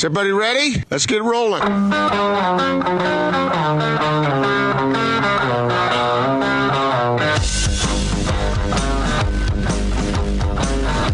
Is 0.00 0.04
everybody 0.06 0.32
ready? 0.32 0.82
Let's 0.88 1.04
get 1.04 1.22
rolling. 1.22 1.60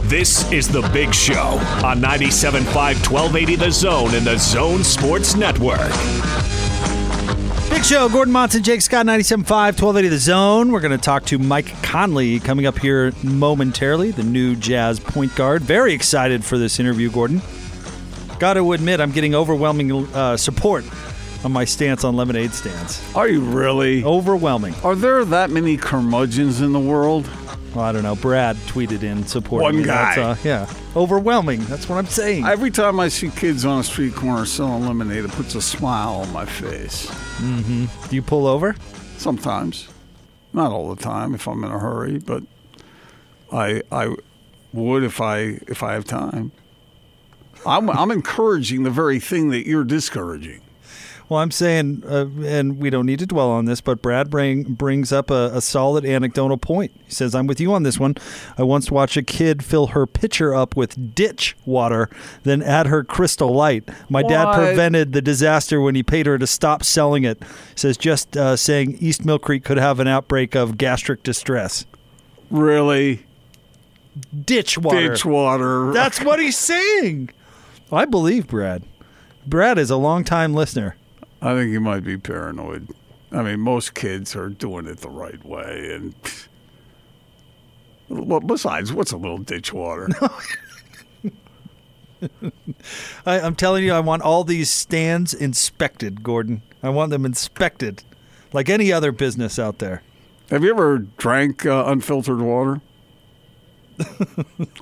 This 0.08 0.48
is 0.52 0.68
The 0.68 0.88
Big 0.92 1.12
Show 1.12 1.58
on 1.84 2.00
97.5 2.00 3.10
1280 3.10 3.56
The 3.56 3.72
Zone 3.72 4.14
and 4.14 4.24
The 4.24 4.38
Zone 4.38 4.84
Sports 4.84 5.34
Network. 5.34 5.80
Big 7.68 7.84
Show, 7.84 8.08
Gordon 8.08 8.32
Monson, 8.32 8.62
Jake 8.62 8.82
Scott, 8.82 9.04
97.5, 9.04 9.48
1280 9.48 10.08
The 10.08 10.18
Zone. 10.18 10.70
We're 10.70 10.78
going 10.78 10.96
to 10.96 11.04
talk 11.04 11.24
to 11.24 11.40
Mike 11.40 11.74
Conley 11.82 12.38
coming 12.38 12.66
up 12.66 12.78
here 12.78 13.12
momentarily, 13.24 14.12
the 14.12 14.22
new 14.22 14.54
Jazz 14.54 15.00
point 15.00 15.34
guard. 15.34 15.62
Very 15.62 15.92
excited 15.92 16.44
for 16.44 16.56
this 16.56 16.78
interview, 16.78 17.10
Gordon. 17.10 17.42
Got 18.38 18.54
to 18.54 18.72
admit, 18.72 19.00
I'm 19.00 19.12
getting 19.12 19.34
overwhelming 19.34 19.90
uh, 20.14 20.36
support 20.36 20.84
on 21.44 21.52
my 21.52 21.64
stance 21.64 22.04
on 22.04 22.16
lemonade 22.16 22.52
stands. 22.52 23.02
Are 23.14 23.28
you 23.28 23.40
really? 23.40 24.04
Overwhelming. 24.04 24.74
Are 24.84 24.94
there 24.94 25.24
that 25.24 25.50
many 25.50 25.76
curmudgeons 25.76 26.60
in 26.60 26.72
the 26.72 26.80
world? 26.80 27.28
Well, 27.74 27.84
I 27.84 27.92
don't 27.92 28.02
know. 28.02 28.16
Brad 28.16 28.56
tweeted 28.56 29.02
in 29.02 29.26
support. 29.26 29.62
One 29.62 29.82
guy. 29.82 30.20
Uh, 30.20 30.36
yeah. 30.44 30.70
Overwhelming. 30.94 31.64
That's 31.66 31.88
what 31.88 31.96
I'm 31.96 32.06
saying. 32.06 32.44
Every 32.46 32.70
time 32.70 32.98
I 33.00 33.08
see 33.08 33.30
kids 33.30 33.64
on 33.64 33.80
a 33.80 33.84
street 33.84 34.14
corner 34.14 34.46
selling 34.46 34.86
lemonade, 34.86 35.24
it 35.24 35.30
puts 35.32 35.54
a 35.54 35.62
smile 35.62 36.14
on 36.16 36.32
my 36.32 36.44
face. 36.46 37.10
Do 37.38 38.16
you 38.16 38.22
pull 38.22 38.46
over? 38.46 38.74
Sometimes, 39.18 39.88
not 40.52 40.72
all 40.72 40.94
the 40.94 41.02
time 41.02 41.34
if 41.34 41.46
I'm 41.46 41.64
in 41.64 41.70
a 41.70 41.78
hurry, 41.78 42.18
but 42.18 42.42
I 43.52 43.82
I 43.90 44.14
would 44.72 45.04
if 45.04 45.20
I 45.20 45.58
if 45.68 45.82
I 45.82 45.92
have 45.94 46.04
time. 46.04 46.52
I'm 47.66 47.90
I'm 47.90 48.10
encouraging 48.10 48.82
the 48.84 48.90
very 48.90 49.18
thing 49.20 49.50
that 49.50 49.66
you're 49.66 49.84
discouraging. 49.84 50.62
Well, 51.28 51.40
I'm 51.40 51.50
saying, 51.50 52.04
uh, 52.06 52.26
and 52.44 52.78
we 52.78 52.88
don't 52.88 53.04
need 53.04 53.18
to 53.18 53.26
dwell 53.26 53.50
on 53.50 53.64
this, 53.64 53.80
but 53.80 54.00
Brad 54.00 54.30
bring, 54.30 54.62
brings 54.62 55.12
up 55.12 55.28
a, 55.28 55.50
a 55.54 55.60
solid 55.60 56.04
anecdotal 56.04 56.56
point. 56.56 56.92
He 57.04 57.10
says, 57.10 57.34
I'm 57.34 57.48
with 57.48 57.60
you 57.60 57.74
on 57.74 57.82
this 57.82 57.98
one. 57.98 58.14
I 58.56 58.62
once 58.62 58.92
watched 58.92 59.16
a 59.16 59.24
kid 59.24 59.64
fill 59.64 59.88
her 59.88 60.06
pitcher 60.06 60.54
up 60.54 60.76
with 60.76 61.16
ditch 61.16 61.56
water, 61.66 62.08
then 62.44 62.62
add 62.62 62.86
her 62.86 63.02
crystal 63.02 63.52
light. 63.52 63.88
My 64.08 64.22
dad 64.22 64.54
prevented 64.54 65.14
the 65.14 65.20
disaster 65.20 65.80
when 65.80 65.96
he 65.96 66.04
paid 66.04 66.26
her 66.26 66.38
to 66.38 66.46
stop 66.46 66.84
selling 66.84 67.24
it. 67.24 67.42
He 67.42 67.46
says, 67.74 67.96
just 67.96 68.36
uh, 68.36 68.54
saying 68.54 68.98
East 69.00 69.24
Millcreek 69.24 69.64
could 69.64 69.78
have 69.78 69.98
an 69.98 70.06
outbreak 70.06 70.54
of 70.54 70.78
gastric 70.78 71.24
distress. 71.24 71.86
Really, 72.50 73.26
Ditch 74.44 74.78
water. 74.78 75.08
ditch 75.08 75.24
water. 75.24 75.92
That's 75.92 76.22
what 76.22 76.38
he's 76.38 76.56
saying. 76.56 77.30
I 77.92 78.04
believe 78.04 78.48
Brad. 78.48 78.84
Brad 79.46 79.78
is 79.78 79.90
a 79.90 79.96
longtime 79.96 80.54
listener. 80.54 80.96
I 81.40 81.54
think 81.54 81.70
you 81.70 81.80
might 81.80 82.04
be 82.04 82.16
paranoid. 82.18 82.88
I 83.30 83.42
mean, 83.42 83.60
most 83.60 83.94
kids 83.94 84.34
are 84.34 84.48
doing 84.48 84.86
it 84.86 84.98
the 84.98 85.10
right 85.10 85.44
way, 85.44 85.92
and 85.94 86.14
well, 88.08 88.40
besides, 88.40 88.92
what's 88.92 89.12
a 89.12 89.16
little 89.16 89.38
ditch 89.38 89.72
water? 89.72 90.08
I, 93.26 93.40
I'm 93.40 93.54
telling 93.54 93.84
you, 93.84 93.92
I 93.92 94.00
want 94.00 94.22
all 94.22 94.42
these 94.44 94.70
stands 94.70 95.34
inspected, 95.34 96.22
Gordon. 96.22 96.62
I 96.82 96.88
want 96.88 97.10
them 97.10 97.24
inspected, 97.26 98.02
like 98.52 98.68
any 98.68 98.92
other 98.92 99.12
business 99.12 99.58
out 99.58 99.78
there. 99.78 100.02
Have 100.50 100.62
you 100.62 100.70
ever 100.70 100.98
drank 100.98 101.66
uh, 101.66 101.84
unfiltered 101.86 102.40
water? 102.40 102.80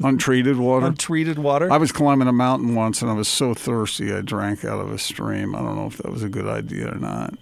Untreated 0.03 0.57
water? 0.57 0.87
Untreated 0.87 1.39
water. 1.39 1.71
I 1.73 1.77
was 1.77 1.93
climbing 1.93 2.29
a 2.29 2.33
mountain 2.33 2.75
once 2.75 3.03
and 3.03 3.11
I 3.11 3.15
was 3.15 3.29
so 3.29 3.55
thirsty 3.55 4.13
I 4.13 4.21
drank 4.21 4.65
out 4.65 4.81
of 4.81 4.93
a 4.93 4.99
stream. 4.99 5.55
I 5.55 5.59
don't 5.59 5.77
know 5.77 5.87
if 5.87 5.99
that 5.99 6.11
was 6.11 6.23
a 6.23 6.29
good 6.29 6.47
idea 6.47 6.93
or 6.93 6.99
not. 6.99 7.35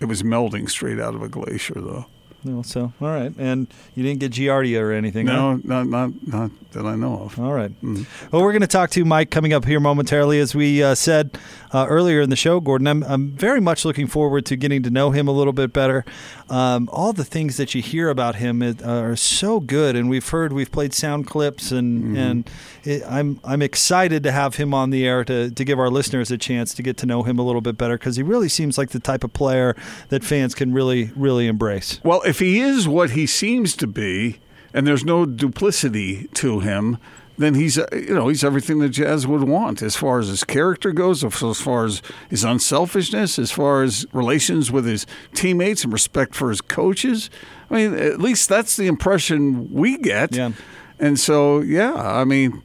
It 0.00 0.06
was 0.06 0.22
melting 0.22 0.68
straight 0.68 1.00
out 1.00 1.14
of 1.14 1.22
a 1.22 1.28
glacier, 1.28 1.80
though. 1.80 2.06
No, 2.44 2.62
so 2.62 2.92
all 3.00 3.08
right, 3.08 3.32
and 3.38 3.66
you 3.94 4.02
didn't 4.02 4.20
get 4.20 4.32
giardia 4.32 4.80
or 4.80 4.92
anything. 4.92 5.26
No, 5.26 5.56
not 5.64 5.86
not 5.86 6.10
not 6.26 6.50
that 6.74 6.84
I 6.84 6.94
know 6.94 7.20
of. 7.22 7.38
All 7.38 7.52
right. 7.52 7.72
Well, 7.82 8.42
we're 8.42 8.52
going 8.52 8.60
to 8.60 8.66
talk 8.66 8.90
to 8.90 9.04
Mike 9.04 9.30
coming 9.30 9.52
up 9.52 9.64
here 9.64 9.80
momentarily. 9.80 10.38
As 10.38 10.54
we 10.54 10.82
uh, 10.82 10.94
said 10.94 11.38
uh, 11.72 11.86
earlier 11.88 12.20
in 12.20 12.30
the 12.30 12.36
show, 12.36 12.60
Gordon, 12.60 12.86
I'm, 12.86 13.02
I'm 13.04 13.30
very 13.30 13.60
much 13.60 13.84
looking 13.84 14.06
forward 14.06 14.44
to 14.46 14.56
getting 14.56 14.82
to 14.82 14.90
know 14.90 15.10
him 15.10 15.26
a 15.26 15.32
little 15.32 15.52
bit 15.52 15.72
better. 15.72 16.04
Um, 16.50 16.88
all 16.92 17.12
the 17.12 17.24
things 17.24 17.56
that 17.56 17.74
you 17.74 17.80
hear 17.80 18.10
about 18.10 18.36
him 18.36 18.62
are 18.84 19.16
so 19.16 19.60
good, 19.60 19.96
and 19.96 20.10
we've 20.10 20.28
heard 20.28 20.52
we've 20.52 20.70
played 20.70 20.92
sound 20.92 21.26
clips, 21.26 21.72
and 21.72 22.16
and 22.16 22.50
it, 22.82 23.02
I'm 23.08 23.40
I'm 23.44 23.62
excited 23.62 24.22
to 24.24 24.32
have 24.32 24.56
him 24.56 24.74
on 24.74 24.90
the 24.90 25.06
air 25.06 25.24
to 25.24 25.50
to 25.50 25.64
give 25.64 25.78
our 25.78 25.88
listeners 25.88 26.30
a 26.30 26.36
chance 26.36 26.74
to 26.74 26.82
get 26.82 26.96
to 26.98 27.06
know 27.06 27.22
him 27.22 27.38
a 27.38 27.42
little 27.42 27.62
bit 27.62 27.78
better 27.78 27.96
because 27.96 28.16
he 28.16 28.22
really 28.22 28.48
seems 28.48 28.76
like 28.76 28.90
the 28.90 29.00
type 29.00 29.24
of 29.24 29.32
player 29.32 29.74
that 30.08 30.22
fans 30.22 30.54
can 30.54 30.74
really 30.74 31.10
really 31.16 31.46
embrace. 31.46 32.00
Well, 32.04 32.20
if 32.22 32.33
he 32.38 32.60
is 32.60 32.88
what 32.88 33.10
he 33.10 33.26
seems 33.26 33.76
to 33.76 33.86
be, 33.86 34.40
and 34.72 34.86
there's 34.86 35.04
no 35.04 35.26
duplicity 35.26 36.28
to 36.34 36.60
him, 36.60 36.98
then 37.36 37.54
he's 37.54 37.78
uh, 37.78 37.86
you 37.92 38.14
know 38.14 38.28
he's 38.28 38.44
everything 38.44 38.78
that 38.78 38.90
Jazz 38.90 39.26
would 39.26 39.44
want 39.44 39.82
as 39.82 39.96
far 39.96 40.18
as 40.18 40.28
his 40.28 40.44
character 40.44 40.92
goes, 40.92 41.24
as 41.24 41.42
as 41.42 41.60
far 41.60 41.84
as 41.84 42.00
his 42.30 42.44
unselfishness, 42.44 43.38
as 43.38 43.50
far 43.50 43.82
as 43.82 44.06
relations 44.12 44.70
with 44.70 44.86
his 44.86 45.06
teammates 45.34 45.84
and 45.84 45.92
respect 45.92 46.34
for 46.34 46.50
his 46.50 46.60
coaches. 46.60 47.30
I 47.70 47.74
mean, 47.74 47.94
at 47.94 48.20
least 48.20 48.48
that's 48.48 48.76
the 48.76 48.86
impression 48.86 49.72
we 49.72 49.98
get. 49.98 50.34
Yeah. 50.34 50.52
And 51.00 51.18
so, 51.18 51.60
yeah, 51.60 51.94
I 51.94 52.24
mean, 52.24 52.62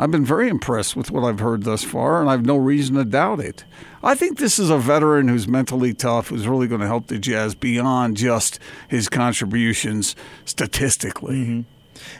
I've 0.00 0.12
been 0.12 0.24
very 0.24 0.48
impressed 0.48 0.94
with 0.94 1.10
what 1.10 1.24
I've 1.24 1.40
heard 1.40 1.64
thus 1.64 1.82
far, 1.82 2.20
and 2.20 2.30
I've 2.30 2.46
no 2.46 2.56
reason 2.56 2.94
to 2.94 3.04
doubt 3.04 3.40
it. 3.40 3.64
I 4.00 4.14
think 4.14 4.38
this 4.38 4.60
is 4.60 4.70
a 4.70 4.78
veteran 4.78 5.26
who's 5.26 5.48
mentally 5.48 5.92
tough, 5.92 6.28
who's 6.28 6.46
really 6.46 6.68
going 6.68 6.80
to 6.80 6.86
help 6.86 7.08
the 7.08 7.18
Jazz 7.18 7.56
beyond 7.56 8.16
just 8.16 8.60
his 8.86 9.08
contributions 9.08 10.14
statistically. 10.44 11.64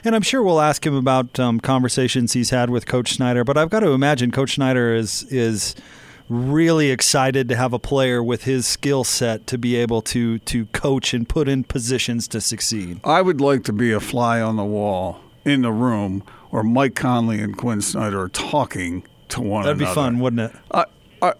And 0.03 0.13
I'm 0.13 0.21
sure 0.21 0.43
we'll 0.43 0.59
ask 0.59 0.85
him 0.85 0.93
about 0.93 1.39
um, 1.39 1.61
conversations 1.61 2.33
he's 2.33 2.49
had 2.49 2.69
with 2.69 2.85
Coach 2.85 3.13
Snyder. 3.13 3.45
But 3.45 3.57
I've 3.57 3.69
got 3.69 3.79
to 3.79 3.91
imagine 3.91 4.31
Coach 4.31 4.55
Snyder 4.55 4.93
is 4.93 5.23
is 5.29 5.73
really 6.27 6.91
excited 6.91 7.47
to 7.49 7.55
have 7.55 7.71
a 7.73 7.79
player 7.79 8.21
with 8.21 8.43
his 8.43 8.67
skill 8.67 9.05
set 9.05 9.47
to 9.47 9.57
be 9.57 9.77
able 9.77 10.01
to 10.01 10.39
to 10.39 10.65
coach 10.67 11.13
and 11.13 11.29
put 11.29 11.47
in 11.47 11.63
positions 11.63 12.27
to 12.27 12.41
succeed. 12.41 12.99
I 13.05 13.21
would 13.21 13.39
like 13.39 13.63
to 13.63 13.73
be 13.73 13.93
a 13.93 14.01
fly 14.01 14.41
on 14.41 14.57
the 14.57 14.65
wall 14.65 15.21
in 15.45 15.61
the 15.61 15.71
room 15.71 16.23
where 16.49 16.63
Mike 16.63 16.95
Conley 16.95 17.39
and 17.39 17.57
Quinn 17.57 17.81
Snyder 17.81 18.21
are 18.21 18.29
talking 18.29 19.05
to 19.29 19.41
one 19.41 19.63
another. 19.63 19.77
That'd 19.77 19.87
be 19.87 19.93
fun, 19.93 20.19
wouldn't 20.19 20.51
it? 20.51 20.59
I, 20.71 20.85
I, 21.21 21.33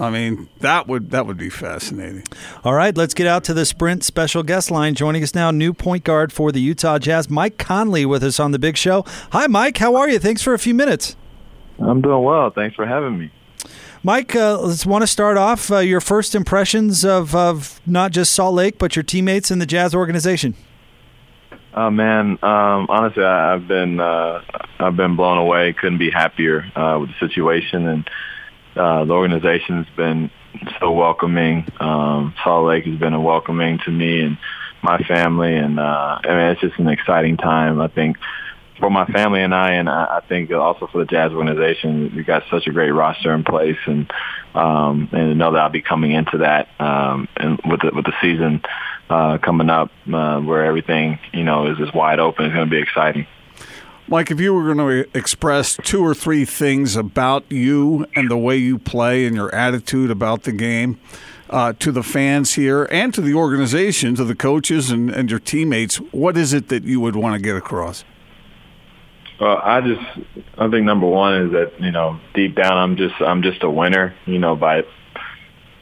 I 0.00 0.10
mean, 0.10 0.48
that 0.60 0.86
would 0.86 1.10
that 1.10 1.26
would 1.26 1.36
be 1.36 1.50
fascinating. 1.50 2.24
All 2.64 2.74
right, 2.74 2.96
let's 2.96 3.14
get 3.14 3.26
out 3.26 3.44
to 3.44 3.54
the 3.54 3.64
Sprint 3.64 4.04
special 4.04 4.42
guest 4.42 4.70
line. 4.70 4.94
Joining 4.94 5.22
us 5.22 5.34
now, 5.34 5.50
new 5.50 5.72
point 5.72 6.04
guard 6.04 6.32
for 6.32 6.52
the 6.52 6.60
Utah 6.60 6.98
Jazz, 6.98 7.28
Mike 7.28 7.58
Conley, 7.58 8.06
with 8.06 8.22
us 8.22 8.38
on 8.38 8.52
the 8.52 8.58
Big 8.58 8.76
Show. 8.76 9.04
Hi, 9.32 9.46
Mike. 9.46 9.78
How 9.78 9.96
are 9.96 10.08
you? 10.08 10.18
Thanks 10.18 10.42
for 10.42 10.54
a 10.54 10.58
few 10.58 10.74
minutes. 10.74 11.16
I'm 11.80 12.00
doing 12.00 12.22
well. 12.22 12.50
Thanks 12.50 12.76
for 12.76 12.86
having 12.86 13.18
me. 13.18 13.30
Mike, 14.04 14.36
uh, 14.36 14.60
let's 14.60 14.86
want 14.86 15.02
to 15.02 15.06
start 15.08 15.36
off 15.36 15.72
uh, 15.72 15.78
your 15.78 16.00
first 16.00 16.34
impressions 16.36 17.04
of, 17.04 17.34
of 17.34 17.80
not 17.84 18.12
just 18.12 18.32
Salt 18.32 18.54
Lake, 18.54 18.78
but 18.78 18.94
your 18.94 19.02
teammates 19.02 19.50
in 19.50 19.58
the 19.58 19.66
Jazz 19.66 19.94
organization. 19.94 20.54
Oh 21.74 21.90
man, 21.90 22.38
um, 22.42 22.86
honestly, 22.88 23.22
I, 23.22 23.54
I've 23.54 23.68
been 23.68 24.00
uh, 24.00 24.42
I've 24.78 24.96
been 24.96 25.16
blown 25.16 25.38
away. 25.38 25.74
Couldn't 25.74 25.98
be 25.98 26.10
happier 26.10 26.64
uh, 26.74 26.98
with 27.00 27.10
the 27.10 27.28
situation, 27.28 27.86
and 27.86 28.10
uh, 28.74 29.04
the 29.04 29.12
organization's 29.12 29.86
been 29.96 30.30
so 30.80 30.90
welcoming. 30.92 31.66
Um, 31.78 32.34
Salt 32.42 32.66
Lake 32.66 32.84
has 32.84 32.98
been 32.98 33.12
a 33.12 33.20
welcoming 33.20 33.78
to 33.84 33.90
me 33.90 34.22
and 34.22 34.38
my 34.82 34.98
family, 35.00 35.54
and 35.54 35.78
uh, 35.78 36.18
I 36.24 36.28
mean 36.28 36.50
it's 36.50 36.60
just 36.60 36.78
an 36.78 36.88
exciting 36.88 37.36
time. 37.36 37.80
I 37.80 37.88
think 37.88 38.16
for 38.78 38.88
my 38.88 39.04
family 39.06 39.42
and 39.42 39.54
I, 39.54 39.72
and 39.72 39.90
I, 39.90 40.18
I 40.18 40.20
think 40.26 40.50
also 40.52 40.86
for 40.86 40.98
the 40.98 41.06
Jazz 41.06 41.32
organization, 41.32 42.12
we 42.16 42.22
got 42.22 42.44
such 42.50 42.66
a 42.66 42.70
great 42.70 42.92
roster 42.92 43.34
in 43.34 43.44
place, 43.44 43.78
and 43.86 44.10
um, 44.54 45.10
and 45.12 45.38
know 45.38 45.52
that 45.52 45.60
I'll 45.60 45.68
be 45.68 45.82
coming 45.82 46.12
into 46.12 46.38
that 46.38 46.68
um, 46.80 47.28
and 47.36 47.60
with 47.66 47.80
the, 47.82 47.90
with 47.94 48.06
the 48.06 48.14
season 48.22 48.62
uh, 49.10 49.38
coming 49.38 49.70
up, 49.70 49.90
uh, 50.12 50.40
where 50.40 50.64
everything 50.64 51.18
you 51.32 51.44
know 51.44 51.70
is 51.70 51.78
is 51.78 51.92
wide 51.92 52.18
open, 52.18 52.46
it's 52.46 52.54
going 52.54 52.66
to 52.66 52.70
be 52.70 52.80
exciting. 52.80 53.26
Mike, 54.10 54.30
if 54.30 54.40
you 54.40 54.54
were 54.54 54.72
going 54.72 54.78
to 54.78 55.16
express 55.16 55.76
two 55.82 56.02
or 56.02 56.14
three 56.14 56.46
things 56.46 56.96
about 56.96 57.44
you 57.50 58.06
and 58.16 58.30
the 58.30 58.38
way 58.38 58.56
you 58.56 58.78
play 58.78 59.26
and 59.26 59.36
your 59.36 59.54
attitude 59.54 60.10
about 60.10 60.44
the 60.44 60.52
game 60.52 60.98
uh, 61.50 61.74
to 61.78 61.92
the 61.92 62.02
fans 62.02 62.54
here 62.54 62.88
and 62.90 63.12
to 63.12 63.20
the 63.20 63.34
organization, 63.34 64.14
to 64.14 64.24
the 64.24 64.34
coaches 64.34 64.90
and, 64.90 65.10
and 65.10 65.30
your 65.30 65.38
teammates, 65.38 65.96
what 65.96 66.38
is 66.38 66.54
it 66.54 66.68
that 66.68 66.84
you 66.84 67.00
would 67.00 67.16
want 67.16 67.34
to 67.34 67.40
get 67.40 67.54
across? 67.54 68.04
Well, 69.38 69.60
I 69.62 69.80
just 69.82 70.02
I 70.56 70.68
think 70.68 70.84
number 70.84 71.06
one 71.06 71.42
is 71.42 71.52
that 71.52 71.80
you 71.80 71.92
know 71.92 72.18
deep 72.34 72.56
down 72.56 72.76
I'm 72.76 72.96
just 72.96 73.14
I'm 73.20 73.42
just 73.42 73.62
a 73.62 73.70
winner. 73.70 74.14
You 74.26 74.38
know 74.38 74.56
by 74.56 74.84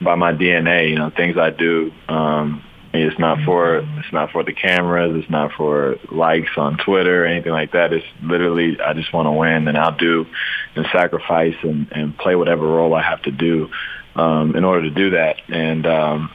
by 0.01 0.15
my 0.15 0.33
DNA. 0.33 0.91
You 0.91 0.97
know 0.97 1.11
things 1.11 1.39
I 1.39 1.51
do. 1.51 1.93
Um, 2.09 2.63
it's 3.03 3.19
not 3.19 3.45
for 3.45 3.79
it's 3.79 4.13
not 4.13 4.31
for 4.31 4.43
the 4.43 4.53
cameras. 4.53 5.21
It's 5.21 5.31
not 5.31 5.53
for 5.57 5.97
likes 6.11 6.51
on 6.57 6.79
Twitter 6.79 7.25
or 7.25 7.27
anything 7.27 7.53
like 7.53 7.73
that. 7.73 7.93
It's 7.93 8.07
literally 8.23 8.81
I 8.81 8.93
just 8.93 9.13
want 9.13 9.27
to 9.27 9.33
win, 9.33 9.69
and 9.69 9.77
I'll 9.77 9.97
do 9.97 10.27
and 10.75 10.87
sacrifice 10.93 11.57
and, 11.63 11.89
and 11.93 12.17
play 12.17 12.35
whatever 12.35 12.67
role 12.67 12.95
I 12.95 13.03
have 13.03 13.23
to 13.23 13.31
do 13.31 13.71
um, 14.15 14.57
in 14.57 14.65
order 14.65 14.83
to 14.83 14.91
do 14.91 15.11
that. 15.11 15.37
And 15.49 15.87
um, 15.87 16.31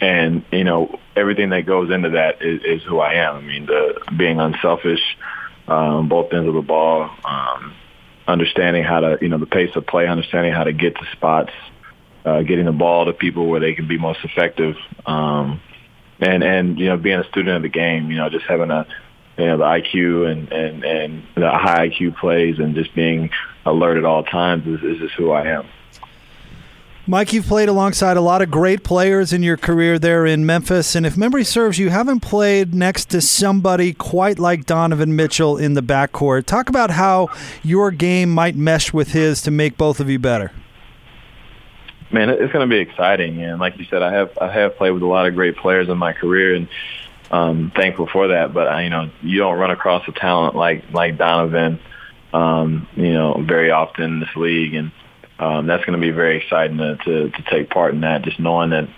and 0.00 0.44
you 0.52 0.64
know 0.64 0.98
everything 1.16 1.50
that 1.50 1.66
goes 1.66 1.90
into 1.90 2.10
that 2.10 2.42
is, 2.42 2.62
is 2.64 2.82
who 2.84 2.98
I 2.98 3.14
am. 3.14 3.36
I 3.36 3.40
mean, 3.40 3.66
the 3.66 4.00
being 4.16 4.40
unselfish, 4.40 5.00
um, 5.66 6.08
both 6.08 6.32
ends 6.32 6.48
of 6.48 6.54
the 6.54 6.62
ball, 6.62 7.10
um, 7.24 7.74
understanding 8.26 8.84
how 8.84 9.00
to 9.00 9.18
you 9.20 9.28
know 9.28 9.38
the 9.38 9.46
pace 9.46 9.74
of 9.74 9.86
play, 9.86 10.06
understanding 10.06 10.52
how 10.52 10.64
to 10.64 10.72
get 10.72 10.94
to 10.96 11.06
spots, 11.12 11.52
uh, 12.24 12.42
getting 12.42 12.66
the 12.66 12.72
ball 12.72 13.06
to 13.06 13.12
people 13.12 13.48
where 13.48 13.60
they 13.60 13.74
can 13.74 13.88
be 13.88 13.98
most 13.98 14.20
effective. 14.24 14.76
Um, 15.06 15.60
and 16.20 16.42
and 16.42 16.78
you 16.78 16.86
know 16.86 16.96
being 16.96 17.18
a 17.18 17.24
student 17.24 17.56
of 17.56 17.62
the 17.62 17.68
game, 17.68 18.10
you 18.10 18.16
know 18.16 18.28
just 18.28 18.46
having 18.46 18.70
a 18.70 18.86
you 19.36 19.46
know 19.46 19.58
the 19.58 19.64
IQ 19.64 20.30
and 20.30 20.52
and 20.52 20.84
and 20.84 21.22
the 21.34 21.50
high 21.50 21.88
IQ 21.88 22.16
plays 22.16 22.58
and 22.58 22.74
just 22.74 22.94
being 22.94 23.30
alert 23.64 23.98
at 23.98 24.04
all 24.04 24.24
times 24.24 24.66
is, 24.66 24.82
is 24.82 24.98
just 24.98 25.14
who 25.14 25.30
I 25.30 25.46
am. 25.46 25.66
Mike, 27.06 27.32
you've 27.32 27.46
played 27.46 27.70
alongside 27.70 28.18
a 28.18 28.20
lot 28.20 28.42
of 28.42 28.50
great 28.50 28.84
players 28.84 29.32
in 29.32 29.42
your 29.42 29.56
career 29.56 29.98
there 29.98 30.26
in 30.26 30.44
Memphis, 30.44 30.94
and 30.94 31.06
if 31.06 31.16
memory 31.16 31.42
serves, 31.42 31.78
you 31.78 31.88
haven't 31.88 32.20
played 32.20 32.74
next 32.74 33.06
to 33.06 33.22
somebody 33.22 33.94
quite 33.94 34.38
like 34.38 34.66
Donovan 34.66 35.16
Mitchell 35.16 35.56
in 35.56 35.72
the 35.72 35.80
backcourt. 35.80 36.44
Talk 36.44 36.68
about 36.68 36.90
how 36.90 37.30
your 37.62 37.90
game 37.92 38.30
might 38.30 38.56
mesh 38.56 38.92
with 38.92 39.12
his 39.12 39.40
to 39.42 39.50
make 39.50 39.78
both 39.78 40.00
of 40.00 40.10
you 40.10 40.18
better. 40.18 40.52
Man, 42.10 42.30
it's 42.30 42.52
going 42.52 42.66
to 42.68 42.74
be 42.74 42.80
exciting, 42.80 43.42
and 43.42 43.60
like 43.60 43.76
you 43.76 43.84
said, 43.84 44.02
I 44.02 44.12
have 44.12 44.38
I 44.40 44.50
have 44.50 44.76
played 44.76 44.92
with 44.92 45.02
a 45.02 45.06
lot 45.06 45.26
of 45.26 45.34
great 45.34 45.56
players 45.56 45.90
in 45.90 45.98
my 45.98 46.14
career, 46.14 46.54
and 46.54 46.68
um, 47.30 47.70
thankful 47.76 48.06
for 48.06 48.28
that. 48.28 48.54
But 48.54 48.72
uh, 48.72 48.78
you 48.78 48.88
know, 48.88 49.10
you 49.22 49.38
don't 49.38 49.58
run 49.58 49.70
across 49.70 50.08
a 50.08 50.12
talent 50.12 50.56
like 50.56 50.90
like 50.90 51.18
Donovan, 51.18 51.78
um, 52.32 52.88
you 52.96 53.12
know, 53.12 53.42
very 53.46 53.70
often 53.70 54.04
in 54.04 54.20
this 54.20 54.34
league, 54.36 54.74
and 54.74 54.90
um, 55.38 55.66
that's 55.66 55.84
going 55.84 56.00
to 56.00 56.06
be 56.06 56.10
very 56.10 56.38
exciting 56.38 56.78
to, 56.78 56.96
to 56.96 57.30
to 57.30 57.42
take 57.50 57.68
part 57.68 57.92
in 57.92 58.00
that. 58.00 58.22
Just 58.22 58.40
knowing 58.40 58.70
that, 58.70 58.88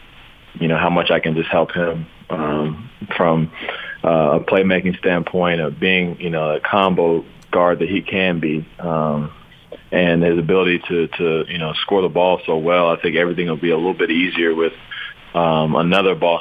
you 0.54 0.68
know, 0.68 0.76
how 0.76 0.90
much 0.90 1.10
I 1.10 1.18
can 1.18 1.34
just 1.34 1.48
help 1.48 1.72
him 1.72 2.06
um, 2.28 2.90
from 3.16 3.50
uh, 4.04 4.38
a 4.38 4.40
playmaking 4.40 4.96
standpoint 4.98 5.60
of 5.60 5.80
being, 5.80 6.20
you 6.20 6.30
know, 6.30 6.54
a 6.54 6.60
combo 6.60 7.24
guard 7.50 7.80
that 7.80 7.88
he 7.88 8.02
can 8.02 8.38
be. 8.38 8.64
Um, 8.78 9.32
and 9.92 10.22
his 10.22 10.38
ability 10.38 10.81
to, 10.88 11.08
to, 11.08 11.44
you 11.48 11.58
know, 11.58 11.72
score 11.82 12.02
the 12.02 12.08
ball 12.08 12.40
so 12.46 12.56
well, 12.56 12.90
I 12.90 13.00
think 13.00 13.16
everything 13.16 13.48
will 13.48 13.56
be 13.56 13.70
a 13.70 13.76
little 13.76 13.94
bit 13.94 14.10
easier 14.10 14.54
with 14.54 14.72
um, 15.34 15.75
another 15.76 16.14
ball 16.14 16.40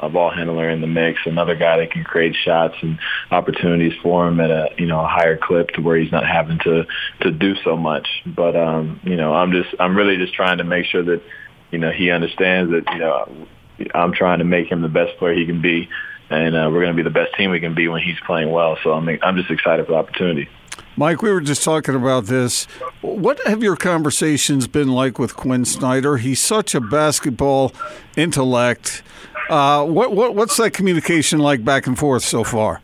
a 0.00 0.08
ball 0.08 0.30
handler 0.30 0.68
in 0.68 0.80
the 0.80 0.86
mix, 0.86 1.20
another 1.26 1.54
guy 1.54 1.78
that 1.78 1.92
can 1.92 2.02
create 2.02 2.34
shots 2.34 2.74
and 2.82 2.98
opportunities 3.30 3.92
for 4.02 4.26
him 4.26 4.40
at 4.40 4.50
a 4.50 4.70
you 4.76 4.86
know 4.86 5.00
a 5.00 5.06
higher 5.06 5.38
clip 5.40 5.68
to 5.70 5.80
where 5.80 5.96
he's 5.96 6.10
not 6.10 6.26
having 6.26 6.58
to 6.60 6.84
to 7.20 7.30
do 7.30 7.54
so 7.62 7.76
much. 7.76 8.08
But 8.26 8.56
um, 8.56 9.00
you 9.04 9.16
know, 9.16 9.32
I'm 9.32 9.52
just 9.52 9.68
I'm 9.78 9.96
really 9.96 10.16
just 10.16 10.34
trying 10.34 10.58
to 10.58 10.64
make 10.64 10.86
sure 10.86 11.04
that 11.04 11.22
you 11.70 11.78
know 11.78 11.92
he 11.92 12.10
understands 12.10 12.72
that 12.72 12.92
you 12.92 12.98
know 12.98 13.46
I'm 13.94 14.12
trying 14.12 14.40
to 14.40 14.44
make 14.44 14.70
him 14.70 14.82
the 14.82 14.88
best 14.88 15.16
player 15.18 15.34
he 15.34 15.46
can 15.46 15.62
be, 15.62 15.88
and 16.30 16.56
uh, 16.56 16.68
we're 16.72 16.82
going 16.82 16.96
to 16.96 17.02
be 17.02 17.08
the 17.08 17.10
best 17.10 17.34
team 17.34 17.50
we 17.50 17.60
can 17.60 17.74
be 17.74 17.86
when 17.86 18.02
he's 18.02 18.18
playing 18.26 18.50
well. 18.50 18.76
So 18.82 18.92
I'm 18.92 19.08
I'm 19.22 19.36
just 19.36 19.50
excited 19.50 19.86
for 19.86 19.92
the 19.92 19.98
opportunity. 19.98 20.48
Mike, 20.96 21.22
we 21.22 21.32
were 21.32 21.40
just 21.40 21.64
talking 21.64 21.94
about 21.94 22.24
this. 22.24 22.64
What 23.00 23.40
have 23.46 23.62
your 23.62 23.76
conversations 23.76 24.66
been 24.66 24.88
like 24.88 25.18
with 25.18 25.34
Quinn 25.36 25.64
Snyder? 25.64 26.18
He's 26.18 26.40
such 26.40 26.74
a 26.74 26.80
basketball 26.80 27.72
intellect. 28.16 29.02
Uh, 29.48 29.86
what, 29.86 30.14
what 30.14 30.34
what's 30.34 30.56
that 30.58 30.72
communication 30.72 31.38
like 31.38 31.64
back 31.64 31.86
and 31.86 31.98
forth 31.98 32.22
so 32.22 32.44
far? 32.44 32.80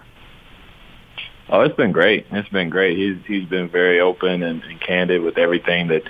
Oh, 1.51 1.61
it's 1.61 1.77
been 1.77 1.93
great. 1.93 2.27
It's 2.31 2.49
been 2.49 2.71
great. 2.71 2.97
He's 2.97 3.19
he's 3.27 3.49
been 3.49 3.69
very 3.69 4.01
open 4.01 4.43
and, 4.43 4.63
and 4.63 4.81
candid 4.81 5.23
with 5.23 5.39
everything 5.39 5.89
that 5.89 6.03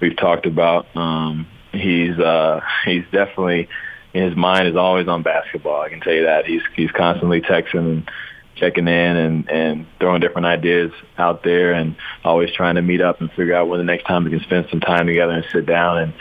we've 0.00 0.16
talked 0.16 0.46
about. 0.46 0.86
Um, 0.96 1.46
he's 1.72 2.18
uh, 2.18 2.60
he's 2.84 3.04
definitely 3.12 3.68
his 4.12 4.34
mind 4.36 4.68
is 4.68 4.76
always 4.76 5.08
on 5.08 5.22
basketball. 5.22 5.82
I 5.82 5.90
can 5.90 6.00
tell 6.00 6.14
you 6.14 6.24
that. 6.24 6.46
He's 6.46 6.62
he's 6.74 6.90
constantly 6.90 7.40
texting 7.42 7.74
and 7.74 8.10
checking 8.56 8.86
in 8.86 9.16
and, 9.16 9.48
and 9.50 9.86
throwing 9.98 10.20
different 10.20 10.46
ideas 10.46 10.92
out 11.18 11.42
there 11.42 11.72
and 11.72 11.96
always 12.24 12.52
trying 12.52 12.76
to 12.76 12.82
meet 12.82 13.00
up 13.00 13.20
and 13.20 13.30
figure 13.32 13.54
out 13.54 13.68
when 13.68 13.78
the 13.78 13.84
next 13.84 14.04
time 14.04 14.24
we 14.24 14.30
can 14.30 14.40
spend 14.40 14.66
some 14.70 14.80
time 14.80 15.06
together 15.06 15.32
and 15.32 15.44
sit 15.52 15.66
down 15.66 15.98
and 15.98 16.14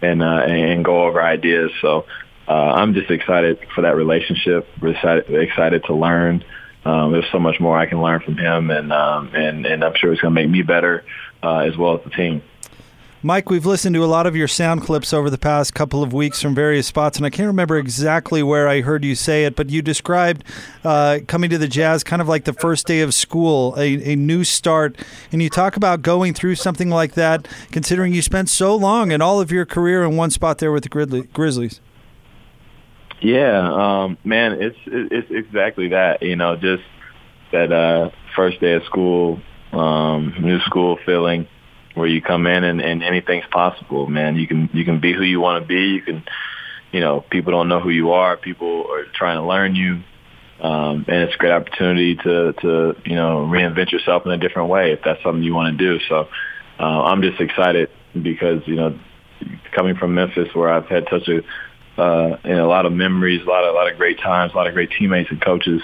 and 0.00 0.22
uh, 0.22 0.42
and 0.46 0.84
go 0.84 1.04
over 1.04 1.20
ideas. 1.22 1.70
So 1.80 2.06
uh, 2.46 2.52
I'm 2.52 2.94
just 2.94 3.10
excited 3.10 3.58
for 3.74 3.82
that 3.82 3.96
relationship. 3.96 4.68
Excited, 4.82 5.30
excited 5.30 5.84
to 5.84 5.94
learn. 5.94 6.44
Um, 6.84 7.12
there's 7.12 7.30
so 7.32 7.38
much 7.38 7.60
more 7.60 7.76
I 7.76 7.86
can 7.86 8.00
learn 8.00 8.20
from 8.20 8.38
him, 8.38 8.70
and 8.70 8.92
um, 8.92 9.34
and 9.34 9.66
and 9.66 9.84
I'm 9.84 9.94
sure 9.96 10.12
it's 10.12 10.22
going 10.22 10.34
to 10.34 10.40
make 10.40 10.48
me 10.48 10.62
better 10.62 11.04
uh, 11.42 11.58
as 11.58 11.76
well 11.76 11.98
as 11.98 12.04
the 12.04 12.10
team. 12.10 12.42
Mike, 13.20 13.50
we've 13.50 13.66
listened 13.66 13.96
to 13.96 14.04
a 14.04 14.06
lot 14.06 14.28
of 14.28 14.36
your 14.36 14.46
sound 14.46 14.82
clips 14.82 15.12
over 15.12 15.28
the 15.28 15.38
past 15.38 15.74
couple 15.74 16.04
of 16.04 16.12
weeks 16.12 16.40
from 16.40 16.54
various 16.54 16.86
spots, 16.86 17.16
and 17.16 17.26
I 17.26 17.30
can't 17.30 17.48
remember 17.48 17.76
exactly 17.76 18.44
where 18.44 18.68
I 18.68 18.80
heard 18.80 19.04
you 19.04 19.16
say 19.16 19.44
it, 19.44 19.56
but 19.56 19.70
you 19.70 19.82
described 19.82 20.44
uh, 20.84 21.18
coming 21.26 21.50
to 21.50 21.58
the 21.58 21.66
Jazz 21.66 22.04
kind 22.04 22.22
of 22.22 22.28
like 22.28 22.44
the 22.44 22.52
first 22.52 22.86
day 22.86 23.00
of 23.00 23.12
school, 23.12 23.74
a, 23.76 24.12
a 24.12 24.14
new 24.14 24.44
start. 24.44 24.96
And 25.32 25.42
you 25.42 25.50
talk 25.50 25.76
about 25.76 26.00
going 26.00 26.32
through 26.32 26.54
something 26.54 26.90
like 26.90 27.14
that, 27.14 27.48
considering 27.72 28.14
you 28.14 28.22
spent 28.22 28.50
so 28.50 28.76
long 28.76 29.10
and 29.10 29.20
all 29.20 29.40
of 29.40 29.50
your 29.50 29.66
career 29.66 30.04
in 30.04 30.16
one 30.16 30.30
spot 30.30 30.58
there 30.58 30.70
with 30.70 30.84
the 30.84 31.28
Grizzlies. 31.32 31.80
Yeah, 33.20 34.04
um, 34.04 34.16
man, 34.22 34.62
it's 34.62 34.78
it's 34.86 35.28
exactly 35.32 35.88
that. 35.88 36.22
You 36.22 36.36
know, 36.36 36.54
just 36.54 36.84
that 37.50 37.72
uh, 37.72 38.10
first 38.36 38.60
day 38.60 38.74
of 38.74 38.84
school, 38.84 39.40
um, 39.72 40.36
new 40.40 40.60
school 40.60 41.00
feeling 41.04 41.48
where 41.98 42.08
you 42.08 42.22
come 42.22 42.46
in 42.46 42.64
and, 42.64 42.80
and 42.80 43.02
anything's 43.02 43.46
possible, 43.50 44.06
man. 44.06 44.36
You 44.36 44.46
can 44.46 44.70
you 44.72 44.84
can 44.84 45.00
be 45.00 45.12
who 45.12 45.22
you 45.22 45.40
want 45.40 45.62
to 45.62 45.68
be. 45.68 45.94
You 45.94 46.02
can, 46.02 46.24
you 46.92 47.00
know, 47.00 47.20
people 47.20 47.52
don't 47.52 47.68
know 47.68 47.80
who 47.80 47.90
you 47.90 48.12
are. 48.12 48.36
People 48.36 48.86
are 48.90 49.04
trying 49.14 49.36
to 49.36 49.46
learn 49.46 49.74
you, 49.74 50.02
um, 50.60 51.04
and 51.08 51.22
it's 51.22 51.34
a 51.34 51.38
great 51.38 51.52
opportunity 51.52 52.16
to 52.16 52.52
to 52.54 52.96
you 53.04 53.16
know 53.16 53.46
reinvent 53.50 53.92
yourself 53.92 54.24
in 54.26 54.32
a 54.32 54.38
different 54.38 54.68
way 54.68 54.92
if 54.92 55.00
that's 55.04 55.22
something 55.22 55.42
you 55.42 55.54
want 55.54 55.76
to 55.76 55.84
do. 55.84 56.02
So 56.08 56.28
uh, 56.78 56.82
I'm 56.82 57.22
just 57.22 57.40
excited 57.40 57.90
because 58.14 58.62
you 58.66 58.76
know 58.76 58.98
coming 59.72 59.96
from 59.96 60.14
Memphis 60.14 60.48
where 60.54 60.70
I've 60.72 60.86
had 60.86 61.06
such 61.10 61.28
a 61.28 61.42
uh, 62.00 62.38
and 62.44 62.58
a 62.58 62.66
lot 62.66 62.86
of 62.86 62.92
memories, 62.92 63.42
a 63.42 63.48
lot 63.48 63.64
of 63.64 63.74
a 63.74 63.76
lot 63.76 63.90
of 63.90 63.98
great 63.98 64.18
times, 64.18 64.52
a 64.52 64.56
lot 64.56 64.66
of 64.66 64.74
great 64.74 64.90
teammates 64.90 65.30
and 65.30 65.40
coaches 65.40 65.82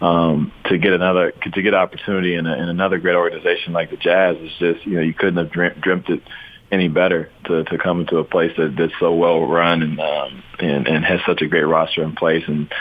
um, 0.00 0.52
to 0.66 0.78
get 0.78 0.92
another 0.92 1.32
to 1.32 1.62
get 1.62 1.74
opportunity 1.74 2.34
in, 2.34 2.46
a, 2.46 2.54
in 2.54 2.68
another 2.68 2.98
great 2.98 3.16
organization 3.16 3.72
like 3.72 3.90
the 3.90 3.96
Jazz 3.96 4.36
is 4.38 4.52
just 4.58 4.86
you 4.86 4.94
know 4.94 5.00
you 5.00 5.14
couldn't 5.14 5.36
have 5.36 5.50
dreamt, 5.50 5.80
dreamt 5.80 6.08
it 6.08 6.22
any 6.70 6.88
better 6.88 7.30
to 7.44 7.64
to 7.64 7.78
come 7.78 8.00
into 8.00 8.18
a 8.18 8.24
place 8.24 8.52
that, 8.56 8.76
that's 8.76 8.92
so 8.98 9.14
well 9.14 9.46
run 9.46 9.82
and 9.82 10.00
um, 10.00 10.42
and 10.58 10.86
and 10.86 11.04
has 11.04 11.20
such 11.26 11.40
a 11.42 11.46
great 11.46 11.64
roster 11.64 12.02
in 12.02 12.14
place 12.14 12.44
and 12.46 12.72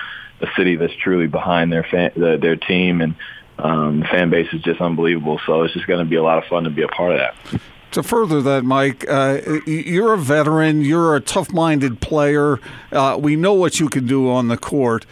a 0.41 0.47
city 0.57 0.75
that's 0.75 0.93
truly 0.95 1.27
behind 1.27 1.71
their 1.71 1.83
fan, 1.83 2.11
the, 2.15 2.37
their 2.41 2.57
team 2.57 3.01
and 3.01 3.15
um, 3.57 4.01
the 4.01 4.05
fan 4.07 4.29
base 4.29 4.51
is 4.51 4.61
just 4.61 4.81
unbelievable. 4.81 5.39
So 5.45 5.63
it's 5.63 5.73
just 5.73 5.87
going 5.87 6.03
to 6.03 6.09
be 6.09 6.17
a 6.17 6.23
lot 6.23 6.37
of 6.37 6.43
fun 6.45 6.65
to 6.65 6.69
be 6.69 6.81
a 6.81 6.89
part 6.89 7.13
of 7.13 7.19
that. 7.19 7.61
To 7.91 8.03
further 8.03 8.41
that, 8.41 8.65
Mike, 8.65 9.05
uh, 9.07 9.39
you're 9.65 10.13
a 10.13 10.17
veteran. 10.17 10.81
You're 10.81 11.15
a 11.15 11.21
tough-minded 11.21 12.01
player. 12.01 12.59
Uh, 12.91 13.17
we 13.17 13.37
know 13.37 13.53
what 13.53 13.79
you 13.79 13.87
can 13.87 14.05
do 14.05 14.29
on 14.29 14.49
the 14.49 14.57
court 14.57 15.05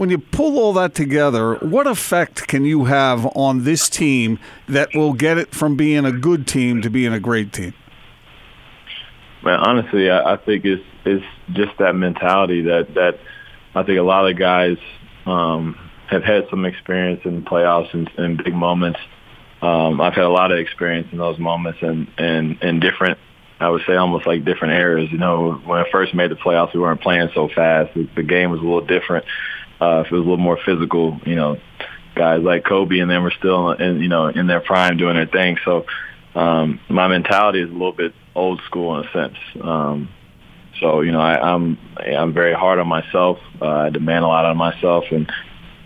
when 0.00 0.08
you 0.08 0.16
pull 0.16 0.58
all 0.58 0.72
that 0.72 0.94
together, 0.94 1.56
what 1.56 1.86
effect 1.86 2.48
can 2.48 2.64
you 2.64 2.86
have 2.86 3.26
on 3.36 3.64
this 3.64 3.90
team 3.90 4.38
that 4.66 4.88
will 4.94 5.12
get 5.12 5.36
it 5.36 5.54
from 5.54 5.76
being 5.76 6.06
a 6.06 6.10
good 6.10 6.46
team 6.46 6.80
to 6.80 6.88
being 6.88 7.12
a 7.12 7.20
great 7.20 7.52
team? 7.52 7.74
Man, 9.44 9.60
honestly, 9.60 10.08
I, 10.08 10.32
I 10.32 10.36
think 10.38 10.64
it's 10.64 10.82
it's 11.04 11.24
just 11.52 11.76
that 11.80 11.94
mentality 11.94 12.62
that 12.62 12.94
that 12.94 13.18
I 13.74 13.82
think 13.82 13.98
a 13.98 14.02
lot 14.02 14.26
of 14.26 14.38
guys 14.38 14.78
um, 15.26 15.76
have 16.08 16.24
had 16.24 16.46
some 16.48 16.64
experience 16.64 17.20
in 17.26 17.42
playoffs 17.44 17.92
and, 17.92 18.10
and 18.16 18.42
big 18.42 18.54
moments. 18.54 19.00
Um, 19.60 20.00
I've 20.00 20.14
had 20.14 20.24
a 20.24 20.30
lot 20.30 20.50
of 20.50 20.58
experience 20.58 21.08
in 21.12 21.18
those 21.18 21.38
moments 21.38 21.80
and 21.82 22.08
and 22.16 22.56
and 22.62 22.80
different. 22.80 23.18
I 23.60 23.68
would 23.68 23.82
say 23.86 23.96
almost 23.96 24.26
like 24.26 24.46
different 24.46 24.72
eras. 24.72 25.12
You 25.12 25.18
know, 25.18 25.60
when 25.66 25.78
I 25.78 25.84
first 25.92 26.14
made 26.14 26.30
the 26.30 26.36
playoffs, 26.36 26.72
we 26.72 26.80
weren't 26.80 27.02
playing 27.02 27.28
so 27.34 27.50
fast. 27.54 27.92
The, 27.92 28.08
the 28.16 28.22
game 28.22 28.50
was 28.50 28.60
a 28.60 28.62
little 28.62 28.80
different 28.80 29.26
uh, 29.80 30.02
if 30.04 30.12
it 30.12 30.14
was 30.14 30.20
a 30.20 30.28
little 30.28 30.36
more 30.36 30.58
physical, 30.64 31.20
you 31.24 31.36
know, 31.36 31.58
guys 32.14 32.42
like 32.42 32.64
Kobe 32.64 32.98
and 32.98 33.10
them 33.10 33.22
were 33.22 33.32
still 33.38 33.70
in, 33.72 34.00
you 34.00 34.08
know, 34.08 34.26
in 34.28 34.46
their 34.46 34.60
prime 34.60 34.96
doing 34.96 35.16
their 35.16 35.26
thing. 35.26 35.56
So, 35.64 35.86
um, 36.34 36.80
my 36.88 37.08
mentality 37.08 37.60
is 37.60 37.70
a 37.70 37.72
little 37.72 37.92
bit 37.92 38.14
old 38.34 38.60
school 38.66 38.98
in 38.98 39.06
a 39.06 39.12
sense. 39.12 39.36
Um, 39.60 40.08
so, 40.78 41.00
you 41.00 41.12
know, 41.12 41.20
I, 41.20 41.54
I'm, 41.54 41.78
I'm 41.96 42.32
very 42.32 42.54
hard 42.54 42.78
on 42.78 42.88
myself. 42.88 43.38
Uh, 43.60 43.66
I 43.66 43.90
demand 43.90 44.24
a 44.24 44.28
lot 44.28 44.44
of 44.44 44.56
myself 44.56 45.04
and, 45.10 45.30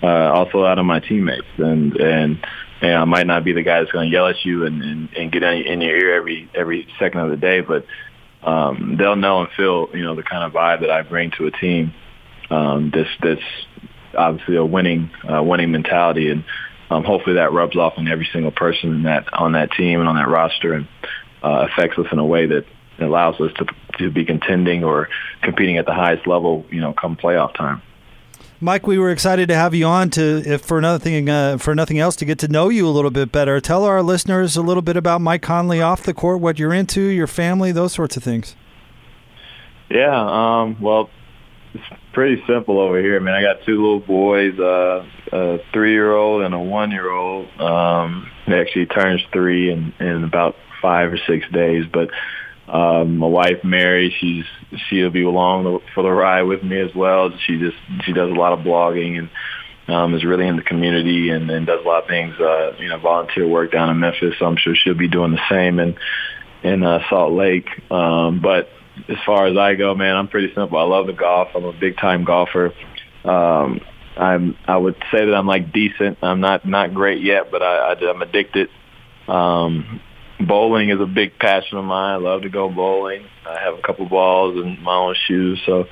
uh, 0.03 0.33
also 0.33 0.65
out 0.65 0.79
of 0.79 0.85
my 0.85 1.01
teammates 1.01 1.47
and, 1.57 1.97
and, 1.97 2.47
and 2.83 2.95
I 2.95 3.05
might 3.05 3.27
not 3.27 3.45
be 3.45 3.53
the 3.53 3.63
guy 3.63 3.81
that's 3.81 3.93
going 3.93 4.11
to 4.11 4.13
yell 4.13 4.27
at 4.27 4.45
you 4.45 4.67
and, 4.67 4.83
and, 4.83 5.09
and 5.15 5.33
get 5.33 5.43
in 5.43 5.81
your 5.81 5.97
ear 5.97 6.15
every, 6.17 6.51
every 6.55 6.87
second 6.99 7.21
of 7.21 7.31
the 7.31 7.37
day, 7.37 7.61
but, 7.61 7.87
um, 8.43 8.97
they'll 8.99 9.17
know 9.17 9.41
and 9.41 9.51
feel, 9.53 9.89
you 9.95 10.05
know, 10.05 10.15
the 10.15 10.23
kind 10.23 10.45
of 10.45 10.53
vibe 10.53 10.81
that 10.81 10.91
I 10.91 11.01
bring 11.01 11.31
to 11.39 11.47
a 11.47 11.51
team 11.51 11.95
um, 12.51 12.91
this 12.91 13.09
this 13.23 13.41
obviously 14.17 14.57
a 14.57 14.65
winning 14.65 15.11
uh, 15.29 15.43
winning 15.43 15.71
mentality, 15.71 16.31
and 16.31 16.45
um, 16.91 17.05
hopefully 17.05 17.37
that 17.37 17.53
rubs 17.53 17.77
off 17.77 17.95
on 17.97 18.09
every 18.09 18.29
single 18.33 18.53
person 18.53 18.91
in 18.91 19.03
that 19.05 19.33
on 19.33 19.53
that 19.53 19.73
team 19.73 20.01
and 20.01 20.09
on 20.09 20.17
that 20.17 20.29
roster 20.29 20.75
and 20.75 20.89
uh, 21.43 21.67
affects 21.71 21.99
us 21.99 22.07
in 22.13 22.19
a 22.19 22.27
way 22.27 22.47
that 22.47 22.65
allows 22.99 23.41
us 23.41 23.53
to 23.55 23.67
to 23.99 24.11
be 24.11 24.25
contending 24.25 24.85
or 24.85 25.09
competing 25.43 25.79
at 25.79 25.87
the 25.87 25.95
highest 25.95 26.27
level, 26.27 26.65
you 26.71 26.81
know, 26.81 26.93
come 26.93 27.17
playoff 27.17 27.55
time. 27.55 27.83
Mike, 28.61 28.87
we 28.87 28.99
were 28.99 29.11
excited 29.11 29.49
to 29.49 29.55
have 29.55 29.75
you 29.75 29.85
on 29.85 30.11
to, 30.11 30.43
if 30.47 30.63
for 30.63 30.81
nothing, 30.81 31.29
uh, 31.29 31.59
for 31.59 31.75
nothing 31.75 31.99
else, 31.99 32.17
to 32.17 32.25
get 32.25 32.39
to 32.39 32.49
know 32.49 32.69
you 32.69 32.87
a 32.87 32.91
little 32.91 33.11
bit 33.11 33.31
better. 33.31 33.61
Tell 33.61 33.85
our 33.85 34.03
listeners 34.03 34.57
a 34.57 34.63
little 34.63 34.83
bit 34.83 34.97
about 34.97 35.21
Mike 35.21 35.43
Conley 35.43 35.83
off 35.83 36.03
the 36.03 36.15
court, 36.15 36.41
what 36.41 36.59
you're 36.59 36.73
into, 36.73 37.03
your 37.03 37.27
family, 37.27 37.73
those 37.73 37.93
sorts 37.93 38.17
of 38.17 38.23
things. 38.23 38.57
Yeah, 39.91 40.17
um, 40.17 40.81
well, 40.81 41.11
it's 41.75 42.01
pretty 42.13 42.43
simple 42.47 42.79
over 42.79 43.01
here. 43.01 43.17
I 43.17 43.19
mean, 43.19 43.35
I 43.35 43.43
got 43.43 43.65
two 43.67 43.83
little 43.83 44.01
boys, 44.01 44.59
uh, 44.59 45.05
a 45.33 45.59
three-year-old 45.73 46.43
and 46.43 46.55
a 46.55 46.59
one-year-old. 46.59 47.61
Um, 47.61 48.31
he 48.47 48.55
actually 48.55 48.87
turns 48.87 49.23
three 49.33 49.71
in, 49.71 49.93
in 49.99 50.25
about 50.25 50.55
five 50.81 51.13
or 51.13 51.19
six 51.27 51.45
days, 51.53 51.85
but 51.93 52.11
um, 52.69 53.19
my 53.19 53.27
wife 53.27 53.65
Mary, 53.65 54.15
she's 54.21 54.45
she'll 54.89 55.11
be 55.11 55.25
along 55.25 55.81
for 55.95 56.03
the 56.03 56.11
ride 56.11 56.43
with 56.43 56.63
me 56.63 56.81
as 56.81 56.95
well. 56.95 57.31
She 57.47 57.59
just 57.59 57.77
she 58.05 58.13
does 58.13 58.31
a 58.31 58.35
lot 58.35 58.53
of 58.53 58.61
blogging 58.61 59.19
and 59.19 59.95
um, 59.95 60.15
is 60.15 60.25
really 60.25 60.47
in 60.47 60.57
the 60.57 60.63
community 60.63 61.29
and, 61.29 61.51
and 61.51 61.67
does 61.67 61.81
a 61.85 61.89
lot 61.89 62.05
of 62.05 62.09
things, 62.09 62.35
uh, 62.41 62.73
you 62.79 62.89
know, 62.89 62.99
volunteer 62.99 63.47
work 63.47 63.71
down 63.71 63.91
in 63.91 64.01
Memphis. 64.01 64.35
So 64.39 64.47
I'm 64.47 64.57
sure 64.57 64.75
she'll 64.75 64.95
be 64.95 65.09
doing 65.09 65.33
the 65.33 65.43
same 65.51 65.79
in 65.79 65.97
in 66.63 66.83
uh, 66.83 67.01
Salt 67.11 67.33
Lake. 67.33 67.69
Um, 67.91 68.41
but 68.41 68.71
as 69.09 69.17
far 69.27 69.47
as 69.47 69.57
I 69.57 69.75
go, 69.75 69.95
man, 69.95 70.17
I'm 70.17 70.29
pretty 70.29 70.55
simple. 70.55 70.79
I 70.79 70.83
love 70.83 71.07
the 71.07 71.13
golf. 71.13 71.49
I'm 71.55 71.65
a 71.65 71.73
big 71.73 71.97
time 71.97 72.25
golfer. 72.25 72.73
Um, 73.25 73.81
I'm 74.17 74.57
I 74.67 74.77
would 74.77 74.97
say 75.11 75.25
that 75.25 75.35
I'm 75.35 75.47
like 75.47 75.73
decent. 75.73 76.19
I'm 76.23 76.41
not 76.41 76.67
not 76.67 76.95
great 76.95 77.23
yet, 77.23 77.51
but 77.51 77.63
I, 77.63 77.93
I 77.93 78.11
I'm 78.11 78.23
addicted. 78.23 78.69
Um, 79.27 80.01
bowling 80.41 80.91
is 80.91 81.01
a 81.01 81.07
big 81.07 81.39
passion 81.39 81.79
of 81.79 81.85
mine. 81.85 82.15
I 82.15 82.17
love 82.17 82.43
to 82.43 82.49
go 82.49 82.69
bowling. 82.69 83.27
I 83.47 83.59
have 83.61 83.75
a 83.75 83.83
couple 83.83 84.07
balls 84.07 84.57
and 84.57 84.81
my 84.83 84.95
own 84.95 85.15
shoes, 85.27 85.61
so 85.67 85.87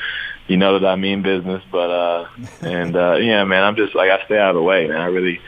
you 0.47 0.57
know 0.57 0.79
that 0.79 0.87
I 0.87 0.97
mean 0.97 1.23
business. 1.23 1.63
But 1.71 1.91
uh 1.91 2.29
and 2.61 2.97
uh 2.97 3.17
yeah, 3.17 3.45
man, 3.45 3.65
I'm 3.65 3.77
just 3.77 3.95
like 3.95 4.11
I 4.11 4.25
stay 4.27 4.39
out 4.39 4.51
of 4.51 4.57
the 4.57 4.63
way, 4.63 4.87
man. 4.87 5.01
I 5.01 5.07
really 5.07 5.41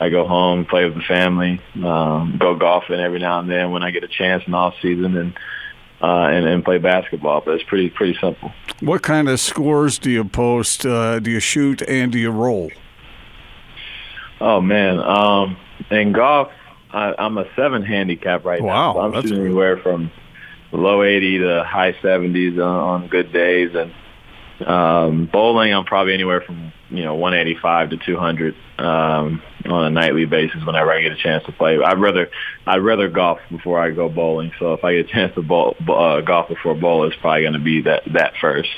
I 0.00 0.08
go 0.10 0.26
home, 0.26 0.66
play 0.66 0.84
with 0.84 0.94
the 0.94 1.02
family, 1.02 1.60
um, 1.82 2.36
go 2.38 2.54
golfing 2.54 3.00
every 3.00 3.18
now 3.18 3.38
and 3.40 3.50
then 3.50 3.70
when 3.70 3.82
I 3.82 3.90
get 3.90 4.04
a 4.04 4.08
chance 4.08 4.42
in 4.46 4.52
off 4.52 4.74
season 4.82 5.16
and 5.16 5.38
uh 6.02 6.28
and, 6.30 6.46
and 6.46 6.64
play 6.64 6.78
basketball. 6.78 7.42
But 7.44 7.54
it's 7.54 7.64
pretty 7.64 7.90
pretty 7.90 8.18
simple. 8.20 8.52
What 8.80 9.02
kind 9.02 9.28
of 9.28 9.40
scores 9.40 9.98
do 9.98 10.10
you 10.10 10.24
post? 10.24 10.84
Uh, 10.84 11.18
do 11.18 11.30
you 11.30 11.40
shoot 11.40 11.82
and 11.82 12.12
do 12.12 12.18
you 12.18 12.30
roll? 12.30 12.70
Oh 14.40 14.60
man, 14.60 14.98
um, 15.00 15.56
in 15.90 16.12
golf, 16.12 16.50
I, 16.90 17.14
I'm 17.18 17.38
a 17.38 17.46
seven 17.56 17.82
handicap 17.82 18.44
right 18.44 18.62
wow, 18.62 18.92
now. 18.92 18.92
So 18.94 19.00
I'm 19.00 19.22
shooting 19.22 19.44
anywhere 19.44 19.78
from 19.78 20.10
low 20.72 21.02
80 21.02 21.38
to 21.38 21.64
high 21.64 21.92
70s 21.92 22.54
on, 22.54 23.02
on 23.02 23.08
good 23.08 23.32
days, 23.32 23.74
and 23.74 23.92
um, 24.64 25.26
bowling 25.26 25.74
I'm 25.74 25.84
probably 25.84 26.14
anywhere 26.14 26.40
from 26.40 26.72
you 26.90 27.04
know 27.04 27.14
185 27.14 27.90
to 27.90 27.96
200 27.98 28.54
um, 28.78 29.42
on 29.64 29.84
a 29.86 29.90
nightly 29.90 30.24
basis 30.24 30.64
whenever 30.64 30.90
I 30.92 31.02
get 31.02 31.12
a 31.12 31.16
chance 31.16 31.44
to 31.44 31.52
play. 31.52 31.78
I'd 31.82 32.00
rather 32.00 32.30
I'd 32.66 32.82
rather 32.82 33.08
golf 33.08 33.40
before 33.50 33.80
I 33.80 33.90
go 33.90 34.08
bowling. 34.08 34.52
So 34.58 34.74
if 34.74 34.84
I 34.84 34.94
get 34.94 35.06
a 35.06 35.08
chance 35.08 35.34
to 35.34 35.42
bowl, 35.42 35.76
uh, 35.88 36.20
golf 36.20 36.48
before 36.48 36.74
bowl, 36.74 37.06
it's 37.06 37.16
probably 37.16 37.42
going 37.42 37.54
to 37.54 37.58
be 37.58 37.82
that 37.82 38.04
that 38.12 38.34
first. 38.40 38.70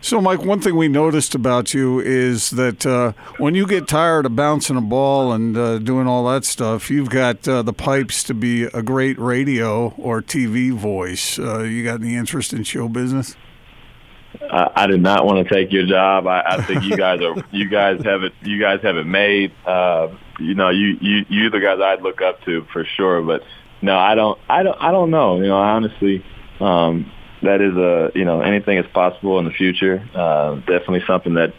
So, 0.00 0.20
Mike, 0.20 0.44
one 0.44 0.60
thing 0.60 0.76
we 0.76 0.86
noticed 0.86 1.34
about 1.34 1.74
you 1.74 1.98
is 1.98 2.50
that 2.50 2.86
uh, 2.86 3.12
when 3.38 3.56
you 3.56 3.66
get 3.66 3.88
tired 3.88 4.26
of 4.26 4.36
bouncing 4.36 4.76
a 4.76 4.80
ball 4.80 5.32
and 5.32 5.56
uh, 5.56 5.78
doing 5.78 6.06
all 6.06 6.24
that 6.32 6.44
stuff, 6.44 6.88
you've 6.88 7.10
got 7.10 7.46
uh, 7.48 7.62
the 7.62 7.72
pipes 7.72 8.22
to 8.24 8.34
be 8.34 8.64
a 8.64 8.80
great 8.80 9.18
radio 9.18 9.92
or 9.98 10.22
TV 10.22 10.72
voice. 10.72 11.36
Uh, 11.36 11.62
you 11.64 11.82
got 11.82 12.00
any 12.00 12.14
interest 12.14 12.52
in 12.52 12.62
show 12.62 12.88
business? 12.88 13.34
I, 14.40 14.70
I 14.74 14.86
did 14.86 15.02
not 15.02 15.24
want 15.26 15.46
to 15.46 15.54
take 15.54 15.72
your 15.72 15.86
job. 15.86 16.26
I, 16.26 16.42
I 16.46 16.62
think 16.64 16.84
you 16.84 16.96
guys 16.96 17.20
are 17.20 17.36
you 17.50 17.68
guys 17.68 18.00
have 18.04 18.22
it 18.22 18.32
you 18.42 18.60
guys 18.60 18.80
have 18.82 18.96
it 18.96 19.06
made. 19.06 19.52
Uh, 19.66 20.08
you 20.38 20.54
know, 20.54 20.70
you 20.70 20.96
you 21.00 21.24
you 21.28 21.50
the 21.50 21.60
guys 21.60 21.78
I'd 21.80 22.02
look 22.02 22.20
up 22.22 22.42
to 22.42 22.66
for 22.72 22.84
sure. 22.96 23.22
But 23.22 23.42
no, 23.82 23.96
I 23.96 24.14
don't 24.14 24.38
I 24.48 24.62
don't 24.62 24.76
I 24.80 24.90
don't 24.90 25.10
know. 25.10 25.36
You 25.36 25.48
know, 25.48 25.56
honestly, 25.56 26.24
um, 26.60 27.10
that 27.42 27.60
is 27.60 27.76
a 27.76 28.12
you 28.14 28.24
know 28.24 28.40
anything 28.40 28.78
is 28.78 28.86
possible 28.92 29.38
in 29.38 29.44
the 29.44 29.52
future. 29.52 30.06
Uh, 30.14 30.56
definitely 30.56 31.02
something 31.06 31.34
that 31.34 31.54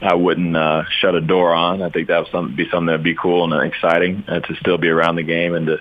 I 0.00 0.14
wouldn't 0.14 0.56
uh, 0.56 0.84
shut 1.00 1.14
a 1.14 1.20
door 1.20 1.52
on. 1.52 1.82
I 1.82 1.90
think 1.90 2.08
that 2.08 2.18
would 2.18 2.30
some, 2.30 2.54
be 2.54 2.68
something 2.70 2.86
that'd 2.86 3.02
be 3.02 3.16
cool 3.16 3.52
and 3.52 3.72
exciting 3.72 4.24
uh, 4.28 4.40
to 4.40 4.54
still 4.56 4.78
be 4.78 4.88
around 4.88 5.16
the 5.16 5.24
game 5.24 5.54
and 5.54 5.66
to 5.66 5.78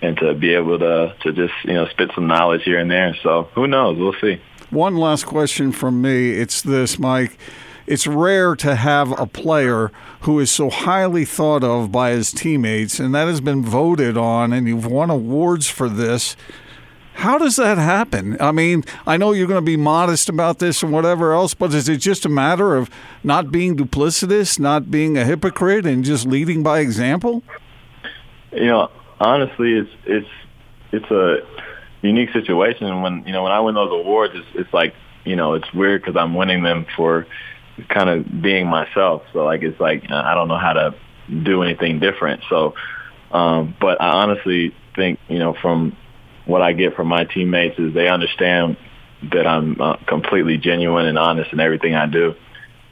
and 0.00 0.16
to 0.18 0.34
be 0.34 0.54
able 0.54 0.78
to 0.78 1.14
to 1.22 1.32
just 1.32 1.54
you 1.64 1.74
know 1.74 1.86
spit 1.88 2.10
some 2.14 2.26
knowledge 2.26 2.62
here 2.64 2.78
and 2.78 2.90
there. 2.90 3.16
So 3.22 3.48
who 3.54 3.66
knows? 3.66 3.98
We'll 3.98 4.14
see. 4.20 4.40
One 4.70 4.96
last 4.96 5.24
question 5.24 5.72
from 5.72 6.02
me. 6.02 6.32
It's 6.32 6.60
this, 6.60 6.98
Mike. 6.98 7.38
It's 7.86 8.06
rare 8.06 8.54
to 8.56 8.74
have 8.74 9.18
a 9.18 9.26
player 9.26 9.90
who 10.20 10.38
is 10.40 10.50
so 10.50 10.68
highly 10.68 11.24
thought 11.24 11.64
of 11.64 11.90
by 11.90 12.10
his 12.10 12.30
teammates, 12.30 13.00
and 13.00 13.14
that 13.14 13.28
has 13.28 13.40
been 13.40 13.64
voted 13.64 14.18
on, 14.18 14.52
and 14.52 14.68
you've 14.68 14.84
won 14.84 15.08
awards 15.08 15.68
for 15.70 15.88
this. 15.88 16.36
How 17.14 17.38
does 17.38 17.56
that 17.56 17.78
happen? 17.78 18.36
I 18.40 18.52
mean, 18.52 18.84
I 19.06 19.16
know 19.16 19.32
you're 19.32 19.48
going 19.48 19.56
to 19.56 19.62
be 19.62 19.78
modest 19.78 20.28
about 20.28 20.58
this 20.58 20.82
and 20.82 20.92
whatever 20.92 21.32
else, 21.32 21.54
but 21.54 21.72
is 21.72 21.88
it 21.88 21.96
just 21.96 22.26
a 22.26 22.28
matter 22.28 22.76
of 22.76 22.90
not 23.24 23.50
being 23.50 23.74
duplicitous, 23.74 24.58
not 24.60 24.90
being 24.90 25.16
a 25.16 25.24
hypocrite, 25.24 25.86
and 25.86 26.04
just 26.04 26.26
leading 26.26 26.62
by 26.62 26.80
example? 26.80 27.42
You 28.52 28.66
know, 28.66 28.90
honestly, 29.18 29.72
it's 29.78 29.90
it's 30.04 30.28
it's 30.92 31.10
a 31.10 31.38
unique 32.02 32.30
situation. 32.32 33.02
When 33.02 33.24
you 33.26 33.32
know 33.32 33.42
when 33.42 33.52
I 33.52 33.60
win 33.60 33.74
those 33.74 33.92
awards, 33.92 34.34
it's, 34.36 34.46
it's 34.54 34.72
like 34.72 34.94
you 35.24 35.36
know 35.36 35.54
it's 35.54 35.72
weird 35.72 36.02
because 36.02 36.16
I'm 36.16 36.34
winning 36.34 36.62
them 36.62 36.86
for 36.96 37.26
kind 37.88 38.08
of 38.08 38.42
being 38.42 38.66
myself. 38.66 39.22
So 39.32 39.44
like 39.44 39.62
it's 39.62 39.80
like 39.80 40.10
I 40.10 40.34
don't 40.34 40.48
know 40.48 40.58
how 40.58 40.72
to 40.72 40.94
do 41.44 41.62
anything 41.62 42.00
different. 42.00 42.42
So, 42.48 42.74
um, 43.30 43.74
but 43.80 44.00
I 44.00 44.08
honestly 44.08 44.74
think 44.96 45.18
you 45.28 45.38
know 45.38 45.54
from 45.60 45.96
what 46.46 46.62
I 46.62 46.72
get 46.72 46.94
from 46.94 47.08
my 47.08 47.24
teammates 47.24 47.78
is 47.78 47.94
they 47.94 48.08
understand 48.08 48.76
that 49.32 49.46
I'm 49.46 49.80
uh, 49.80 49.96
completely 50.06 50.58
genuine 50.58 51.06
and 51.06 51.18
honest 51.18 51.52
in 51.52 51.60
everything 51.60 51.94
I 51.94 52.06
do. 52.06 52.34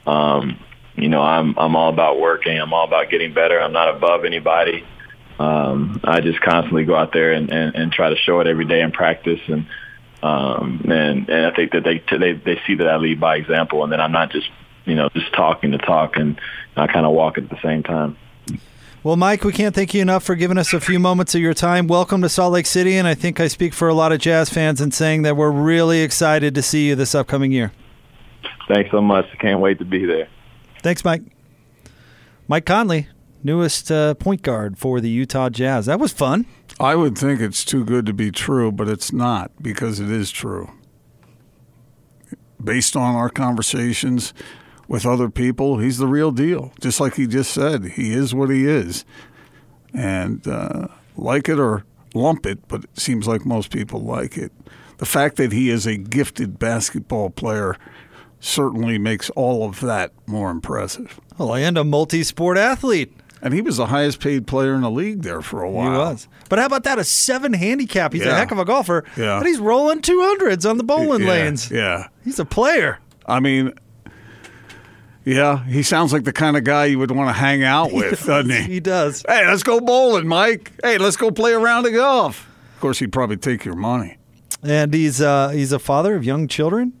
Um, 0.05 0.59
you 0.95 1.09
know, 1.09 1.21
I'm 1.21 1.57
I'm 1.57 1.75
all 1.75 1.89
about 1.89 2.19
working. 2.19 2.57
I'm 2.59 2.73
all 2.73 2.85
about 2.85 3.09
getting 3.09 3.33
better. 3.33 3.59
I'm 3.59 3.73
not 3.73 3.95
above 3.95 4.25
anybody. 4.25 4.83
Um, 5.39 5.99
I 6.03 6.21
just 6.21 6.41
constantly 6.41 6.85
go 6.85 6.95
out 6.95 7.13
there 7.13 7.33
and, 7.33 7.51
and, 7.51 7.75
and 7.75 7.91
try 7.91 8.09
to 8.09 8.15
show 8.15 8.39
it 8.39 8.47
every 8.47 8.65
day 8.65 8.81
in 8.81 8.91
practice, 8.91 9.39
and 9.47 9.67
um, 10.23 10.81
and 10.85 11.29
and 11.29 11.45
I 11.45 11.55
think 11.55 11.73
that 11.73 11.83
they 11.83 12.03
they 12.17 12.33
they 12.33 12.59
see 12.65 12.75
that 12.75 12.87
I 12.87 12.97
lead 12.97 13.19
by 13.19 13.35
example, 13.35 13.83
and 13.83 13.93
that 13.93 13.99
I'm 13.99 14.11
not 14.11 14.31
just 14.31 14.49
you 14.85 14.95
know 14.95 15.09
just 15.13 15.31
talking 15.33 15.71
to 15.71 15.77
talk, 15.77 16.15
and 16.15 16.39
I 16.75 16.87
kind 16.87 17.05
of 17.05 17.13
walk 17.13 17.37
at 17.37 17.49
the 17.49 17.59
same 17.61 17.83
time. 17.83 18.17
Well, 19.03 19.15
Mike, 19.15 19.43
we 19.43 19.53
can't 19.53 19.75
thank 19.75 19.93
you 19.93 20.01
enough 20.01 20.23
for 20.23 20.35
giving 20.35 20.57
us 20.57 20.73
a 20.73 20.81
few 20.81 20.99
moments 20.99 21.35
of 21.35 21.39
your 21.39 21.53
time. 21.53 21.87
Welcome 21.87 22.21
to 22.23 22.29
Salt 22.29 22.51
Lake 22.53 22.65
City, 22.65 22.97
and 22.97 23.07
I 23.07 23.13
think 23.13 23.39
I 23.39 23.47
speak 23.47 23.73
for 23.73 23.87
a 23.87 23.93
lot 23.93 24.11
of 24.11 24.19
Jazz 24.19 24.49
fans 24.49 24.81
in 24.81 24.91
saying 24.91 25.21
that 25.21 25.37
we're 25.37 25.51
really 25.51 26.01
excited 26.01 26.55
to 26.55 26.61
see 26.63 26.87
you 26.87 26.95
this 26.95 27.13
upcoming 27.13 27.51
year. 27.51 27.71
Thanks 28.67 28.91
so 28.91 28.99
much. 28.99 29.25
Can't 29.39 29.61
wait 29.61 29.79
to 29.79 29.85
be 29.85 30.05
there. 30.05 30.27
Thanks, 30.81 31.05
Mike. 31.05 31.21
Mike 32.47 32.65
Conley, 32.65 33.07
newest 33.43 33.91
uh, 33.91 34.13
point 34.15 34.41
guard 34.41 34.77
for 34.77 34.99
the 34.99 35.09
Utah 35.09 35.49
Jazz. 35.49 35.85
That 35.85 35.99
was 35.99 36.11
fun. 36.11 36.45
I 36.79 36.95
would 36.95 37.17
think 37.17 37.41
it's 37.41 37.65
too 37.65 37.83
good 37.83 38.05
to 38.05 38.13
be 38.13 38.31
true, 38.31 38.71
but 38.71 38.87
it's 38.87 39.11
not 39.11 39.51
because 39.61 39.99
it 39.99 40.11
is 40.11 40.31
true. 40.31 40.69
Based 42.63 42.95
on 42.95 43.15
our 43.15 43.29
conversations 43.29 44.33
with 44.87 45.05
other 45.05 45.29
people, 45.29 45.79
he's 45.79 45.97
the 45.97 46.07
real 46.07 46.31
deal. 46.31 46.73
Just 46.79 46.99
like 46.99 47.15
he 47.15 47.27
just 47.27 47.51
said, 47.51 47.83
he 47.83 48.13
is 48.13 48.33
what 48.33 48.49
he 48.49 48.65
is. 48.65 49.05
And 49.93 50.47
uh, 50.47 50.87
like 51.15 51.49
it 51.49 51.59
or 51.59 51.85
lump 52.13 52.45
it, 52.45 52.67
but 52.67 52.83
it 52.83 52.99
seems 52.99 53.27
like 53.27 53.45
most 53.45 53.71
people 53.71 54.01
like 54.01 54.37
it. 54.37 54.51
The 54.97 55.05
fact 55.05 55.35
that 55.37 55.51
he 55.51 55.69
is 55.69 55.85
a 55.85 55.97
gifted 55.97 56.57
basketball 56.57 57.29
player 57.29 57.75
certainly 58.39 58.97
makes 58.97 59.29
all 59.31 59.67
of 59.67 59.79
that 59.81 60.11
more 60.25 60.49
impressive. 60.49 61.19
Oh, 61.39 61.53
and 61.53 61.77
a 61.77 61.83
multi-sport 61.83 62.57
athlete. 62.57 63.13
And 63.41 63.53
he 63.53 63.61
was 63.61 63.77
the 63.77 63.85
highest 63.87 64.19
paid 64.19 64.47
player 64.47 64.73
in 64.73 64.81
the 64.81 64.89
league 64.91 65.21
there 65.21 65.41
for 65.41 65.61
a 65.61 65.69
while. 65.69 65.91
He 65.91 65.97
was. 65.97 66.27
But 66.49 66.59
how 66.59 66.65
about 66.65 66.83
that? 66.85 66.97
A 66.97 67.03
seven 67.03 67.53
handicap. 67.53 68.13
He's 68.13 68.25
a 68.25 68.33
heck 68.35 68.51
of 68.51 68.57
a 68.57 68.65
golfer. 68.65 69.03
Yeah. 69.15 69.37
But 69.39 69.47
he's 69.47 69.59
rolling 69.59 70.01
200s 70.01 70.67
on 70.69 70.77
the 70.77 70.83
bowling 70.83 71.21
Yeah, 71.21 71.29
lanes. 71.29 71.69
Yeah. 71.69 72.07
He's 72.23 72.39
a 72.39 72.45
player. 72.45 72.99
I 73.27 73.39
mean, 73.39 73.73
yeah, 75.25 75.65
he 75.65 75.83
sounds 75.83 76.13
like 76.13 76.23
the 76.23 76.31
kind 76.33 76.55
of 76.55 76.63
guy 76.63 76.85
you 76.85 76.99
would 76.99 77.11
want 77.11 77.29
to 77.29 77.33
hang 77.33 77.61
out 77.63 77.91
with, 77.93 78.25
doesn't 78.25 78.49
he? 78.49 78.61
He 78.63 78.79
does. 78.79 79.23
Hey, 79.27 79.45
let's 79.45 79.63
go 79.63 79.79
bowling, 79.81 80.27
Mike. 80.27 80.71
Hey, 80.81 80.97
let's 80.97 81.17
go 81.17 81.31
play 81.31 81.51
a 81.53 81.59
round 81.59 81.85
of 81.85 81.93
golf. 81.93 82.47
Of 82.75 82.79
course, 82.81 82.99
he'd 82.99 83.11
probably 83.11 83.37
take 83.37 83.65
your 83.65 83.75
money. 83.75 84.17
And 84.63 84.93
he's 84.93 85.21
uh, 85.21 85.49
he's 85.49 85.71
a 85.71 85.79
father 85.79 86.15
of 86.15 86.23
young 86.23 86.47
children. 86.47 86.93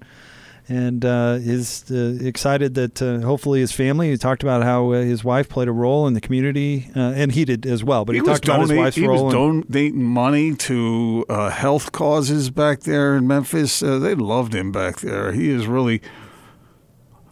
And 0.69 1.05
uh, 1.05 1.37
is 1.39 1.85
uh, 1.89 2.17
excited 2.21 2.73
that 2.75 3.01
uh, 3.01 3.19
hopefully 3.21 3.59
his 3.61 3.71
family. 3.71 4.09
He 4.11 4.17
talked 4.17 4.43
about 4.43 4.63
how 4.63 4.91
uh, 4.91 5.01
his 5.01 5.23
wife 5.23 5.47
played 5.47 5.67
a 5.67 5.71
role 5.71 6.07
in 6.07 6.13
the 6.13 6.21
community, 6.21 6.89
uh, 6.95 6.99
and 7.15 7.31
he 7.31 7.45
did 7.45 7.65
as 7.65 7.83
well. 7.83 8.03
But 8.05 8.15
he, 8.15 8.21
was 8.21 8.39
talked 8.39 8.45
about 8.45 8.59
his 8.61 8.69
donate- 8.69 8.83
wife's 8.83 8.95
he 8.97 9.07
role. 9.07 9.25
was 9.25 9.33
and- 9.33 9.63
donating 9.71 10.03
money 10.03 10.55
to 10.55 11.25
uh, 11.29 11.49
health 11.49 11.91
causes 11.91 12.49
back 12.49 12.81
there 12.81 13.15
in 13.15 13.27
Memphis. 13.27 13.79
They 13.79 14.15
loved 14.15 14.53
him 14.53 14.71
back 14.71 14.99
there. 14.99 15.31
He 15.31 15.49
is 15.49 15.67
really 15.67 16.01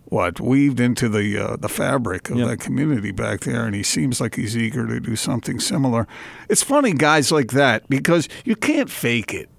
what 0.05 0.39
weaved 0.39 0.79
into 0.79 1.09
the 1.09 1.37
uh, 1.37 1.55
the 1.57 1.67
fabric 1.69 2.29
of 2.29 2.37
Yep. 2.37 2.47
that 2.47 2.59
community 2.59 3.11
back 3.11 3.41
there, 3.41 3.65
and 3.65 3.75
he 3.75 3.83
seems 3.83 4.21
like 4.21 4.35
he's 4.35 4.55
eager 4.55 4.85
to 4.87 4.99
do 4.99 5.15
something 5.15 5.59
similar. 5.59 6.07
It's 6.47 6.63
funny, 6.63 6.93
guys 6.93 7.31
like 7.31 7.51
that, 7.51 7.89
because 7.89 8.29
you 8.45 8.55
can't 8.55 8.89
fake 8.89 9.33
it. 9.33 9.49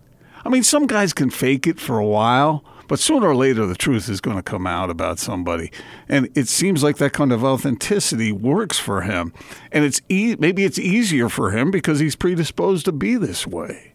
I 0.45 0.49
mean, 0.49 0.63
some 0.63 0.87
guys 0.87 1.13
can 1.13 1.31
fake 1.31 1.67
it 1.67 1.81
for 1.81 1.99
a 1.99 2.07
while. 2.07 2.65
But 2.89 2.99
sooner 3.01 3.27
or 3.29 3.35
later, 3.37 3.67
the 3.67 3.75
truth 3.75 4.09
is 4.09 4.21
going 4.21 4.37
to 4.37 4.43
come 4.43 4.67
out 4.67 4.91
about 4.91 5.19
somebody, 5.19 5.71
and 6.09 6.29
it 6.35 6.49
seems 6.49 6.83
like 6.83 6.99
that 6.99 7.13
kind 7.13 7.33
of 7.33 7.43
authenticity 7.45 8.33
works 8.33 8.79
for 8.79 9.03
him. 9.03 9.33
And 9.73 9.85
it's 9.85 10.01
e- 10.09 10.37
maybe 10.39 10.65
it's 10.65 10.79
easier 10.79 11.29
for 11.29 11.51
him 11.51 11.71
because 11.71 11.99
he's 12.01 12.17
predisposed 12.17 12.85
to 12.87 12.93
be 12.93 13.17
this 13.17 13.47
way. 13.47 13.93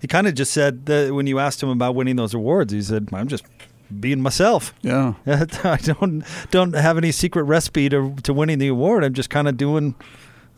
he 0.00 0.06
kind 0.08 0.26
of 0.26 0.34
just 0.34 0.52
said 0.52 0.86
that 0.86 1.14
when 1.14 1.26
you 1.26 1.38
asked 1.38 1.62
him 1.62 1.68
about 1.68 1.94
winning 1.94 2.16
those 2.16 2.34
awards, 2.34 2.72
he 2.72 2.82
said, 2.82 3.08
"I'm 3.12 3.28
just 3.28 3.44
being 4.00 4.20
myself." 4.20 4.74
Yeah. 4.82 5.14
I 5.26 5.76
don't 5.76 6.24
don't 6.50 6.74
have 6.74 6.98
any 6.98 7.12
secret 7.12 7.44
recipe 7.44 7.88
to 7.88 8.14
to 8.22 8.32
winning 8.32 8.58
the 8.58 8.68
award. 8.68 9.04
I'm 9.04 9.14
just 9.14 9.30
kind 9.30 9.48
of 9.48 9.56
doing 9.56 9.94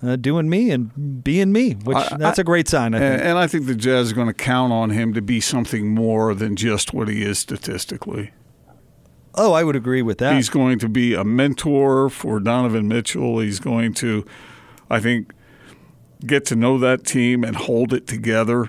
uh, 0.02 0.16
doing 0.16 0.48
me 0.48 0.70
and 0.70 1.22
being 1.22 1.52
me, 1.52 1.72
which 1.84 1.96
I- 1.96 2.16
that's 2.16 2.38
a 2.38 2.44
great 2.44 2.68
sign. 2.68 2.94
I 2.94 2.98
And, 2.98 3.14
think. 3.18 3.28
and 3.28 3.38
I 3.38 3.46
think 3.46 3.66
the 3.66 3.74
Jazz 3.74 4.06
is 4.08 4.12
going 4.12 4.28
to 4.28 4.34
count 4.34 4.72
on 4.72 4.90
him 4.90 5.12
to 5.14 5.22
be 5.22 5.40
something 5.40 5.88
more 5.94 6.34
than 6.34 6.56
just 6.56 6.92
what 6.94 7.08
he 7.08 7.22
is 7.22 7.38
statistically. 7.38 8.30
oh, 9.36 9.52
I 9.52 9.62
would 9.62 9.76
agree 9.76 10.02
with 10.02 10.18
that. 10.18 10.34
He's 10.34 10.48
going 10.50 10.78
to 10.80 10.88
be 10.88 11.14
a 11.14 11.22
mentor 11.24 12.10
for 12.10 12.40
Donovan 12.40 12.88
Mitchell. 12.88 13.38
He's 13.38 13.60
going 13.60 13.94
to, 13.94 14.24
I 14.90 14.98
think, 15.00 15.32
get 16.26 16.44
to 16.46 16.56
know 16.56 16.78
that 16.78 17.04
team 17.04 17.44
and 17.44 17.54
hold 17.56 17.92
it 17.92 18.06
together. 18.08 18.68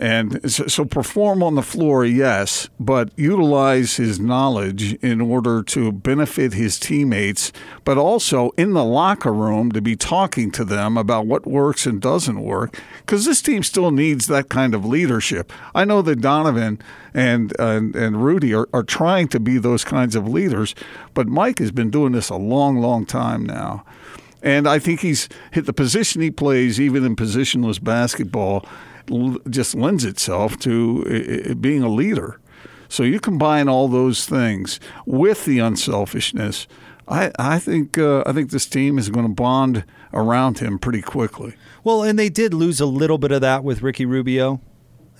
And 0.00 0.50
so, 0.50 0.86
perform 0.86 1.42
on 1.42 1.56
the 1.56 1.62
floor, 1.62 2.06
yes, 2.06 2.70
but 2.80 3.10
utilize 3.16 3.96
his 3.96 4.18
knowledge 4.18 4.94
in 5.02 5.20
order 5.20 5.62
to 5.64 5.92
benefit 5.92 6.54
his 6.54 6.78
teammates, 6.78 7.52
but 7.84 7.98
also 7.98 8.48
in 8.56 8.72
the 8.72 8.82
locker 8.82 9.30
room 9.30 9.70
to 9.72 9.82
be 9.82 9.96
talking 9.96 10.52
to 10.52 10.64
them 10.64 10.96
about 10.96 11.26
what 11.26 11.46
works 11.46 11.84
and 11.84 12.00
doesn't 12.00 12.40
work. 12.40 12.80
Because 13.00 13.26
this 13.26 13.42
team 13.42 13.62
still 13.62 13.90
needs 13.90 14.26
that 14.28 14.48
kind 14.48 14.74
of 14.74 14.86
leadership. 14.86 15.52
I 15.74 15.84
know 15.84 16.00
that 16.00 16.22
Donovan 16.22 16.80
and 17.12 17.52
and, 17.60 17.94
and 17.94 18.24
Rudy 18.24 18.54
are, 18.54 18.70
are 18.72 18.82
trying 18.82 19.28
to 19.28 19.38
be 19.38 19.58
those 19.58 19.84
kinds 19.84 20.16
of 20.16 20.26
leaders, 20.26 20.74
but 21.12 21.28
Mike 21.28 21.58
has 21.58 21.72
been 21.72 21.90
doing 21.90 22.12
this 22.12 22.30
a 22.30 22.36
long, 22.36 22.78
long 22.78 23.04
time 23.04 23.44
now. 23.44 23.84
And 24.42 24.66
I 24.66 24.78
think 24.78 25.00
he's 25.00 25.28
hit 25.50 25.66
the 25.66 25.74
position 25.74 26.22
he 26.22 26.30
plays, 26.30 26.80
even 26.80 27.04
in 27.04 27.16
positionless 27.16 27.84
basketball, 27.84 28.64
just 29.48 29.74
lends 29.74 30.04
itself 30.04 30.58
to 30.60 31.50
uh, 31.50 31.54
being 31.54 31.82
a 31.82 31.88
leader. 31.88 32.40
So 32.88 33.02
you 33.02 33.20
combine 33.20 33.68
all 33.68 33.88
those 33.88 34.26
things 34.26 34.80
with 35.06 35.44
the 35.44 35.60
unselfishness. 35.60 36.66
I, 37.06 37.32
I 37.38 37.58
think 37.58 37.98
uh, 37.98 38.22
I 38.26 38.32
think 38.32 38.50
this 38.50 38.66
team 38.66 38.98
is 38.98 39.08
going 39.08 39.26
to 39.26 39.32
bond 39.32 39.84
around 40.12 40.58
him 40.58 40.78
pretty 40.78 41.02
quickly. 41.02 41.54
Well, 41.82 42.02
and 42.02 42.18
they 42.18 42.28
did 42.28 42.54
lose 42.54 42.80
a 42.80 42.86
little 42.86 43.18
bit 43.18 43.32
of 43.32 43.40
that 43.40 43.64
with 43.64 43.82
Ricky 43.82 44.06
Rubio. 44.06 44.60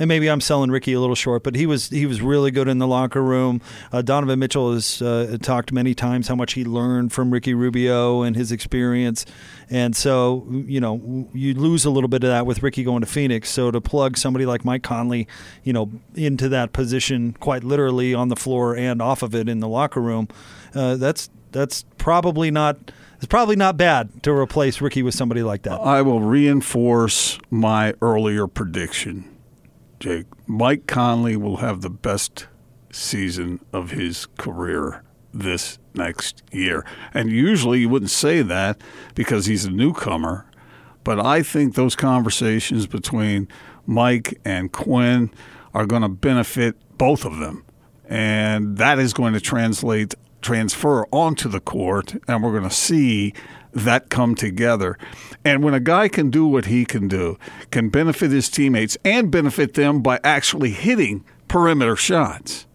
And 0.01 0.09
maybe 0.09 0.29
I'm 0.29 0.41
selling 0.41 0.71
Ricky 0.71 0.95
a 0.95 1.01
little 1.01 1.15
short, 1.15 1.45
but 1.45 1.55
he 1.55 1.67
was 1.67 1.91
he 1.91 2.07
was 2.07 2.21
really 2.21 2.51
good 2.51 2.67
in 2.67 2.79
the 2.79 2.87
locker 2.87 3.23
room. 3.23 3.61
Uh, 3.93 4.03
Donovan 4.03 4.39
Mitchell 4.39 4.73
has 4.73 5.01
uh, 5.01 5.37
talked 5.41 5.73
many 5.73 5.95
times 5.95 6.27
how 6.27 6.35
much 6.35 6.55
he 6.55 6.65
learned 6.65 7.13
from 7.13 7.31
Ricky 7.31 7.55
Rubio 7.55 8.23
and 8.23 8.35
his 8.35 8.51
experience, 8.51 9.25
and 9.69 9.95
so 9.95 10.47
you 10.51 10.81
know 10.81 11.29
you 11.33 11.55
lose 11.55 11.85
a 11.85 11.91
little 11.91 12.09
bit 12.09 12.25
of 12.25 12.31
that 12.31 12.47
with 12.47 12.63
Ricky 12.63 12.83
going 12.83 13.03
to 13.03 13.07
Phoenix. 13.07 13.51
So 13.51 13.71
to 13.71 13.81
plug 13.81 14.17
somebody 14.17 14.47
like 14.47 14.65
Mike 14.65 14.83
Conley, 14.83 15.29
you 15.63 15.73
know, 15.73 15.91
into 16.15 16.49
that 16.49 16.73
position 16.73 17.37
quite 17.39 17.63
literally 17.63 18.15
on 18.15 18.29
the 18.29 18.37
floor 18.37 18.75
and 18.75 19.01
off 19.01 19.23
of 19.23 19.35
it 19.35 19.49
in 19.49 19.61
the 19.61 19.69
locker 19.69 20.01
room, 20.01 20.29
uh, 20.75 20.97
that's 20.97 21.31
that's 21.53 21.85
probably 21.99 22.51
not 22.51 22.91
it's 23.21 23.27
probably 23.27 23.57
not 23.57 23.77
bad 23.77 24.23
to 24.23 24.33
replace 24.33 24.81
Ricky 24.81 25.03
with 25.03 25.15
somebody 25.15 25.43
like 25.43 25.63
that. 25.63 25.79
I 25.79 26.01
will 26.01 26.21
reinforce 26.21 27.39
my 27.51 27.93
earlier 28.01 28.47
prediction, 28.47 29.29
Jake. 30.01 30.27
Mike 30.47 30.87
Conley 30.87 31.37
will 31.37 31.59
have 31.59 31.83
the 31.83 31.91
best 31.91 32.47
season 32.91 33.61
of 33.73 33.91
his 33.91 34.27
career 34.39 35.05
this 35.33 35.79
next 35.95 36.43
year. 36.51 36.85
And 37.13 37.31
usually 37.31 37.81
you 37.81 37.89
wouldn't 37.89 38.11
say 38.11 38.43
that 38.43 38.81
because 39.15 39.47
he's 39.47 39.67
a 39.67 39.71
newcomer, 39.71 40.47
but 41.05 41.21
I 41.21 41.43
think 41.43 41.75
those 41.75 41.95
conversations 41.95 42.87
between 42.87 43.47
Mike 43.87 44.41
and 44.45 44.73
Quinn 44.73 45.31
are 45.75 45.87
going 45.87 46.03
to 46.03 46.09
benefit 46.09 46.77
both 46.99 47.25
of 47.25 47.39
them. 47.39 47.65
And 48.09 48.79
that 48.79 48.99
is 48.99 49.13
going 49.13 49.35
to 49.35 49.41
translate 49.41 50.15
transfer 50.43 51.07
onto 51.13 51.49
the 51.51 51.61
court 51.61 52.15
and 52.27 52.43
we're 52.43 52.51
going 52.51 52.69
to 52.69 52.75
see 52.75 53.35
that 53.73 54.11
come 54.11 54.35
together. 54.35 54.99
And 55.45 55.63
when 55.63 55.75
a 55.75 55.81
guy 55.81 56.09
can 56.09 56.31
do 56.31 56.47
what 56.47 56.67
he 56.67 56.85
can 56.85 57.09
do, 57.09 57.39
can 57.71 57.89
benefit 57.89 58.31
his 58.31 58.49
teammates 58.49 58.97
and 59.05 59.31
benefit 59.31 59.75
them 59.75 60.03
by 60.03 60.21
actually 60.25 60.71
hitting 60.71 61.25
perimeter 61.49 61.97
shots, 61.97 62.67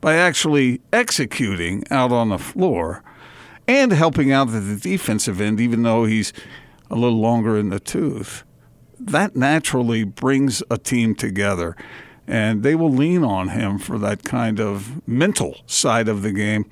by 0.00 0.14
actually 0.14 0.80
executing 0.92 1.84
out 1.90 2.12
on 2.12 2.28
the 2.28 2.38
floor, 2.38 3.02
and 3.66 3.92
helping 3.92 4.32
out 4.32 4.48
at 4.48 4.64
the 4.64 4.76
defensive 4.76 5.40
end, 5.40 5.60
even 5.60 5.82
though 5.82 6.04
he's 6.04 6.32
a 6.90 6.94
little 6.94 7.20
longer 7.20 7.58
in 7.58 7.68
the 7.68 7.80
tooth, 7.80 8.44
that 8.98 9.36
naturally 9.36 10.04
brings 10.04 10.62
a 10.70 10.78
team 10.78 11.14
together. 11.14 11.76
And 12.26 12.62
they 12.62 12.74
will 12.74 12.90
lean 12.90 13.24
on 13.24 13.48
him 13.48 13.78
for 13.78 13.98
that 13.98 14.22
kind 14.22 14.60
of 14.60 15.06
mental 15.08 15.60
side 15.66 16.08
of 16.08 16.22
the 16.22 16.32
game. 16.32 16.70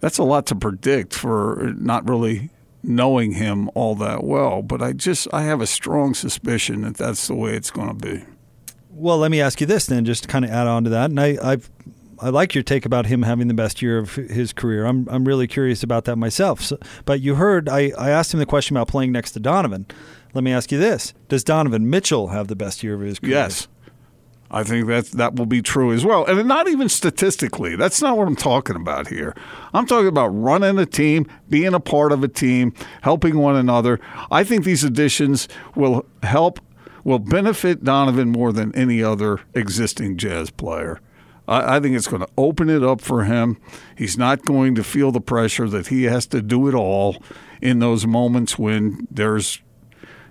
That's 0.00 0.18
a 0.18 0.24
lot 0.24 0.46
to 0.46 0.54
predict 0.54 1.14
for 1.14 1.72
not 1.76 2.08
really 2.08 2.50
knowing 2.88 3.32
him 3.32 3.70
all 3.74 3.94
that 3.96 4.24
well, 4.24 4.62
but 4.62 4.82
I 4.82 4.92
just 4.92 5.28
I 5.32 5.42
have 5.42 5.60
a 5.60 5.66
strong 5.66 6.14
suspicion 6.14 6.80
that 6.82 6.96
that's 6.96 7.28
the 7.28 7.34
way 7.34 7.54
it's 7.54 7.70
going 7.70 7.88
to 7.88 7.94
be. 7.94 8.24
Well, 8.90 9.18
let 9.18 9.30
me 9.30 9.40
ask 9.40 9.60
you 9.60 9.66
this 9.66 9.86
then, 9.86 10.04
just 10.04 10.24
to 10.24 10.28
kind 10.28 10.44
of 10.44 10.50
add 10.50 10.66
on 10.66 10.82
to 10.84 10.90
that. 10.90 11.10
And 11.10 11.20
I, 11.20 11.38
I've, 11.40 11.70
I 12.20 12.30
like 12.30 12.54
your 12.54 12.64
take 12.64 12.84
about 12.84 13.06
him 13.06 13.22
having 13.22 13.46
the 13.46 13.54
best 13.54 13.80
year 13.80 13.98
of 13.98 14.16
his 14.16 14.52
career. 14.52 14.86
I'm, 14.86 15.06
I'm 15.08 15.24
really 15.24 15.46
curious 15.46 15.84
about 15.84 16.04
that 16.06 16.16
myself. 16.16 16.62
So, 16.62 16.78
but 17.04 17.20
you 17.20 17.36
heard, 17.36 17.68
I, 17.68 17.92
I 17.96 18.10
asked 18.10 18.34
him 18.34 18.40
the 18.40 18.46
question 18.46 18.76
about 18.76 18.88
playing 18.88 19.12
next 19.12 19.32
to 19.32 19.40
Donovan. 19.40 19.86
Let 20.34 20.42
me 20.42 20.52
ask 20.52 20.72
you 20.72 20.78
this: 20.78 21.14
Does 21.28 21.44
Donovan 21.44 21.88
Mitchell 21.88 22.28
have 22.28 22.48
the 22.48 22.56
best 22.56 22.82
year 22.82 22.94
of 22.94 23.00
his 23.02 23.18
career? 23.18 23.32
Yes. 23.32 23.68
I 24.50 24.64
think 24.64 24.86
that 24.86 25.06
that 25.12 25.36
will 25.36 25.46
be 25.46 25.60
true 25.60 25.92
as 25.92 26.04
well. 26.04 26.24
And 26.24 26.48
not 26.48 26.68
even 26.68 26.88
statistically. 26.88 27.76
That's 27.76 28.00
not 28.00 28.16
what 28.16 28.26
I'm 28.26 28.36
talking 28.36 28.76
about 28.76 29.08
here. 29.08 29.34
I'm 29.74 29.86
talking 29.86 30.08
about 30.08 30.28
running 30.28 30.78
a 30.78 30.86
team, 30.86 31.26
being 31.50 31.74
a 31.74 31.80
part 31.80 32.12
of 32.12 32.24
a 32.24 32.28
team, 32.28 32.72
helping 33.02 33.38
one 33.38 33.56
another. 33.56 34.00
I 34.30 34.44
think 34.44 34.64
these 34.64 34.84
additions 34.84 35.48
will 35.74 36.06
help 36.22 36.60
will 37.04 37.18
benefit 37.18 37.84
Donovan 37.84 38.28
more 38.28 38.52
than 38.52 38.74
any 38.74 39.02
other 39.02 39.40
existing 39.54 40.18
jazz 40.18 40.50
player. 40.50 41.00
I, 41.46 41.76
I 41.76 41.80
think 41.80 41.96
it's 41.96 42.08
going 42.08 42.22
to 42.22 42.28
open 42.36 42.68
it 42.68 42.82
up 42.82 43.00
for 43.00 43.24
him. 43.24 43.58
He's 43.96 44.18
not 44.18 44.44
going 44.44 44.74
to 44.74 44.84
feel 44.84 45.10
the 45.10 45.20
pressure 45.20 45.68
that 45.68 45.86
he 45.86 46.04
has 46.04 46.26
to 46.28 46.42
do 46.42 46.68
it 46.68 46.74
all 46.74 47.22
in 47.62 47.78
those 47.78 48.06
moments 48.06 48.58
when 48.58 49.08
there's 49.10 49.60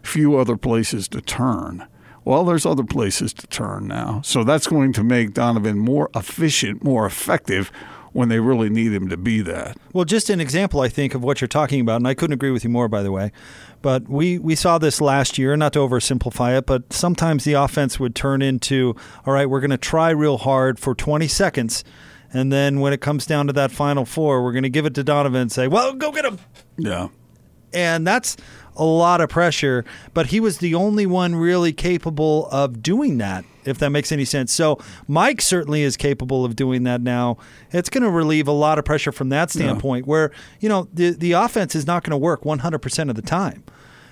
few 0.03 0.37
other 0.37 0.55
places 0.55 1.07
to 1.09 1.21
turn. 1.21 1.87
Well, 2.27 2.43
there's 2.43 2.65
other 2.65 2.83
places 2.83 3.33
to 3.35 3.47
turn 3.47 3.87
now. 3.87 4.19
So 4.21 4.43
that's 4.43 4.67
going 4.67 4.91
to 4.91 5.03
make 5.03 5.33
Donovan 5.33 5.79
more 5.79 6.09
efficient, 6.13 6.83
more 6.83 7.05
effective 7.05 7.71
when 8.11 8.27
they 8.27 8.41
really 8.41 8.69
need 8.69 8.91
him 8.91 9.07
to 9.07 9.15
be 9.15 9.39
that. 9.43 9.77
Well, 9.93 10.03
just 10.03 10.29
an 10.29 10.41
example, 10.41 10.81
I 10.81 10.89
think, 10.89 11.15
of 11.15 11.23
what 11.23 11.39
you're 11.39 11.47
talking 11.47 11.79
about, 11.79 11.95
and 11.95 12.07
I 12.07 12.13
couldn't 12.13 12.33
agree 12.33 12.51
with 12.51 12.65
you 12.65 12.69
more, 12.69 12.89
by 12.89 13.01
the 13.01 13.13
way. 13.13 13.31
But 13.81 14.09
we, 14.09 14.39
we 14.39 14.55
saw 14.55 14.77
this 14.77 14.99
last 14.99 15.37
year, 15.37 15.55
not 15.55 15.71
to 15.71 15.79
oversimplify 15.79 16.57
it, 16.57 16.65
but 16.65 16.91
sometimes 16.91 17.45
the 17.45 17.53
offense 17.53 17.97
would 17.97 18.13
turn 18.13 18.41
into, 18.41 18.93
all 19.25 19.31
right, 19.31 19.49
we're 19.49 19.61
going 19.61 19.71
to 19.71 19.77
try 19.77 20.09
real 20.09 20.37
hard 20.37 20.79
for 20.79 20.93
20 20.93 21.29
seconds. 21.29 21.85
And 22.33 22.51
then 22.51 22.81
when 22.81 22.91
it 22.91 22.99
comes 22.99 23.25
down 23.25 23.47
to 23.47 23.53
that 23.53 23.71
final 23.71 24.03
four, 24.03 24.43
we're 24.43 24.51
going 24.51 24.63
to 24.63 24.69
give 24.69 24.85
it 24.85 24.95
to 24.95 25.03
Donovan 25.05 25.43
and 25.43 25.51
say, 25.51 25.69
well, 25.69 25.93
go 25.93 26.11
get 26.11 26.25
him. 26.25 26.39
Yeah. 26.77 27.07
And 27.73 28.05
that's 28.05 28.35
a 28.77 28.83
lot 28.83 29.21
of 29.21 29.29
pressure, 29.29 29.83
but 30.13 30.27
he 30.27 30.39
was 30.39 30.59
the 30.59 30.75
only 30.75 31.05
one 31.05 31.35
really 31.35 31.73
capable 31.73 32.47
of 32.47 32.81
doing 32.81 33.17
that, 33.17 33.43
if 33.65 33.77
that 33.79 33.89
makes 33.89 34.11
any 34.11 34.25
sense. 34.25 34.53
So 34.53 34.79
Mike 35.07 35.41
certainly 35.41 35.81
is 35.81 35.97
capable 35.97 36.45
of 36.45 36.55
doing 36.55 36.83
that 36.83 37.01
now. 37.01 37.37
It's 37.71 37.89
going 37.89 38.03
to 38.03 38.09
relieve 38.09 38.47
a 38.47 38.51
lot 38.53 38.79
of 38.79 38.85
pressure 38.85 39.11
from 39.11 39.29
that 39.29 39.51
standpoint, 39.51 40.07
where, 40.07 40.31
you 40.59 40.69
know, 40.69 40.87
the, 40.93 41.11
the 41.11 41.33
offense 41.33 41.75
is 41.75 41.85
not 41.85 42.03
going 42.03 42.11
to 42.11 42.17
work 42.17 42.43
100% 42.43 43.09
of 43.09 43.15
the 43.15 43.21
time. 43.21 43.63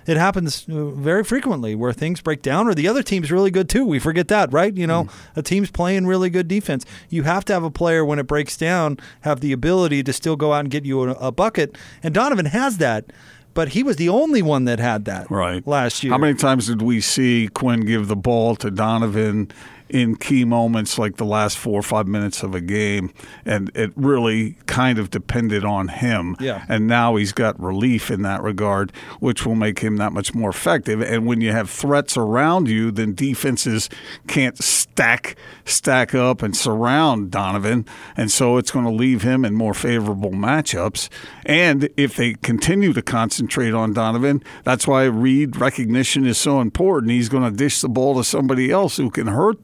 It 0.07 0.17
happens 0.17 0.67
uh, 0.69 0.85
very 0.91 1.23
frequently 1.23 1.73
where 1.73 1.91
things 1.91 2.21
break 2.21 2.43
down, 2.43 2.67
or 2.67 2.75
the 2.75 2.87
other 2.87 3.01
team's 3.01 3.31
really 3.31 3.49
good 3.49 3.67
too. 3.67 3.85
We 3.85 3.97
forget 3.97 4.27
that, 4.27 4.53
right? 4.53 4.75
You 4.75 4.85
know, 4.85 5.07
a 5.35 5.41
team's 5.41 5.71
playing 5.71 6.05
really 6.05 6.29
good 6.29 6.47
defense. 6.47 6.85
You 7.09 7.23
have 7.23 7.43
to 7.45 7.53
have 7.53 7.63
a 7.63 7.71
player 7.71 8.05
when 8.05 8.19
it 8.19 8.27
breaks 8.27 8.55
down 8.55 8.99
have 9.21 9.39
the 9.39 9.51
ability 9.51 10.03
to 10.03 10.13
still 10.13 10.35
go 10.35 10.53
out 10.53 10.59
and 10.59 10.69
get 10.69 10.85
you 10.85 11.03
a, 11.03 11.11
a 11.13 11.31
bucket, 11.31 11.75
and 12.03 12.13
Donovan 12.13 12.45
has 12.45 12.77
that. 12.77 13.05
But 13.55 13.69
he 13.69 13.81
was 13.81 13.95
the 13.95 14.09
only 14.09 14.43
one 14.43 14.65
that 14.65 14.79
had 14.79 15.05
that 15.05 15.31
Right. 15.31 15.65
last 15.65 16.03
year. 16.03 16.11
How 16.13 16.19
many 16.19 16.35
times 16.35 16.67
did 16.67 16.81
we 16.83 17.01
see 17.01 17.47
Quinn 17.51 17.85
give 17.85 18.07
the 18.07 18.15
ball 18.15 18.55
to 18.57 18.69
Donovan 18.69 19.49
in 19.95 20.17
key 20.17 20.43
moments 20.43 20.99
like 20.99 21.15
the 21.15 21.25
last 21.25 21.57
four 21.57 21.79
or 21.79 21.83
five 21.83 22.05
minutes 22.05 22.43
of 22.43 22.53
a 22.53 22.59
game? 22.59 23.13
And 23.45 23.71
it 23.73 23.93
really 23.95 24.57
kind 24.65 24.99
of 24.99 25.09
depended 25.09 25.63
on 25.63 25.87
him. 25.87 26.35
Yeah. 26.39 26.65
And 26.67 26.85
now 26.85 27.15
he's 27.15 27.31
got 27.31 27.57
relief 27.57 28.11
in 28.11 28.21
that 28.23 28.43
regard, 28.43 28.91
which 29.21 29.45
will 29.45 29.55
make 29.55 29.79
him 29.79 29.95
that 29.97 30.11
much 30.11 30.35
more 30.35 30.49
effective. 30.49 31.01
And 31.01 31.25
when 31.25 31.39
you 31.39 31.53
have 31.53 31.69
threats 31.69 32.17
around 32.17 32.67
you, 32.67 32.91
then 32.91 33.15
defenses 33.15 33.89
can't 34.27 34.61
stack 34.61 35.37
stack 35.63 36.13
up 36.13 36.41
and 36.41 36.55
surround 36.55 37.31
Donovan. 37.31 37.85
And 38.17 38.31
so 38.31 38.57
it's 38.57 38.71
going 38.71 38.85
to 38.85 38.91
leave 38.91 39.21
him 39.21 39.45
in 39.45 39.53
more 39.53 39.73
favorable 39.73 40.31
matchups. 40.31 41.09
And 41.45 41.89
if 41.95 42.15
they 42.15 42.33
continue 42.33 42.93
to 42.93 43.01
concentrate 43.01 43.73
on 43.73 43.93
Donovan, 43.93 44.43
that's 44.63 44.87
why 44.87 45.05
read 45.05 45.57
recognition 45.57 46.25
is 46.25 46.37
so 46.37 46.59
important. 46.59 47.11
He's 47.11 47.29
going 47.29 47.49
to 47.49 47.55
dish 47.55 47.81
the 47.81 47.89
ball 47.89 48.15
to 48.15 48.23
somebody 48.23 48.71
else 48.71 48.97
who 48.97 49.09
can 49.09 49.27
hurt 49.27 49.57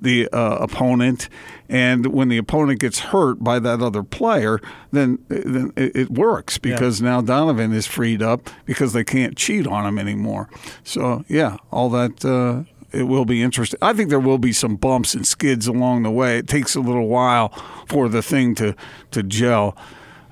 the 0.00 0.28
uh, 0.32 0.56
opponent. 0.56 1.28
And 1.68 2.06
when 2.06 2.28
the 2.28 2.38
opponent 2.38 2.80
gets 2.80 2.98
hurt 2.98 3.42
by 3.42 3.58
that 3.58 3.80
other 3.80 4.02
player, 4.02 4.60
then 4.90 5.18
then 5.28 5.72
it, 5.76 6.10
works 6.10 6.58
because 6.58 7.00
now 7.00 7.22
Donovan 7.22 7.72
is 7.72 7.86
freed 7.86 8.22
up 8.22 8.50
because 8.66 8.92
they 8.92 9.04
can't 9.04 9.36
cheat 9.36 9.66
on 9.66 9.86
him 9.86 9.98
anymore. 9.98 10.48
So 10.84 11.24
yeah, 11.28 11.56
all 11.70 11.88
that. 11.90 12.24
Uh, 12.24 12.64
it 12.92 13.04
will 13.04 13.24
be 13.24 13.42
interesting. 13.42 13.78
I 13.80 13.94
think 13.94 14.10
there 14.10 14.20
will 14.20 14.36
be 14.36 14.52
some 14.52 14.76
bumps 14.76 15.14
and 15.14 15.26
skids 15.26 15.66
along 15.66 16.02
the 16.02 16.10
way. 16.10 16.36
It 16.36 16.46
takes 16.46 16.74
a 16.74 16.80
little 16.80 17.08
while 17.08 17.48
for 17.86 18.08
the 18.08 18.22
thing 18.22 18.54
to 18.56 18.76
to 19.12 19.22
gel. 19.22 19.76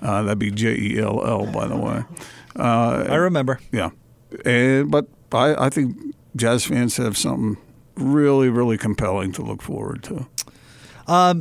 Uh, 0.03 0.23
that'd 0.23 0.39
be 0.39 0.51
J 0.51 0.77
E 0.77 0.99
L 0.99 1.27
L, 1.27 1.47
by 1.47 1.67
the 1.67 1.77
way. 1.77 2.05
Uh, 2.57 3.07
I 3.09 3.15
remember. 3.15 3.61
yeah, 3.73 3.91
and 4.45 4.91
but 4.91 5.07
I, 5.33 5.67
I 5.67 5.71
think 5.71 5.97
Jazz 6.37 6.65
fans 6.67 6.97
have 6.99 7.17
something 7.17 7.57
really, 7.97 8.49
really 8.49 8.79
compelling 8.79 9.33
to 9.33 9.43
look 9.43 9.63
forward 9.63 10.03
to. 10.05 10.27
Uh, 11.07 11.35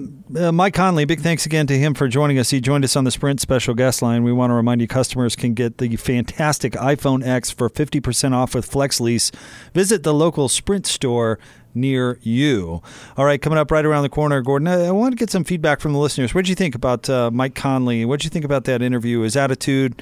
Mike 0.52 0.74
Conley, 0.74 1.06
big 1.06 1.22
thanks 1.22 1.46
again 1.46 1.68
to 1.68 1.78
him 1.78 1.94
for 1.94 2.08
joining 2.08 2.40
us. 2.40 2.50
He 2.50 2.60
joined 2.60 2.84
us 2.84 2.96
on 2.96 3.04
the 3.04 3.12
Sprint 3.12 3.40
special 3.40 3.76
guest 3.76 4.02
line. 4.02 4.24
We 4.24 4.34
want 4.34 4.50
to 4.50 4.56
remind 4.56 4.82
you 4.82 4.88
customers 4.88 5.36
can 5.36 5.54
get 5.54 5.78
the 5.78 5.96
fantastic 5.96 6.74
iPhone 6.74 7.24
X 7.24 7.52
for 7.52 7.70
50% 7.70 8.34
off 8.34 8.56
with 8.56 8.66
Flex 8.66 9.00
Lease. 9.00 9.32
Visit 9.76 10.02
the 10.02 10.14
local 10.14 10.50
Sprint 10.50 10.88
store 10.88 11.38
near 11.76 12.18
you. 12.24 12.82
All 13.16 13.26
right, 13.26 13.40
coming 13.40 13.60
up 13.60 13.70
right 13.70 13.86
around 13.86 14.02
the 14.02 14.10
corner, 14.10 14.42
Gordon, 14.42 14.68
I, 14.68 14.86
I 14.88 14.92
want 14.92 15.12
to 15.12 15.18
get 15.18 15.30
some 15.30 15.44
feedback 15.44 15.82
from 15.82 15.94
the 15.94 16.00
listeners. 16.00 16.34
What 16.34 16.46
did 16.46 16.50
you 16.50 16.56
think 16.56 16.74
about 16.74 17.08
uh, 17.08 17.30
Mike 17.30 17.54
Conley? 17.54 18.06
What 18.06 18.20
did 18.20 18.24
you 18.26 18.32
think 18.32 18.46
about 18.46 18.64
that 18.64 18.82
interview, 18.82 19.20
his 19.20 19.36
attitude? 19.36 20.02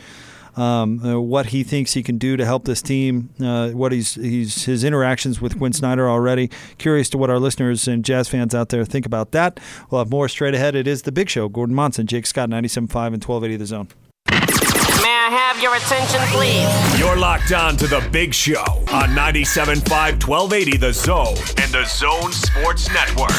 Um, 0.57 1.05
uh, 1.05 1.19
what 1.21 1.47
he 1.47 1.63
thinks 1.63 1.93
he 1.93 2.01
can 2.03 2.17
do 2.17 2.35
to 2.35 2.43
help 2.45 2.65
this 2.65 2.81
team, 2.81 3.29
uh, 3.39 3.69
what 3.69 3.91
he's 3.91 4.15
he's 4.15 4.65
his 4.65 4.83
interactions 4.83 5.39
with 5.39 5.57
Quinn 5.57 5.71
Snyder 5.73 6.09
already. 6.09 6.49
Curious 6.77 7.09
to 7.11 7.17
what 7.17 7.29
our 7.29 7.39
listeners 7.39 7.87
and 7.87 8.03
jazz 8.03 8.27
fans 8.27 8.55
out 8.55 8.69
there 8.69 8.83
think 8.83 9.05
about 9.05 9.31
that. 9.31 9.59
We'll 9.89 10.01
have 10.01 10.09
more 10.09 10.27
straight 10.27 10.55
ahead. 10.55 10.75
It 10.75 10.87
is 10.87 11.03
the 11.03 11.11
Big 11.11 11.29
Show. 11.29 11.47
Gordon 11.47 11.75
Monson, 11.75 12.07
Jake 12.07 12.25
Scott, 12.25 12.49
97.5 12.49 13.13
and 13.13 13.23
1280 13.23 13.55
The 13.57 13.65
Zone. 13.65 13.87
May 14.29 15.13
I 15.13 15.29
have 15.29 15.61
your 15.61 15.75
attention, 15.75 16.19
please? 16.31 16.99
You're 16.99 17.17
locked 17.17 17.51
on 17.51 17.77
to 17.77 17.87
the 17.87 18.07
Big 18.11 18.33
Show 18.33 18.63
on 18.91 19.09
97.5 19.09 20.27
1280 20.27 20.77
The 20.77 20.93
Zone 20.93 21.35
and 21.57 21.71
The 21.71 21.85
Zone 21.85 22.31
Sports 22.31 22.89
Network. 22.91 23.29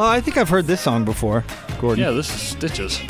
Tripping 0.00 0.12
Oh, 0.12 0.16
I 0.16 0.20
think 0.20 0.36
I've 0.36 0.48
heard 0.48 0.66
this 0.66 0.80
song 0.80 1.04
before, 1.04 1.44
Gordon. 1.80 2.02
Yeah, 2.04 2.10
this 2.12 2.34
is 2.34 2.40
Stitches. 2.40 3.00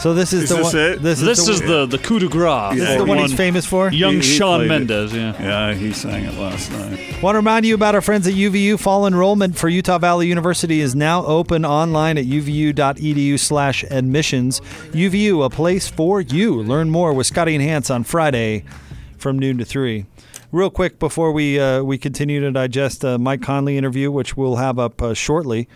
So 0.00 0.14
this 0.14 0.32
is 0.32 0.44
Is 0.44 0.48
the 0.48 0.56
this 0.56 0.72
one. 0.74 0.82
it? 0.82 1.02
This 1.02 1.20
is 1.20 1.26
This 1.26 1.46
the, 1.46 1.52
is 1.52 1.60
the 1.60 1.86
the 1.86 1.98
coup 1.98 2.18
de 2.18 2.26
grace. 2.26 2.74
this 2.74 2.88
is 2.88 2.94
the 2.96 3.04
for 3.04 3.04
one 3.06 3.18
he's 3.18 3.32
famous 3.34 3.64
for. 3.64 3.92
Young 3.92 4.14
He- 4.14 4.20
he 4.20 4.36
Shawn 4.36 4.58
played 4.60 4.66
it. 4.66 4.68
Mendes. 4.88 5.12
Yeah. 5.14 5.40
Yeah, 5.40 5.74
he 5.74 5.92
sang 5.92 6.24
it 6.24 6.34
last 6.36 6.72
night. 6.72 7.22
Want 7.22 7.34
to 7.34 7.38
remind 7.38 7.66
you 7.66 7.74
about 7.76 7.94
our 7.94 8.00
friends 8.00 8.26
at 8.26 8.34
UVU. 8.34 8.80
Fall 8.80 9.06
enrollment 9.06 9.56
for 9.56 9.68
Utah 9.68 9.98
Valley 9.98 10.26
University 10.26 10.80
is 10.80 10.96
now 10.96 11.24
open 11.26 11.64
online 11.64 12.18
at 12.18 12.24
uvu.edu 12.24 13.38
slash 13.38 13.84
admissions. 13.84 14.60
UVU, 14.92 15.44
a 15.44 15.50
place 15.50 15.88
for 15.88 16.20
you. 16.20 16.60
Learn 16.62 16.90
more 16.90 17.12
with 17.12 17.28
Scotty 17.28 17.54
and 17.54 17.62
Hans 17.62 17.88
on 17.90 18.02
Friday 18.02 18.64
from 19.18 19.38
noon 19.38 19.58
to 19.58 19.64
3. 19.64 20.06
Real 20.50 20.70
quick 20.70 20.98
before 20.98 21.30
we 21.30 21.60
uh, 21.60 21.82
we 21.84 21.96
continue 21.96 22.40
to 22.40 22.50
digest 22.50 23.04
uh, 23.04 23.18
Mike 23.18 23.40
Conley 23.42 23.78
interview, 23.78 24.10
which 24.10 24.36
we'll 24.36 24.56
have 24.56 24.78
up 24.80 25.00
uh, 25.00 25.14
shortly 25.14 25.68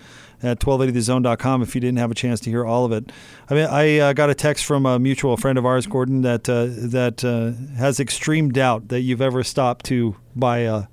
at 0.43 0.61
1280thezone.com 0.61 1.63
if 1.63 1.75
you 1.75 1.81
didn't 1.81 1.99
have 1.99 2.11
a 2.11 2.15
chance 2.15 2.41
to 2.41 2.51
hear 2.51 2.65
all 2.65 2.85
of 2.85 2.93
it. 2.93 3.11
I 3.49 3.55
mean, 3.55 3.67
I 3.67 3.99
uh, 3.99 4.13
got 4.13 4.31
a 4.31 4.35
text 4.35 4.65
from 4.65 4.87
a 4.87 4.99
mutual 4.99 5.37
friend 5.37 5.59
of 5.59 5.67
ours, 5.67 5.87
Gordon, 5.87 6.23
that 6.23 6.49
uh, 6.49 6.67
that 6.69 7.25
uh, 7.25 7.53
has 7.77 8.01
extreme 8.01 8.51
doubt 8.51 8.89
that 8.89 9.01
you've 9.01 9.23
ever 9.23 9.43
stopped 9.43 9.87
to 9.87 10.17
buy 10.35 10.59
a 10.59 10.85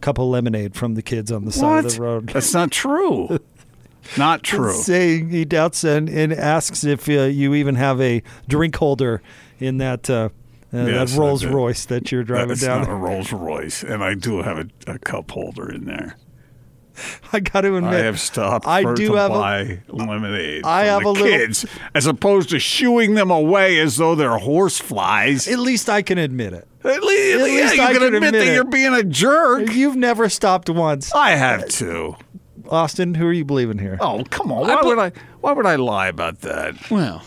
cup 0.00 0.18
of 0.18 0.26
lemonade 0.26 0.74
from 0.74 0.94
the 0.94 1.02
kids 1.02 1.32
on 1.32 1.44
the 1.44 1.52
side 1.52 1.84
of 1.84 1.94
the 1.94 2.02
road. 2.02 2.28
That's 2.28 2.54
not 2.54 2.70
true. 2.70 3.38
not 4.16 4.42
true. 4.42 4.72
Saying 4.72 5.30
he 5.30 5.44
doubts 5.44 5.84
and, 5.84 6.08
and 6.08 6.32
asks 6.32 6.84
if 6.84 7.08
uh, 7.08 7.24
you 7.24 7.54
even 7.54 7.74
have 7.74 8.00
a 8.00 8.22
drink 8.48 8.76
holder 8.76 9.22
in 9.58 9.78
that 9.78 10.08
uh, 10.08 10.28
uh, 10.72 10.84
that 10.84 11.10
Rolls 11.16 11.44
Royce 11.44 11.86
that 11.86 12.10
you're 12.12 12.24
driving 12.24 12.48
That's 12.48 12.62
down. 12.62 12.82
not 12.82 12.90
a 12.90 12.94
Rolls 12.94 13.32
Royce, 13.32 13.82
and 13.82 14.02
I 14.02 14.14
do 14.14 14.42
have 14.42 14.58
a, 14.58 14.92
a 14.92 14.98
cup 14.98 15.30
holder 15.30 15.70
in 15.70 15.84
there. 15.84 16.16
I 17.32 17.40
got 17.40 17.62
to 17.62 17.76
admit, 17.76 17.92
I 17.94 17.98
have 18.04 18.18
stopped 18.20 18.66
I 18.66 18.82
do 18.94 19.08
to 19.08 19.14
have 19.14 19.30
a- 19.30 19.34
buy 19.34 19.78
lemonade. 19.88 20.64
I 20.64 20.84
from 20.84 20.88
have 20.88 21.02
the 21.02 21.08
a 21.08 21.10
little- 21.10 21.26
kids, 21.28 21.66
as 21.94 22.06
opposed 22.06 22.50
to 22.50 22.58
shooing 22.58 23.14
them 23.14 23.30
away 23.30 23.78
as 23.78 23.96
though 23.96 24.14
they're 24.14 24.38
horse 24.38 24.78
flies. 24.78 25.48
At 25.48 25.58
least 25.58 25.88
I 25.88 26.02
can 26.02 26.18
admit 26.18 26.52
it. 26.52 26.66
At 26.84 27.02
least, 27.02 27.34
at 27.38 27.42
least 27.44 27.74
you 27.76 27.82
I 27.82 27.86
can 27.92 27.94
can 27.96 28.02
admit, 28.14 28.14
admit 28.28 28.32
that 28.34 28.46
it. 28.50 28.54
you're 28.54 28.64
being 28.64 28.94
a 28.94 29.02
jerk. 29.02 29.72
You've 29.72 29.96
never 29.96 30.28
stopped 30.28 30.70
once. 30.70 31.12
I 31.14 31.30
have 31.30 31.68
to. 31.70 32.14
Austin, 32.68 33.14
who 33.14 33.26
are 33.26 33.32
you 33.32 33.44
believing 33.44 33.78
here? 33.78 33.96
Oh 34.00 34.24
come 34.30 34.50
on! 34.52 34.66
Why 34.68 34.82
would 34.82 34.98
I? 34.98 35.12
Why 35.40 35.52
would 35.52 35.66
I 35.66 35.76
lie 35.76 36.08
about 36.08 36.40
that? 36.40 36.90
Well, 36.90 37.22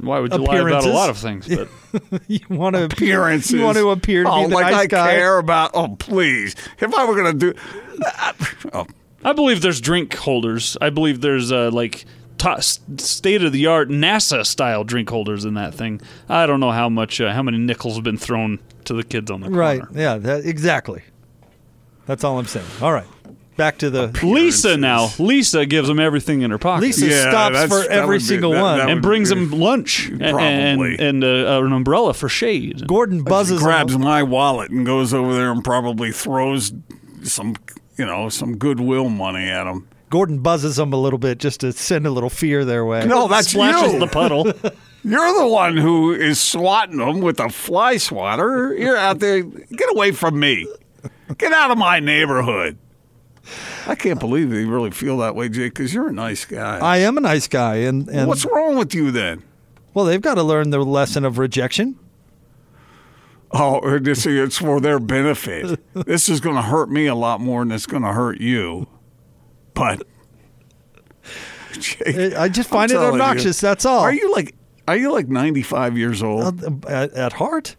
why 0.00 0.18
would 0.18 0.32
you 0.32 0.38
lie 0.38 0.58
about 0.58 0.84
a 0.84 0.90
lot 0.90 1.10
of 1.10 1.18
things? 1.18 1.48
But 1.48 1.68
you 2.26 2.40
want 2.48 2.76
to 2.76 2.84
Appearances. 2.84 3.52
You 3.52 3.62
want 3.62 3.76
to 3.76 3.90
appear 3.90 4.24
to 4.24 4.30
oh, 4.30 4.44
be 4.44 4.48
the 4.48 4.54
like 4.54 4.72
nice 4.72 4.74
I 4.74 4.86
guy. 4.86 5.14
care 5.14 5.38
about. 5.38 5.72
Oh 5.74 5.96
please! 5.96 6.56
If 6.78 6.94
I 6.94 7.04
were 7.04 7.16
gonna 7.16 7.34
do, 7.34 7.54
oh, 8.72 8.86
I 9.24 9.32
believe 9.32 9.62
there's 9.62 9.80
drink 9.80 10.14
holders. 10.14 10.76
I 10.80 10.90
believe 10.90 11.20
there's 11.20 11.52
uh, 11.52 11.70
like 11.70 12.04
state 12.58 13.42
of 13.42 13.52
the 13.52 13.66
art 13.66 13.88
NASA 13.88 14.44
style 14.44 14.84
drink 14.84 15.08
holders 15.08 15.44
in 15.44 15.54
that 15.54 15.74
thing. 15.74 16.00
I 16.28 16.46
don't 16.46 16.60
know 16.60 16.72
how 16.72 16.88
much, 16.88 17.20
uh, 17.20 17.32
how 17.32 17.42
many 17.42 17.58
nickels 17.58 17.94
have 17.94 18.04
been 18.04 18.18
thrown 18.18 18.58
to 18.84 18.94
the 18.94 19.02
kids 19.02 19.30
on 19.30 19.40
the 19.40 19.46
corner. 19.46 19.58
Right. 19.58 19.82
Yeah. 19.92 20.18
That, 20.18 20.44
exactly. 20.44 21.02
That's 22.06 22.22
all 22.22 22.38
I'm 22.38 22.46
saying. 22.46 22.66
All 22.82 22.92
right. 22.92 23.06
Back 23.56 23.78
to 23.78 23.90
the 23.90 24.08
Lisa 24.22 24.76
now. 24.76 25.10
Lisa 25.18 25.64
gives 25.66 25.86
them 25.88 26.00
everything 26.00 26.42
in 26.42 26.50
her 26.50 26.58
pocket. 26.58 26.82
Lisa 26.82 27.06
Yeah, 27.06 27.30
stops 27.30 27.66
for 27.72 27.88
every 27.90 28.16
would 28.16 28.20
be- 28.20 28.24
single 28.24 28.50
that- 28.52 28.62
one. 28.62 28.78
that 28.78 28.90
and 28.90 29.00
brings 29.00 29.32
be- 29.32 29.36
them 29.46 29.60
lunch 29.60 30.08
and- 30.08 30.20
Probably. 30.20 30.96
and, 30.98 31.22
and 31.22 31.24
uh, 31.24 31.62
an 31.64 31.72
umbrella 31.72 32.14
for 32.14 32.28
shade. 32.28 32.86
Gordon 32.86 33.22
buzzes. 33.22 33.62
grabs 33.62 33.96
my 33.96 34.22
wallet 34.24 34.70
and 34.70 34.84
goes 34.84 35.14
over 35.14 35.34
there 35.34 35.52
and 35.52 35.62
probably 35.62 36.10
throws 36.10 36.72
some, 37.22 37.54
you 37.96 38.04
know, 38.04 38.28
some 38.28 38.56
goodwill 38.56 39.08
money 39.08 39.44
at 39.48 39.66
him. 39.68 39.86
Gordon 40.10 40.38
buzzes 40.40 40.76
them 40.76 40.92
a 40.92 40.96
little 40.96 41.18
bit 41.18 41.38
just 41.38 41.60
to 41.60 41.72
send 41.72 42.06
a 42.06 42.10
little 42.10 42.30
fear 42.30 42.64
their 42.64 42.84
way. 42.84 43.04
No, 43.06 43.26
that's 43.28 43.48
Splashes 43.50 43.94
you. 43.94 43.98
the 44.00 44.06
puddle. 44.06 44.44
You're 45.04 45.38
the 45.38 45.46
one 45.46 45.76
who 45.76 46.12
is 46.12 46.40
swatting 46.40 46.96
them 46.98 47.20
with 47.20 47.38
a 47.38 47.48
fly 47.50 47.98
swatter. 47.98 48.74
You're 48.74 48.96
out 48.96 49.18
there. 49.20 49.42
Get 49.42 49.90
away 49.94 50.12
from 50.12 50.38
me. 50.40 50.66
Get 51.36 51.52
out 51.52 51.70
of 51.70 51.78
my 51.78 52.00
neighborhood. 52.00 52.78
I 53.86 53.94
can't 53.94 54.18
believe 54.20 54.52
you 54.52 54.70
really 54.70 54.90
feel 54.90 55.18
that 55.18 55.34
way, 55.34 55.48
Jake, 55.48 55.74
because 55.74 55.92
you're 55.92 56.08
a 56.08 56.12
nice 56.12 56.44
guy. 56.44 56.78
I 56.78 56.98
am 56.98 57.18
a 57.18 57.20
nice 57.20 57.46
guy, 57.46 57.76
and, 57.76 58.08
and 58.08 58.26
What's 58.28 58.44
wrong 58.46 58.76
with 58.76 58.94
you 58.94 59.10
then? 59.10 59.42
well, 59.92 60.04
they've 60.04 60.20
got 60.20 60.34
to 60.34 60.42
learn 60.42 60.70
the 60.70 60.78
lesson 60.78 61.24
of 61.24 61.38
rejection. 61.38 61.98
Oh, 63.52 63.98
this, 64.00 64.26
it's 64.26 64.58
for 64.58 64.80
their 64.80 64.98
benefit. 64.98 65.78
this 65.94 66.28
is 66.28 66.40
going 66.40 66.56
to 66.56 66.62
hurt 66.62 66.90
me 66.90 67.06
a 67.06 67.14
lot 67.14 67.40
more 67.40 67.60
than 67.64 67.72
it's 67.72 67.86
going 67.86 68.02
to 68.02 68.12
hurt 68.12 68.40
you. 68.40 68.88
But 69.74 70.06
Jake, 71.72 72.34
I 72.34 72.48
just 72.48 72.70
I'm 72.70 72.78
find 72.78 72.90
it 72.90 72.94
telling 72.94 73.14
you, 73.16 73.20
obnoxious. 73.22 73.60
That's 73.60 73.84
all. 73.84 74.00
Are 74.00 74.12
you 74.12 74.32
like? 74.32 74.54
Are 74.86 74.96
you 74.96 75.10
like 75.12 75.28
95 75.28 75.96
years 75.96 76.22
old? 76.22 76.62
Uh, 76.62 76.88
at, 76.88 77.12
at 77.14 77.32
heart? 77.34 77.76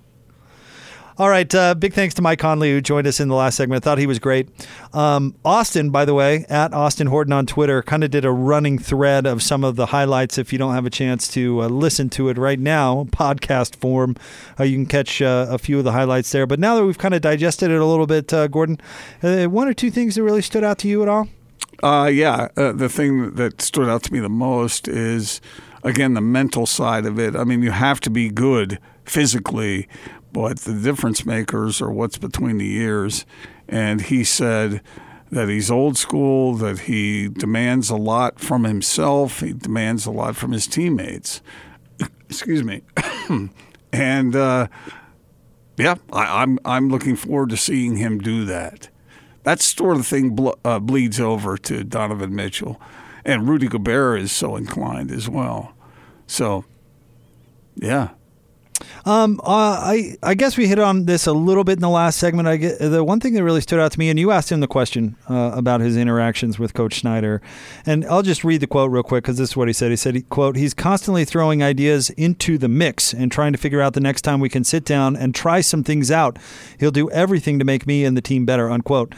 All 1.17 1.29
right. 1.29 1.55
Uh, 1.55 1.75
big 1.75 1.93
thanks 1.93 2.13
to 2.15 2.21
Mike 2.21 2.39
Conley 2.39 2.71
who 2.71 2.81
joined 2.81 3.07
us 3.07 3.21
in 3.21 3.29
the 3.29 3.35
last 3.35 3.55
segment. 3.55 3.81
I 3.81 3.83
thought 3.85 3.99
he 3.99 4.05
was 4.05 4.19
great. 4.19 4.49
Um, 4.93 5.33
Austin, 5.45 5.89
by 5.89 6.03
the 6.03 6.13
way, 6.13 6.45
at 6.49 6.73
Austin 6.73 7.07
Horton 7.07 7.31
on 7.31 7.45
Twitter, 7.45 7.81
kind 7.81 8.03
of 8.03 8.11
did 8.11 8.25
a 8.25 8.31
running 8.31 8.77
thread 8.77 9.25
of 9.25 9.41
some 9.41 9.63
of 9.63 9.77
the 9.77 9.85
highlights. 9.85 10.37
If 10.37 10.51
you 10.51 10.59
don't 10.59 10.73
have 10.73 10.85
a 10.85 10.89
chance 10.89 11.29
to 11.29 11.61
uh, 11.61 11.67
listen 11.69 12.09
to 12.11 12.27
it 12.27 12.37
right 12.37 12.59
now, 12.59 13.05
podcast 13.11 13.77
form, 13.77 14.17
uh, 14.59 14.65
you 14.65 14.75
can 14.75 14.87
catch 14.87 15.21
uh, 15.21 15.47
a 15.49 15.57
few 15.57 15.77
of 15.77 15.85
the 15.85 15.93
highlights 15.93 16.33
there. 16.33 16.45
But 16.45 16.59
now 16.59 16.75
that 16.75 16.85
we've 16.85 16.97
kind 16.97 17.13
of 17.13 17.21
digested 17.21 17.71
it 17.71 17.79
a 17.79 17.85
little 17.85 18.07
bit, 18.07 18.33
uh, 18.33 18.47
Gordon, 18.47 18.77
uh, 19.23 19.45
one 19.45 19.69
or 19.69 19.73
two 19.73 19.91
things 19.91 20.15
that 20.15 20.23
really 20.23 20.41
stood 20.41 20.65
out 20.65 20.79
to 20.79 20.89
you 20.89 21.01
at 21.01 21.07
all? 21.07 21.29
Yeah, 21.81 22.49
the 22.55 22.89
thing 22.89 23.35
that 23.35 23.61
stood 23.61 23.87
out 23.87 24.03
to 24.03 24.11
me 24.11 24.19
the 24.19 24.27
most 24.27 24.89
is, 24.89 25.39
again, 25.81 26.13
the 26.13 26.19
mental 26.19 26.65
side 26.65 27.05
of 27.05 27.17
it. 27.19 27.37
I 27.37 27.45
mean, 27.45 27.63
you 27.63 27.71
have 27.71 28.01
to 28.01 28.09
be 28.09 28.29
good 28.29 28.79
physically, 29.05 29.87
but 30.35 30.59
the 30.59 30.73
difference 30.73 31.25
makers 31.25 31.81
are 31.81 31.89
what's 31.89 32.17
between 32.17 32.57
the 32.57 32.75
ears. 32.75 33.25
And 33.69 34.01
he 34.01 34.25
said 34.25 34.81
that 35.31 35.47
he's 35.47 35.71
old 35.71 35.97
school, 35.97 36.55
that 36.55 36.79
he 36.79 37.29
demands 37.29 37.89
a 37.89 37.95
lot 37.95 38.41
from 38.41 38.65
himself, 38.65 39.39
he 39.39 39.53
demands 39.53 40.05
a 40.05 40.11
lot 40.11 40.35
from 40.35 40.51
his 40.51 40.67
teammates. 40.67 41.41
Excuse 42.29 42.65
me. 42.65 42.81
and 43.93 44.35
uh, 44.35 44.67
yeah, 45.77 45.95
I, 46.11 46.41
I'm 46.41 46.59
I'm 46.65 46.89
looking 46.89 47.15
forward 47.15 47.49
to 47.51 47.57
seeing 47.57 47.95
him 47.95 48.19
do 48.19 48.43
that. 48.43 48.89
That 49.43 49.61
sort 49.61 49.95
of 49.95 50.05
thing 50.05 50.37
uh, 50.65 50.79
bleeds 50.79 51.17
over 51.17 51.57
to 51.59 51.85
Donovan 51.85 52.35
Mitchell, 52.35 52.81
and 53.23 53.47
Rudy 53.47 53.69
Gobert 53.69 54.19
is 54.19 54.33
so 54.33 54.57
inclined 54.57 55.11
as 55.11 55.29
well. 55.29 55.75
So, 56.27 56.65
yeah, 57.75 58.09
Um, 59.05 59.39
uh, 59.43 59.79
I 59.81 60.17
I 60.21 60.33
guess 60.33 60.57
we 60.57 60.67
hit 60.67 60.79
on 60.79 61.05
this 61.05 61.27
a 61.27 61.33
little 61.33 61.63
bit 61.63 61.73
in 61.73 61.81
the 61.81 61.89
last 61.89 62.17
segment. 62.17 62.47
I 62.47 62.57
get 62.57 62.79
the 62.79 63.03
one 63.03 63.19
thing 63.19 63.33
that 63.33 63.43
really 63.43 63.61
stood 63.61 63.79
out 63.79 63.91
to 63.93 63.99
me, 63.99 64.09
and 64.09 64.19
you 64.19 64.31
asked 64.31 64.51
him 64.51 64.59
the 64.59 64.67
question 64.67 65.15
uh, 65.29 65.51
about 65.53 65.81
his 65.81 65.95
interactions 65.95 66.59
with 66.59 66.73
Coach 66.73 66.99
Snyder, 66.99 67.41
and 67.85 68.05
I'll 68.05 68.23
just 68.23 68.43
read 68.43 68.61
the 68.61 68.67
quote 68.67 68.91
real 68.91 69.03
quick 69.03 69.23
because 69.23 69.37
this 69.37 69.51
is 69.51 69.57
what 69.57 69.67
he 69.67 69.73
said. 69.73 69.91
He 69.91 69.95
said, 69.95 70.29
"quote 70.29 70.55
He's 70.55 70.73
constantly 70.73 71.23
throwing 71.23 71.63
ideas 71.63 72.09
into 72.11 72.57
the 72.57 72.67
mix 72.67 73.13
and 73.13 73.31
trying 73.31 73.53
to 73.53 73.57
figure 73.57 73.81
out 73.81 73.93
the 73.93 74.01
next 74.01 74.23
time 74.23 74.39
we 74.39 74.49
can 74.49 74.63
sit 74.63 74.83
down 74.83 75.15
and 75.15 75.33
try 75.33 75.61
some 75.61 75.83
things 75.83 76.11
out. 76.11 76.37
He'll 76.79 76.91
do 76.91 77.09
everything 77.11 77.59
to 77.59 77.65
make 77.65 77.87
me 77.87 78.03
and 78.03 78.17
the 78.17 78.21
team 78.21 78.45
better." 78.45 78.69
Unquote. 78.69 79.15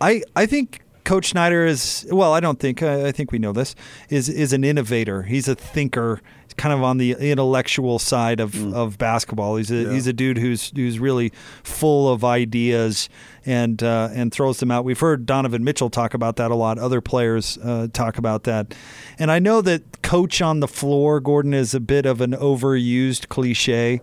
I 0.00 0.22
I 0.34 0.46
think 0.46 0.82
Coach 1.04 1.30
Snyder 1.30 1.66
is 1.66 2.06
well. 2.10 2.32
I 2.32 2.40
don't 2.40 2.60
think 2.60 2.82
I, 2.82 3.08
I 3.08 3.12
think 3.12 3.32
we 3.32 3.38
know 3.38 3.52
this 3.52 3.74
is 4.08 4.28
is 4.28 4.52
an 4.52 4.64
innovator. 4.64 5.22
He's 5.22 5.48
a 5.48 5.54
thinker. 5.54 6.20
Kind 6.56 6.72
of 6.72 6.82
on 6.82 6.98
the 6.98 7.12
intellectual 7.12 7.98
side 7.98 8.40
of, 8.40 8.74
of 8.74 8.98
basketball. 8.98 9.56
He's 9.56 9.70
a 9.70 9.92
he's 9.92 10.06
a 10.06 10.12
dude 10.12 10.38
who's 10.38 10.70
who's 10.74 10.98
really 10.98 11.32
full 11.62 12.12
of 12.12 12.24
ideas 12.24 13.08
and 13.44 13.82
uh, 13.82 14.10
and 14.12 14.32
throws 14.32 14.58
them 14.60 14.70
out. 14.70 14.84
We've 14.84 15.00
heard 15.00 15.26
Donovan 15.26 15.64
Mitchell 15.64 15.90
talk 15.90 16.14
about 16.14 16.36
that 16.36 16.50
a 16.50 16.54
lot. 16.54 16.78
Other 16.78 17.00
players 17.00 17.58
uh, 17.58 17.88
talk 17.92 18.18
about 18.18 18.44
that, 18.44 18.74
and 19.18 19.30
I 19.30 19.38
know 19.38 19.60
that 19.62 20.02
coach 20.02 20.40
on 20.42 20.60
the 20.60 20.68
floor, 20.68 21.20
Gordon, 21.20 21.54
is 21.54 21.74
a 21.74 21.80
bit 21.80 22.06
of 22.06 22.20
an 22.20 22.32
overused 22.32 23.28
cliche. 23.28 24.00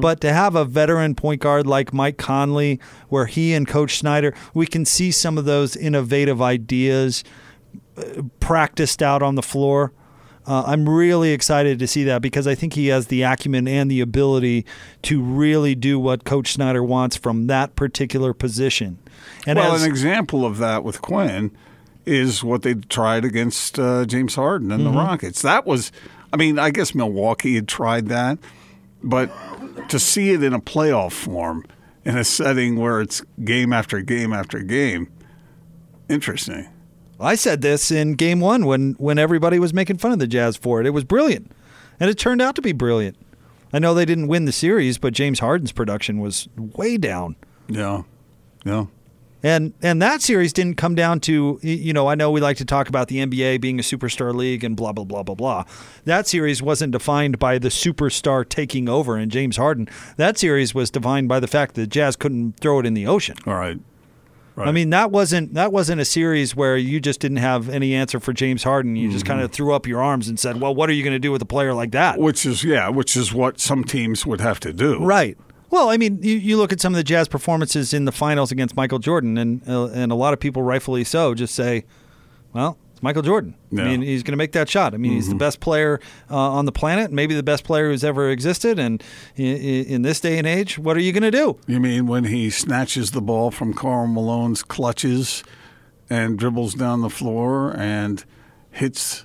But 0.00 0.20
to 0.20 0.32
have 0.32 0.54
a 0.54 0.64
veteran 0.64 1.14
point 1.14 1.40
guard 1.40 1.66
like 1.66 1.92
Mike 1.92 2.18
Conley, 2.18 2.78
where 3.08 3.26
he 3.26 3.54
and 3.54 3.66
Coach 3.66 3.98
Snyder, 3.98 4.34
we 4.54 4.66
can 4.66 4.84
see 4.84 5.10
some 5.10 5.38
of 5.38 5.44
those 5.44 5.76
innovative 5.76 6.40
ideas 6.42 7.24
uh, 7.96 8.22
practiced 8.40 9.02
out 9.02 9.22
on 9.22 9.34
the 9.34 9.42
floor. 9.42 9.92
Uh, 10.46 10.62
I'm 10.64 10.88
really 10.88 11.32
excited 11.32 11.78
to 11.80 11.88
see 11.88 12.04
that 12.04 12.22
because 12.22 12.46
I 12.46 12.54
think 12.54 12.74
he 12.74 12.86
has 12.88 13.08
the 13.08 13.22
acumen 13.22 13.66
and 13.66 13.90
the 13.90 14.00
ability 14.00 14.64
to 15.02 15.20
really 15.20 15.74
do 15.74 15.98
what 15.98 16.24
Coach 16.24 16.52
Snyder 16.52 16.84
wants 16.84 17.16
from 17.16 17.48
that 17.48 17.74
particular 17.74 18.32
position. 18.32 18.98
And 19.46 19.58
well, 19.58 19.74
as, 19.74 19.82
an 19.82 19.90
example 19.90 20.44
of 20.44 20.58
that 20.58 20.84
with 20.84 21.02
Quinn 21.02 21.50
is 22.04 22.44
what 22.44 22.62
they 22.62 22.74
tried 22.74 23.24
against 23.24 23.78
uh, 23.78 24.04
James 24.06 24.36
Harden 24.36 24.70
and 24.70 24.86
the 24.86 24.90
Rockets. 24.90 25.42
That 25.42 25.66
was, 25.66 25.90
I 26.32 26.36
mean, 26.36 26.58
I 26.58 26.70
guess 26.70 26.94
Milwaukee 26.94 27.56
had 27.56 27.66
tried 27.66 28.06
that, 28.08 28.38
but 29.02 29.28
to 29.88 29.98
see 29.98 30.30
it 30.30 30.44
in 30.44 30.52
a 30.52 30.60
playoff 30.60 31.12
form 31.12 31.64
in 32.04 32.16
a 32.16 32.22
setting 32.22 32.76
where 32.76 33.00
it's 33.00 33.22
game 33.44 33.72
after 33.72 34.00
game 34.00 34.32
after 34.32 34.60
game, 34.60 35.08
interesting. 36.08 36.68
I 37.18 37.34
said 37.34 37.62
this 37.62 37.90
in 37.90 38.14
game 38.14 38.40
one 38.40 38.66
when, 38.66 38.92
when 38.98 39.18
everybody 39.18 39.58
was 39.58 39.72
making 39.72 39.98
fun 39.98 40.12
of 40.12 40.18
the 40.18 40.26
Jazz 40.26 40.56
for 40.56 40.80
it. 40.80 40.86
It 40.86 40.90
was 40.90 41.04
brilliant. 41.04 41.50
And 41.98 42.10
it 42.10 42.18
turned 42.18 42.42
out 42.42 42.54
to 42.56 42.62
be 42.62 42.72
brilliant. 42.72 43.16
I 43.72 43.78
know 43.78 43.94
they 43.94 44.04
didn't 44.04 44.28
win 44.28 44.44
the 44.44 44.52
series, 44.52 44.98
but 44.98 45.12
James 45.12 45.40
Harden's 45.40 45.72
production 45.72 46.20
was 46.20 46.48
way 46.56 46.96
down. 46.96 47.36
Yeah, 47.68 48.02
yeah. 48.64 48.86
And 49.42 49.74
and 49.82 50.00
that 50.00 50.22
series 50.22 50.52
didn't 50.52 50.76
come 50.76 50.94
down 50.94 51.20
to 51.20 51.58
you 51.62 51.92
know 51.92 52.08
I 52.08 52.14
know 52.14 52.30
we 52.30 52.40
like 52.40 52.56
to 52.56 52.64
talk 52.64 52.88
about 52.88 53.08
the 53.08 53.18
NBA 53.18 53.60
being 53.60 53.78
a 53.78 53.82
superstar 53.82 54.34
league 54.34 54.64
and 54.64 54.76
blah 54.76 54.92
blah 54.92 55.04
blah 55.04 55.22
blah 55.22 55.34
blah. 55.34 55.64
That 56.04 56.26
series 56.26 56.62
wasn't 56.62 56.92
defined 56.92 57.38
by 57.38 57.58
the 57.58 57.68
superstar 57.68 58.48
taking 58.48 58.88
over 58.88 59.16
and 59.16 59.30
James 59.30 59.56
Harden. 59.56 59.88
That 60.16 60.38
series 60.38 60.74
was 60.74 60.90
defined 60.90 61.28
by 61.28 61.40
the 61.40 61.46
fact 61.46 61.74
that 61.74 61.82
the 61.82 61.86
Jazz 61.86 62.16
couldn't 62.16 62.58
throw 62.58 62.80
it 62.80 62.86
in 62.86 62.94
the 62.94 63.06
ocean. 63.06 63.36
All 63.46 63.54
right. 63.54 63.78
Right. 64.56 64.68
I 64.68 64.72
mean 64.72 64.88
that 64.88 65.10
wasn't 65.10 65.52
that 65.52 65.70
wasn't 65.70 66.00
a 66.00 66.04
series 66.06 66.56
where 66.56 66.78
you 66.78 66.98
just 66.98 67.20
didn't 67.20 67.36
have 67.36 67.68
any 67.68 67.94
answer 67.94 68.18
for 68.18 68.32
James 68.32 68.62
Harden. 68.62 68.96
You 68.96 69.12
just 69.12 69.26
kind 69.26 69.42
of 69.42 69.52
threw 69.52 69.74
up 69.74 69.86
your 69.86 70.02
arms 70.02 70.28
and 70.28 70.40
said, 70.40 70.62
"Well, 70.62 70.74
what 70.74 70.88
are 70.88 70.94
you 70.94 71.02
going 71.02 71.12
to 71.12 71.18
do 71.18 71.30
with 71.30 71.42
a 71.42 71.46
player 71.46 71.74
like 71.74 71.90
that?" 71.90 72.18
Which 72.18 72.46
is 72.46 72.64
yeah, 72.64 72.88
which 72.88 73.16
is 73.18 73.34
what 73.34 73.60
some 73.60 73.84
teams 73.84 74.24
would 74.24 74.40
have 74.40 74.58
to 74.60 74.72
do. 74.72 75.04
Right. 75.04 75.36
Well, 75.68 75.90
I 75.90 75.98
mean, 75.98 76.22
you, 76.22 76.36
you 76.36 76.56
look 76.56 76.72
at 76.72 76.80
some 76.80 76.94
of 76.94 76.96
the 76.96 77.04
Jazz 77.04 77.28
performances 77.28 77.92
in 77.92 78.06
the 78.06 78.12
finals 78.12 78.50
against 78.50 78.76
Michael 78.76 78.98
Jordan, 78.98 79.36
and 79.36 79.68
uh, 79.68 79.88
and 79.88 80.10
a 80.10 80.14
lot 80.14 80.32
of 80.32 80.40
people, 80.40 80.62
rightfully 80.62 81.04
so, 81.04 81.34
just 81.34 81.54
say, 81.54 81.84
"Well, 82.54 82.78
Michael 83.06 83.22
Jordan. 83.22 83.54
Yeah. 83.70 83.78
Mm-hmm. 83.78 83.86
I 83.86 83.90
mean, 83.90 84.02
he's 84.02 84.24
going 84.24 84.32
to 84.32 84.36
make 84.36 84.50
that 84.50 84.68
shot. 84.68 84.92
I 84.92 84.96
mean, 84.96 85.12
he's 85.12 85.28
the 85.28 85.36
best 85.36 85.60
player 85.60 86.00
uh, 86.28 86.36
on 86.36 86.64
the 86.64 86.72
planet, 86.72 87.12
maybe 87.12 87.36
the 87.36 87.42
best 87.44 87.62
player 87.62 87.88
who's 87.88 88.02
ever 88.02 88.30
existed. 88.30 88.80
And 88.80 89.00
in, 89.36 89.56
in 89.84 90.02
this 90.02 90.18
day 90.18 90.38
and 90.38 90.46
age, 90.46 90.76
what 90.76 90.96
are 90.96 91.00
you 91.00 91.12
going 91.12 91.22
to 91.22 91.30
do? 91.30 91.56
You 91.68 91.78
mean 91.78 92.08
when 92.08 92.24
he 92.24 92.50
snatches 92.50 93.12
the 93.12 93.20
ball 93.20 93.52
from 93.52 93.74
Karl 93.74 94.08
Malone's 94.08 94.64
clutches 94.64 95.44
and 96.10 96.36
dribbles 96.36 96.74
down 96.74 97.02
the 97.02 97.08
floor 97.08 97.76
and 97.78 98.24
hits 98.72 99.24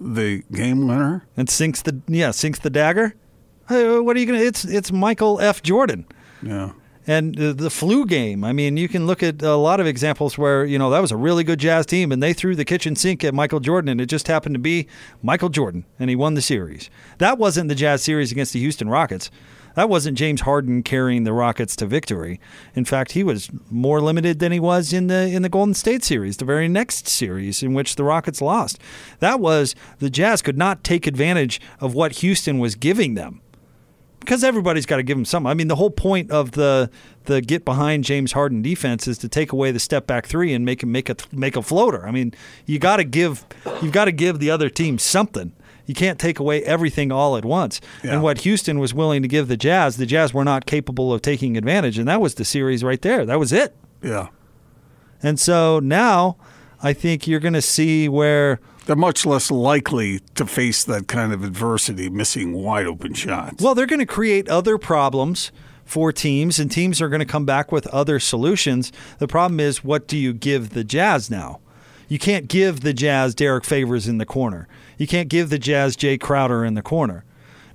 the 0.00 0.42
game 0.50 0.88
winner? 0.88 1.26
And 1.36 1.50
sinks 1.50 1.82
the 1.82 2.00
yeah 2.08 2.30
sinks 2.30 2.58
the 2.60 2.70
dagger. 2.70 3.14
Hey, 3.68 3.98
what 3.98 4.16
are 4.16 4.18
you 4.18 4.24
going 4.24 4.40
to? 4.40 4.46
It's 4.46 4.64
it's 4.64 4.90
Michael 4.90 5.38
F. 5.42 5.62
Jordan. 5.62 6.06
Yeah. 6.42 6.72
And 7.06 7.34
the, 7.34 7.68
flu 7.70 8.06
game. 8.06 8.44
I 8.44 8.52
mean, 8.52 8.76
you 8.76 8.88
can 8.88 9.08
look 9.08 9.24
at 9.24 9.42
a 9.42 9.56
lot 9.56 9.80
of 9.80 9.86
examples 9.86 10.38
where 10.38 10.64
you 10.64 10.78
know 10.78 10.90
that 10.90 11.00
was 11.00 11.10
a 11.10 11.16
really 11.16 11.42
good 11.42 11.58
Jazz 11.58 11.84
team, 11.84 12.12
and 12.12 12.22
they 12.22 12.32
threw 12.32 12.54
the 12.54 12.64
kitchen 12.64 12.94
sink 12.94 13.24
at 13.24 13.34
Michael 13.34 13.58
Jordan, 13.58 13.88
and 13.88 14.00
it 14.00 14.06
just 14.06 14.28
happened 14.28 14.54
to 14.54 14.60
be 14.60 14.86
Michael 15.20 15.48
Jordan, 15.48 15.84
and 15.98 16.10
he 16.10 16.16
won 16.16 16.34
the 16.34 16.42
series. 16.42 16.90
That 17.18 17.38
wasn't 17.38 17.68
the 17.68 17.74
Jazz 17.74 18.02
series 18.02 18.30
against 18.30 18.52
the 18.52 18.60
Houston 18.60 18.88
Rockets. 18.88 19.30
That 19.74 19.88
wasn't 19.88 20.18
James 20.18 20.42
Harden 20.42 20.82
carrying 20.82 21.24
the 21.24 21.32
Rockets 21.32 21.74
to 21.76 21.86
victory. 21.86 22.40
In 22.74 22.84
fact, 22.84 23.12
he 23.12 23.24
was 23.24 23.50
more 23.70 24.00
limited 24.00 24.38
than 24.38 24.52
he 24.52 24.60
was 24.60 24.92
in 24.92 25.06
the 25.06 25.28
in 25.28 25.42
the 25.42 25.48
Golden 25.48 25.74
State 25.74 26.04
series, 26.04 26.36
the 26.36 26.44
very 26.44 26.68
next 26.68 27.08
series 27.08 27.62
in 27.62 27.74
which 27.74 27.96
the 27.96 28.04
Rockets 28.04 28.40
lost. 28.40 28.78
That 29.18 29.40
was 29.40 29.74
the 29.98 30.10
Jazz 30.10 30.42
could 30.42 30.58
not 30.58 30.84
take 30.84 31.06
advantage 31.06 31.60
of 31.80 31.94
what 31.94 32.12
Houston 32.16 32.58
was 32.58 32.74
giving 32.74 33.14
them 33.14 33.41
because 34.24 34.42
everybody's 34.44 34.86
got 34.86 34.96
to 34.96 35.02
give 35.02 35.18
him 35.18 35.24
some. 35.24 35.46
I 35.46 35.54
mean, 35.54 35.68
the 35.68 35.76
whole 35.76 35.90
point 35.90 36.30
of 36.30 36.52
the 36.52 36.90
the 37.24 37.40
get 37.40 37.64
behind 37.64 38.04
James 38.04 38.32
Harden 38.32 38.62
defense 38.62 39.06
is 39.06 39.18
to 39.18 39.28
take 39.28 39.52
away 39.52 39.70
the 39.70 39.78
step 39.78 40.06
back 40.06 40.26
three 40.26 40.52
and 40.52 40.64
make 40.64 40.82
him 40.82 40.90
make 40.90 41.08
a 41.08 41.16
make 41.32 41.56
a 41.56 41.62
floater. 41.62 42.06
I 42.06 42.10
mean, 42.10 42.34
you 42.66 42.78
got 42.78 42.96
to 42.96 43.04
give 43.04 43.44
you've 43.82 43.92
got 43.92 44.06
to 44.06 44.12
give 44.12 44.38
the 44.38 44.50
other 44.50 44.68
team 44.68 44.98
something. 44.98 45.52
You 45.86 45.94
can't 45.94 46.18
take 46.18 46.38
away 46.38 46.62
everything 46.62 47.10
all 47.10 47.36
at 47.36 47.44
once. 47.44 47.80
Yeah. 48.04 48.12
And 48.12 48.22
what 48.22 48.38
Houston 48.40 48.78
was 48.78 48.94
willing 48.94 49.22
to 49.22 49.28
give 49.28 49.48
the 49.48 49.56
Jazz, 49.56 49.96
the 49.96 50.06
Jazz 50.06 50.32
were 50.32 50.44
not 50.44 50.64
capable 50.64 51.12
of 51.12 51.22
taking 51.22 51.56
advantage, 51.56 51.98
and 51.98 52.06
that 52.08 52.20
was 52.20 52.36
the 52.36 52.44
series 52.44 52.84
right 52.84 53.02
there. 53.02 53.26
That 53.26 53.38
was 53.38 53.52
it. 53.52 53.74
Yeah. 54.00 54.28
And 55.22 55.38
so 55.38 55.80
now, 55.80 56.36
I 56.82 56.92
think 56.92 57.26
you're 57.26 57.40
going 57.40 57.54
to 57.54 57.62
see 57.62 58.08
where. 58.08 58.60
They're 58.86 58.96
much 58.96 59.24
less 59.24 59.50
likely 59.50 60.20
to 60.34 60.44
face 60.44 60.82
that 60.84 61.06
kind 61.06 61.32
of 61.32 61.44
adversity, 61.44 62.10
missing 62.10 62.52
wide 62.52 62.86
open 62.86 63.14
shots. 63.14 63.62
Well, 63.62 63.74
they're 63.74 63.86
going 63.86 64.00
to 64.00 64.06
create 64.06 64.48
other 64.48 64.76
problems 64.76 65.52
for 65.84 66.12
teams, 66.12 66.58
and 66.58 66.70
teams 66.70 67.00
are 67.00 67.08
going 67.08 67.20
to 67.20 67.26
come 67.26 67.44
back 67.44 67.70
with 67.70 67.86
other 67.88 68.18
solutions. 68.18 68.92
The 69.18 69.28
problem 69.28 69.60
is, 69.60 69.84
what 69.84 70.08
do 70.08 70.16
you 70.16 70.32
give 70.32 70.70
the 70.70 70.84
Jazz 70.84 71.30
now? 71.30 71.60
You 72.08 72.18
can't 72.18 72.48
give 72.48 72.80
the 72.80 72.92
Jazz 72.92 73.34
Derrick 73.34 73.64
Favors 73.64 74.08
in 74.08 74.18
the 74.18 74.26
corner. 74.26 74.68
You 74.98 75.06
can't 75.06 75.28
give 75.28 75.48
the 75.48 75.58
Jazz 75.58 75.96
Jae 75.96 76.20
Crowder 76.20 76.64
in 76.64 76.74
the 76.74 76.82
corner. 76.82 77.24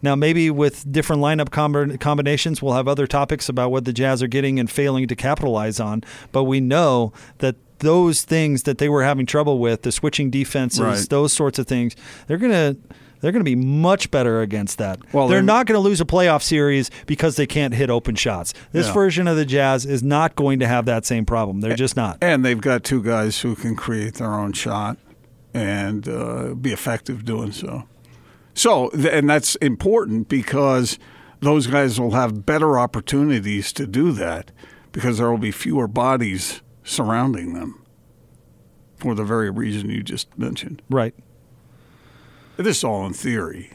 Now, 0.01 0.15
maybe 0.15 0.51
with 0.51 0.91
different 0.91 1.21
lineup 1.21 1.49
combi- 1.49 1.99
combinations, 1.99 2.61
we'll 2.61 2.75
have 2.75 2.87
other 2.87 3.07
topics 3.07 3.49
about 3.49 3.71
what 3.71 3.85
the 3.85 3.93
Jazz 3.93 4.21
are 4.21 4.27
getting 4.27 4.59
and 4.59 4.69
failing 4.69 5.07
to 5.07 5.15
capitalize 5.15 5.79
on. 5.79 6.03
But 6.31 6.43
we 6.43 6.59
know 6.59 7.13
that 7.39 7.55
those 7.79 8.23
things 8.23 8.63
that 8.63 8.77
they 8.77 8.89
were 8.89 9.03
having 9.03 9.25
trouble 9.25 9.59
with, 9.59 9.81
the 9.83 9.91
switching 9.91 10.29
defenses, 10.29 10.79
Right. 10.79 11.09
those 11.09 11.33
sorts 11.33 11.59
of 11.59 11.67
things, 11.67 11.95
they're 12.27 12.37
going 12.37 12.51
to 12.51 12.77
They're 13.19 13.31
going 13.31 13.43
to 13.43 13.49
be 13.49 13.55
much 13.55 14.11
better 14.11 14.41
against 14.41 14.77
that. 14.77 14.99
Well, 15.11 15.27
they're 15.27 15.37
they're- 15.37 15.43
not 15.43 15.65
going 15.65 15.73
to 15.75 15.81
lose 15.81 15.99
a 15.99 16.05
playoff 16.05 16.43
series 16.43 16.91
because 17.07 17.35
they 17.35 17.47
can't 17.47 17.73
hit 17.73 17.89
open 17.89 18.13
shots. 18.13 18.53
This 18.73 18.85
Yeah. 18.85 18.93
version 18.93 19.27
of 19.27 19.35
the 19.35 19.43
Jazz 19.43 19.87
is 19.87 20.03
not 20.03 20.35
going 20.35 20.59
to 20.59 20.67
have 20.67 20.85
that 20.85 21.03
same 21.03 21.25
problem. 21.25 21.61
They're 21.61 21.75
just 21.75 21.95
not. 21.97 22.19
And 22.21 22.45
they've 22.45 22.61
got 22.61 22.83
two 22.83 23.01
guys 23.01 23.39
who 23.39 23.55
can 23.55 23.75
create 23.75 24.13
their 24.13 24.31
own 24.35 24.53
shot 24.53 24.99
and 25.51 26.07
uh, 26.07 26.53
be 26.53 26.71
effective 26.71 27.25
doing 27.25 27.51
so. 27.53 27.85
So, 28.53 28.91
and 28.91 29.27
that's 29.27 29.55
important 29.55 30.29
because 30.29 30.99
those 31.39 31.65
guys 31.65 31.99
will 31.99 32.11
have 32.11 32.45
better 32.45 32.77
opportunities 32.77 33.73
to 33.73 33.87
do 33.87 34.11
that 34.11 34.51
because 34.91 35.17
there 35.17 35.31
will 35.31 35.39
be 35.39 35.49
fewer 35.51 35.87
bodies 35.87 36.61
surrounding 36.87 37.53
them 37.53 37.83
for 38.95 39.13
the 39.13 39.23
very 39.23 39.49
reason 39.49 39.89
you 39.89 40.01
just 40.01 40.35
mentioned. 40.37 40.81
Right. 40.89 41.13
This 42.55 42.77
is 42.77 42.83
all 42.83 43.05
in 43.05 43.13
theory. 43.13 43.71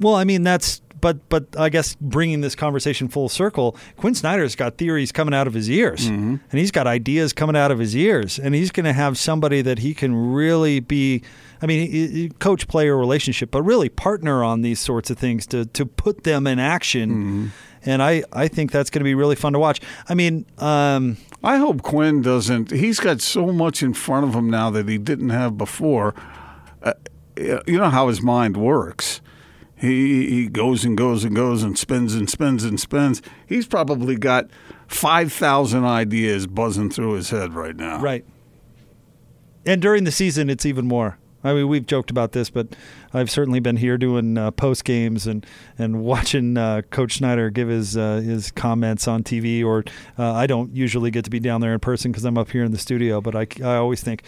Well, 0.00 0.14
I 0.14 0.24
mean 0.24 0.42
that's 0.42 0.80
but 1.00 1.28
but 1.28 1.44
I 1.58 1.68
guess 1.68 1.94
bringing 2.00 2.40
this 2.40 2.54
conversation 2.54 3.08
full 3.08 3.28
circle, 3.28 3.76
Quinn 3.96 4.14
Snyder's 4.14 4.54
got 4.54 4.78
theories 4.78 5.12
coming 5.12 5.34
out 5.34 5.46
of 5.46 5.54
his 5.54 5.70
ears, 5.70 6.06
mm-hmm. 6.06 6.36
and 6.50 6.60
he's 6.60 6.70
got 6.70 6.86
ideas 6.86 7.32
coming 7.32 7.56
out 7.56 7.70
of 7.70 7.78
his 7.78 7.94
ears, 7.94 8.38
and 8.38 8.54
he's 8.54 8.70
going 8.70 8.84
to 8.84 8.92
have 8.92 9.18
somebody 9.18 9.62
that 9.62 9.78
he 9.78 9.94
can 9.94 10.32
really 10.32 10.80
be. 10.80 11.22
I 11.62 11.66
mean, 11.66 12.32
coach 12.32 12.68
player 12.68 12.96
relationship, 12.96 13.50
but 13.50 13.62
really 13.62 13.88
partner 13.88 14.44
on 14.44 14.60
these 14.62 14.80
sorts 14.80 15.10
of 15.10 15.18
things 15.18 15.46
to 15.48 15.66
to 15.66 15.86
put 15.86 16.24
them 16.24 16.46
in 16.46 16.58
action. 16.58 17.10
Mm-hmm. 17.10 17.46
And 17.86 18.02
I, 18.02 18.24
I 18.32 18.48
think 18.48 18.72
that's 18.72 18.90
going 18.90 19.00
to 19.00 19.04
be 19.04 19.14
really 19.14 19.36
fun 19.36 19.52
to 19.52 19.58
watch. 19.58 19.80
I 20.08 20.14
mean, 20.14 20.44
um, 20.58 21.16
I 21.42 21.56
hope 21.58 21.82
Quinn 21.82 22.20
doesn't. 22.20 22.72
He's 22.72 22.98
got 23.00 23.20
so 23.20 23.52
much 23.52 23.82
in 23.82 23.94
front 23.94 24.26
of 24.26 24.34
him 24.34 24.50
now 24.50 24.70
that 24.70 24.88
he 24.88 24.98
didn't 24.98 25.30
have 25.30 25.56
before. 25.56 26.14
Uh, 26.82 26.94
you 27.36 27.78
know 27.78 27.90
how 27.90 28.08
his 28.08 28.20
mind 28.20 28.56
works. 28.56 29.20
He 29.78 30.28
he 30.28 30.46
goes 30.48 30.84
and 30.86 30.96
goes 30.96 31.22
and 31.22 31.36
goes 31.36 31.62
and 31.62 31.78
spins 31.78 32.14
and 32.14 32.30
spins 32.30 32.64
and 32.64 32.80
spins. 32.80 33.20
He's 33.46 33.66
probably 33.66 34.16
got 34.16 34.50
five 34.88 35.32
thousand 35.32 35.84
ideas 35.84 36.46
buzzing 36.46 36.90
through 36.90 37.12
his 37.12 37.28
head 37.28 37.52
right 37.52 37.76
now. 37.76 38.00
Right. 38.00 38.24
And 39.66 39.82
during 39.82 40.04
the 40.04 40.12
season, 40.12 40.48
it's 40.48 40.64
even 40.64 40.86
more. 40.86 41.18
I 41.46 41.54
mean, 41.54 41.68
we've 41.68 41.86
joked 41.86 42.10
about 42.10 42.32
this, 42.32 42.50
but 42.50 42.68
I've 43.14 43.30
certainly 43.30 43.60
been 43.60 43.76
here 43.76 43.96
doing 43.96 44.36
uh, 44.36 44.50
post 44.50 44.84
games 44.84 45.26
and 45.26 45.46
and 45.78 46.02
watching 46.02 46.56
uh, 46.56 46.82
Coach 46.90 47.18
Snyder 47.18 47.50
give 47.50 47.68
his 47.68 47.96
uh, 47.96 48.16
his 48.16 48.50
comments 48.50 49.06
on 49.08 49.22
TV. 49.22 49.64
Or 49.64 49.84
uh, 50.18 50.32
I 50.32 50.46
don't 50.46 50.74
usually 50.74 51.10
get 51.10 51.24
to 51.24 51.30
be 51.30 51.40
down 51.40 51.60
there 51.60 51.72
in 51.72 51.80
person 51.80 52.10
because 52.12 52.24
I'm 52.24 52.36
up 52.36 52.50
here 52.50 52.64
in 52.64 52.72
the 52.72 52.78
studio. 52.78 53.20
But 53.20 53.36
I, 53.36 53.46
I 53.64 53.76
always 53.76 54.02
think, 54.02 54.22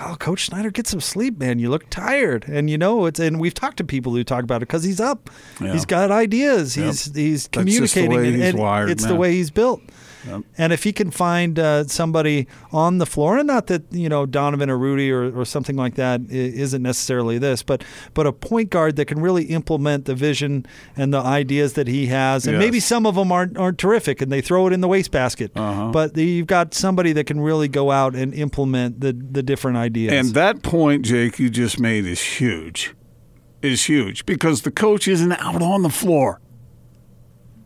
oh, 0.00 0.16
Coach 0.18 0.46
Snyder, 0.46 0.70
get 0.70 0.86
some 0.86 1.00
sleep, 1.00 1.38
man. 1.38 1.58
You 1.58 1.70
look 1.70 1.90
tired, 1.90 2.46
and 2.48 2.70
you 2.70 2.78
know 2.78 3.06
it's. 3.06 3.20
And 3.20 3.40
we've 3.40 3.54
talked 3.54 3.76
to 3.78 3.84
people 3.84 4.14
who 4.14 4.24
talk 4.24 4.44
about 4.44 4.56
it 4.62 4.68
because 4.68 4.84
he's 4.84 5.00
up. 5.00 5.28
Yeah. 5.60 5.72
He's 5.72 5.84
got 5.84 6.10
ideas. 6.10 6.76
Yep. 6.76 6.86
He's 6.86 7.14
he's 7.14 7.48
That's 7.48 7.64
just 7.66 7.94
the 7.94 8.00
communicating. 8.02 8.10
way 8.10 8.26
and- 8.28 8.36
he's 8.36 8.44
and 8.50 8.58
wired, 8.58 8.90
it's 8.90 9.04
the 9.04 9.16
way 9.16 9.32
he's 9.32 9.50
built. 9.50 9.82
Yep. 10.26 10.42
And 10.58 10.72
if 10.72 10.84
he 10.84 10.92
can 10.92 11.10
find 11.10 11.58
uh, 11.58 11.84
somebody 11.84 12.46
on 12.72 12.98
the 12.98 13.06
floor, 13.06 13.38
and 13.38 13.46
not 13.46 13.66
that 13.68 13.82
you 13.90 14.08
know 14.08 14.26
Donovan 14.26 14.68
or 14.70 14.76
Rudy 14.78 15.10
or, 15.10 15.30
or 15.38 15.44
something 15.44 15.76
like 15.76 15.94
that 15.94 16.20
isn't 16.30 16.82
necessarily 16.82 17.38
this, 17.38 17.62
but 17.62 17.84
but 18.14 18.26
a 18.26 18.32
point 18.32 18.70
guard 18.70 18.96
that 18.96 19.06
can 19.06 19.20
really 19.20 19.44
implement 19.44 20.04
the 20.04 20.14
vision 20.14 20.66
and 20.96 21.12
the 21.14 21.20
ideas 21.20 21.72
that 21.74 21.88
he 21.88 22.06
has, 22.06 22.46
and 22.46 22.54
Yes. 22.54 22.60
maybe 22.64 22.80
some 22.80 23.06
of 23.06 23.14
them 23.14 23.32
aren't 23.32 23.56
aren't 23.56 23.78
terrific, 23.78 24.20
and 24.20 24.30
they 24.30 24.40
throw 24.40 24.66
it 24.66 24.72
in 24.72 24.80
the 24.80 24.88
wastebasket. 24.88 25.52
Uh-huh. 25.56 25.90
But 25.90 26.16
you've 26.16 26.46
got 26.46 26.74
somebody 26.74 27.12
that 27.14 27.24
can 27.24 27.40
really 27.40 27.68
go 27.68 27.90
out 27.90 28.14
and 28.14 28.34
implement 28.34 29.00
the 29.00 29.12
the 29.12 29.42
different 29.42 29.76
ideas. 29.78 30.12
And 30.12 30.34
that 30.34 30.62
point, 30.62 31.04
Jake, 31.04 31.38
you 31.38 31.50
just 31.50 31.80
made 31.80 32.04
is 32.06 32.20
huge. 32.20 32.94
Is 33.62 33.84
huge 33.84 34.24
because 34.24 34.62
the 34.62 34.70
coach 34.70 35.06
isn't 35.06 35.32
out 35.32 35.60
on 35.60 35.82
the 35.82 35.90
floor. 35.90 36.40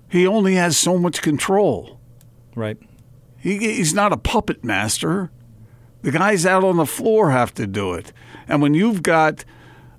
He 0.09 0.27
only 0.27 0.55
has 0.55 0.77
so 0.77 0.99
much 0.99 1.23
control. 1.23 2.01
Right. 2.55 2.79
He, 3.39 3.59
he's 3.59 3.95
not 3.95 4.13
a 4.13 4.17
puppet 4.17 4.65
master. 4.65 5.31
The 6.03 6.11
guys 6.11 6.47
out 6.47 6.65
on 6.65 6.77
the 6.77 6.87
floor 6.87 7.31
have 7.31 7.53
to 7.55 7.67
do 7.67 7.95
it. 7.95 8.13
And 8.49 8.61
when 8.61 8.75
you've 8.75 9.03
got 9.03 9.45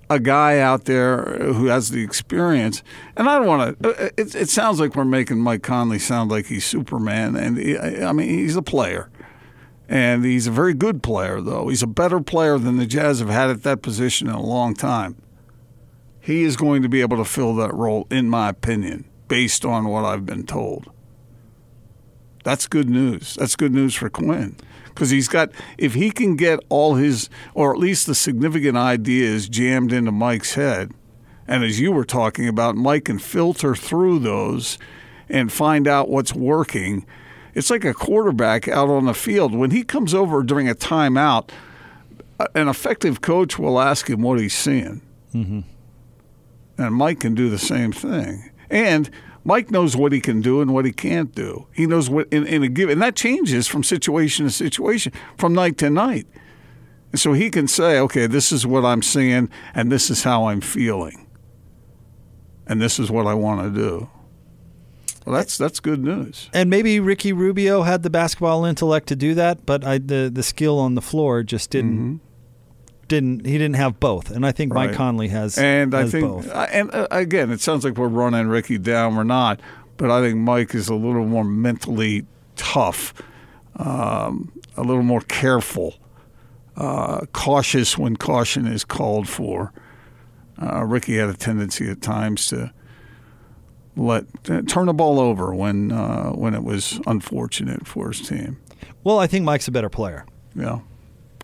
a 0.09 0.19
guy 0.19 0.59
out 0.59 0.85
there 0.85 1.23
who 1.53 1.65
has 1.67 1.89
the 1.89 2.03
experience, 2.03 2.83
and 3.17 3.27
I 3.27 3.37
don't 3.37 3.47
want 3.47 3.81
to, 3.81 3.89
uh, 3.89 3.91
uh, 3.91 4.09
it, 4.17 4.35
it 4.35 4.49
sounds 4.49 4.79
like 4.79 4.95
we're 4.95 5.05
making 5.05 5.39
Mike 5.39 5.63
Conley 5.63 5.99
sound 5.99 6.29
like 6.29 6.45
he's 6.45 6.65
Superman. 6.65 7.35
And 7.35 7.57
he, 7.57 7.77
I 7.77 8.11
mean, 8.13 8.29
he's 8.29 8.55
a 8.55 8.61
player. 8.61 9.09
And 9.87 10.25
he's 10.25 10.47
a 10.47 10.51
very 10.51 10.73
good 10.73 11.03
player, 11.03 11.41
though. 11.41 11.67
He's 11.67 11.83
a 11.83 11.87
better 11.87 12.19
player 12.19 12.57
than 12.57 12.77
the 12.77 12.87
Jazz 12.87 13.19
have 13.19 13.29
had 13.29 13.49
at 13.49 13.63
that 13.63 13.81
position 13.81 14.27
in 14.27 14.33
a 14.33 14.41
long 14.41 14.73
time. 14.73 15.21
He 16.19 16.43
is 16.43 16.57
going 16.57 16.81
to 16.81 16.89
be 16.89 17.01
able 17.01 17.17
to 17.17 17.25
fill 17.25 17.55
that 17.57 17.73
role, 17.73 18.07
in 18.09 18.27
my 18.27 18.49
opinion, 18.49 19.05
based 19.27 19.63
on 19.63 19.85
what 19.85 20.03
I've 20.03 20.25
been 20.25 20.45
told. 20.45 20.89
That's 22.45 22.67
good 22.67 22.87
news. 22.87 23.33
That's 23.33 23.55
good 23.55 23.73
news 23.73 23.95
for 23.95 24.07
Quinn. 24.07 24.55
Because 24.85 25.09
he's 25.09 25.27
got, 25.27 25.51
if 25.79 25.95
he 25.95 26.11
can 26.11 26.35
get 26.35 26.59
all 26.69 26.93
his, 26.93 27.27
or 27.55 27.73
at 27.73 27.79
least 27.79 28.05
the 28.05 28.13
significant 28.13 28.77
ideas 28.77 29.49
jammed 29.49 29.91
into 29.91 30.11
Mike's 30.11 30.53
head, 30.53 30.91
and 31.47 31.63
as 31.63 31.79
you 31.79 31.91
were 31.91 32.05
talking 32.05 32.47
about, 32.47 32.75
Mike 32.75 33.05
can 33.05 33.17
filter 33.17 33.75
through 33.75 34.19
those 34.19 34.77
and 35.27 35.51
find 35.51 35.87
out 35.87 36.07
what's 36.07 36.33
working. 36.35 37.07
It's 37.55 37.71
like 37.71 37.83
a 37.83 37.95
quarterback 37.95 38.67
out 38.67 38.89
on 38.89 39.05
the 39.05 39.15
field. 39.15 39.55
When 39.55 39.71
he 39.71 39.83
comes 39.83 40.13
over 40.13 40.43
during 40.43 40.69
a 40.69 40.75
timeout, 40.75 41.49
an 42.53 42.67
effective 42.67 43.21
coach 43.21 43.57
will 43.57 43.79
ask 43.79 44.07
him 44.07 44.21
what 44.21 44.39
he's 44.39 44.53
seeing. 44.53 45.01
Mm-hmm. 45.33 45.61
And 46.77 46.95
Mike 46.95 47.21
can 47.21 47.33
do 47.33 47.49
the 47.49 47.57
same 47.57 47.91
thing. 47.91 48.51
And 48.69 49.09
Mike 49.47 49.69
knows 49.69 49.95
what 49.95 50.11
he 50.11 50.19
can 50.19 50.41
do 50.41 50.59
and 50.59 50.73
what 50.73 50.85
he 50.85 50.91
can't 50.91 51.33
do. 51.35 51.67
He 51.71 51.85
knows 51.85 52.09
what 52.09 52.27
in, 52.29 52.47
in 52.47 52.63
a 52.63 52.67
given, 52.67 52.93
and 52.93 53.01
that 53.03 53.15
changes 53.15 53.67
from 53.67 53.83
situation 53.83 54.45
to 54.47 54.51
situation, 54.51 55.13
from 55.37 55.53
night 55.53 55.77
to 55.77 55.89
night. 55.91 56.27
And 57.11 57.19
so 57.19 57.33
he 57.33 57.51
can 57.51 57.67
say, 57.67 57.99
okay, 57.99 58.25
this 58.25 58.51
is 58.51 58.65
what 58.65 58.83
I'm 58.83 59.03
seeing, 59.03 59.49
and 59.75 59.91
this 59.91 60.09
is 60.09 60.23
how 60.23 60.47
I'm 60.47 60.61
feeling, 60.61 61.27
and 62.65 62.81
this 62.81 62.97
is 62.99 63.11
what 63.11 63.27
I 63.27 63.35
want 63.35 63.61
to 63.61 63.79
do. 63.79 64.09
Well, 65.25 65.35
that's 65.35 65.59
that's 65.59 65.79
good 65.79 66.03
news. 66.03 66.49
And 66.51 66.69
maybe 66.69 66.99
Ricky 66.99 67.31
Rubio 67.31 67.83
had 67.83 68.01
the 68.01 68.09
basketball 68.09 68.65
intellect 68.65 69.07
to 69.07 69.15
do 69.15 69.35
that, 69.35 69.65
but 69.65 69.85
I, 69.85 69.99
the 69.99 70.31
the 70.33 70.43
skill 70.43 70.79
on 70.79 70.95
the 70.95 71.01
floor 71.01 71.43
just 71.43 71.69
didn't 71.69 71.93
mm-hmm. 71.93 72.24
Didn't 73.07 73.45
he 73.45 73.53
didn't 73.57 73.75
have 73.75 73.99
both. 73.99 74.31
And 74.31 74.45
I 74.45 74.51
think 74.51 74.73
Mike 74.73 74.89
Mm-hmm. 74.89 74.97
Conley 74.97 75.27
has 75.29 75.57
And 75.57 75.93
I 75.93 76.07
think, 76.07 76.27
both. 76.27 76.49
And 76.51 76.93
uh, 76.93 77.07
again, 77.11 77.51
it 77.51 77.61
sounds 77.61 77.83
like 77.83 77.97
we're 77.97 78.07
running 78.07 78.47
Ricky 78.47 78.77
down. 78.77 79.15
We're 79.15 79.23
not, 79.23 79.59
but 79.97 80.09
I 80.11 80.21
think 80.21 80.37
Mike 80.37 80.73
is 80.75 80.89
a 80.89 80.95
little 80.95 81.25
more 81.25 81.43
mentally 81.43 82.25
tough, 82.55 83.13
um, 83.75 84.51
a 84.77 84.81
little 84.81 85.03
more 85.03 85.21
careful, 85.21 85.95
uh, 86.77 87.25
cautious 87.33 87.97
when 87.97 88.15
caution 88.15 88.65
is 88.67 88.83
called 88.83 89.27
for. 89.29 89.71
Uh, 90.61 90.83
Ricky 90.85 91.17
had 91.17 91.29
a 91.29 91.33
tendency 91.33 91.89
at 91.89 92.01
times 92.01 92.47
to 92.47 92.71
let 93.97 94.25
uh, 94.49 94.61
turn 94.63 94.85
the 94.87 94.93
ball 94.93 95.19
over 95.19 95.53
when 95.53 95.91
uh, 95.91 96.31
when 96.31 96.53
it 96.53 96.63
was 96.63 96.99
unfortunate 97.07 97.85
for 97.87 98.09
his 98.09 98.27
team. 98.27 98.57
Well, 99.03 99.19
I 99.19 99.27
think 99.27 99.45
Mike's 99.45 99.67
a 99.67 99.71
better 99.71 99.89
player. 99.89 100.25
Yeah, 100.55 100.79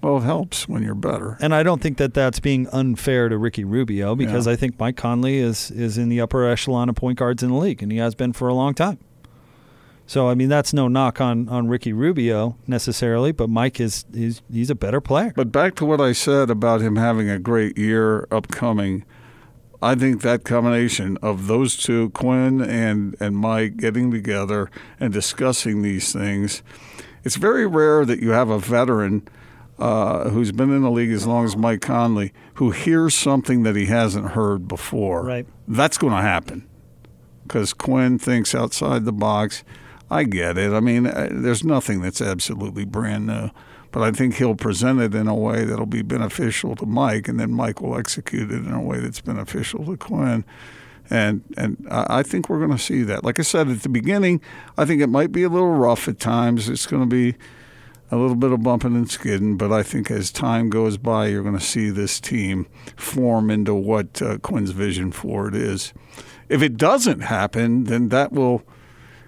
well, 0.01 0.17
it 0.17 0.21
helps 0.23 0.67
when 0.67 0.83
you're 0.83 0.95
better. 0.95 1.37
And 1.41 1.53
I 1.53 1.63
don't 1.63 1.81
think 1.81 1.97
that 1.97 2.13
that's 2.13 2.39
being 2.39 2.67
unfair 2.69 3.29
to 3.29 3.37
Ricky 3.37 3.63
Rubio 3.63 4.15
because 4.15 4.47
Yeah. 4.47 4.53
I 4.53 4.55
think 4.55 4.79
Mike 4.79 4.97
Conley 4.97 5.37
is 5.37 5.71
is 5.71 5.97
in 5.97 6.09
the 6.09 6.19
upper 6.21 6.47
echelon 6.47 6.89
of 6.89 6.95
point 6.95 7.17
guards 7.19 7.43
in 7.43 7.49
the 7.49 7.55
league, 7.57 7.81
and 7.83 7.91
he 7.91 7.97
has 7.99 8.15
been 8.15 8.33
for 8.33 8.47
a 8.47 8.53
long 8.53 8.73
time. 8.73 8.97
So 10.07 10.27
I 10.27 10.35
mean, 10.35 10.49
that's 10.49 10.73
no 10.73 10.87
knock 10.87 11.21
on, 11.21 11.47
on 11.47 11.67
Ricky 11.69 11.93
Rubio 11.93 12.57
necessarily, 12.67 13.31
but 13.31 13.49
Mike 13.49 13.79
is 13.79 14.03
he's, 14.13 14.41
he's 14.51 14.69
a 14.69 14.75
better 14.75 14.99
player. 14.99 15.31
But 15.35 15.51
back 15.51 15.75
to 15.75 15.85
what 15.85 16.01
I 16.01 16.11
said 16.11 16.49
about 16.49 16.81
him 16.81 16.97
having 16.97 17.29
a 17.29 17.39
great 17.39 17.77
year 17.77 18.27
upcoming, 18.29 19.05
I 19.81 19.95
think 19.95 20.21
that 20.21 20.43
combination 20.43 21.17
of 21.21 21.47
those 21.47 21.77
two, 21.77 22.09
Quinn 22.09 22.61
and, 22.61 23.15
and 23.21 23.37
Mike, 23.37 23.77
getting 23.77 24.11
together 24.11 24.69
and 24.99 25.13
discussing 25.13 25.81
these 25.81 26.11
things, 26.11 26.61
it's 27.23 27.37
very 27.37 27.65
rare 27.65 28.03
that 28.03 28.19
you 28.19 28.31
have 28.31 28.49
a 28.49 28.59
veteran 28.59 29.27
uh, 29.81 30.29
who's 30.29 30.51
been 30.51 30.71
in 30.71 30.83
the 30.83 30.91
league 30.91 31.11
as 31.11 31.25
long 31.25 31.43
as 31.43 31.57
Mike 31.57 31.81
Conley 31.81 32.31
who 32.55 32.69
hears 32.69 33.15
something 33.15 33.63
that 33.63 33.75
he 33.75 33.87
hasn't 33.87 34.31
heard 34.31 34.67
before. 34.67 35.23
Right. 35.25 35.47
That's 35.67 35.97
going 35.97 36.13
to 36.13 36.21
happen 36.21 36.67
because 37.43 37.73
Quinn 37.73 38.19
thinks 38.19 38.53
outside 38.53 39.05
the 39.05 39.11
box. 39.11 39.63
I 40.11 40.23
get 40.25 40.57
it. 40.57 40.71
I 40.71 40.79
mean, 40.79 41.07
uh, 41.07 41.29
there's 41.31 41.63
nothing 41.63 42.01
that's 42.01 42.21
absolutely 42.21 42.85
brand 42.85 43.25
new, 43.25 43.49
but 43.91 44.03
I 44.03 44.11
think 44.11 44.35
he'll 44.35 44.55
present 44.55 44.99
it 44.99 45.15
in 45.15 45.27
a 45.27 45.33
way 45.35 45.63
that'll 45.63 45.85
be 45.87 46.03
beneficial 46.03 46.75
to 46.75 46.85
Mike, 46.85 47.27
and 47.27 47.39
then 47.39 47.51
Mike 47.51 47.81
will 47.81 47.97
execute 47.97 48.51
it 48.51 48.65
in 48.65 48.71
a 48.71 48.81
way 48.81 48.99
that's 48.99 49.21
beneficial 49.21 49.85
to 49.85 49.97
Quinn. 49.97 50.45
And 51.09 51.43
and 51.57 51.87
I 51.89 52.19
I 52.19 52.23
think 52.23 52.47
we're 52.47 52.59
going 52.59 52.77
to 52.77 52.77
see 52.77 53.03
that. 53.03 53.23
Like 53.23 53.39
I 53.39 53.43
said 53.43 53.69
at 53.69 53.81
the 53.81 53.89
beginning, 53.89 54.41
I 54.77 54.85
think 54.85 55.01
it 55.01 55.07
might 55.07 55.31
be 55.31 55.43
a 55.43 55.49
little 55.49 55.73
rough 55.73 56.07
at 56.07 56.19
times. 56.19 56.69
It's 56.69 56.85
going 56.85 57.01
to 57.01 57.07
be 57.09 57.35
a 58.11 58.17
little 58.17 58.35
bit 58.35 58.51
of 58.51 58.61
bumping 58.61 58.95
and 58.95 59.09
skidding, 59.09 59.57
but 59.57 59.71
I 59.71 59.83
think 59.83 60.11
as 60.11 60.31
time 60.31 60.69
goes 60.69 60.97
by, 60.97 61.27
you're 61.27 61.43
going 61.43 61.57
to 61.57 61.63
see 61.63 61.89
this 61.89 62.19
team 62.19 62.67
form 62.95 63.49
into 63.49 63.73
what 63.73 64.21
uh, 64.21 64.37
Quinn's 64.39 64.71
vision 64.71 65.11
for 65.11 65.47
it 65.47 65.55
is. 65.55 65.93
If 66.49 66.61
it 66.61 66.75
doesn't 66.75 67.21
happen, 67.21 67.85
then 67.85 68.09
that 68.09 68.33
will 68.33 68.63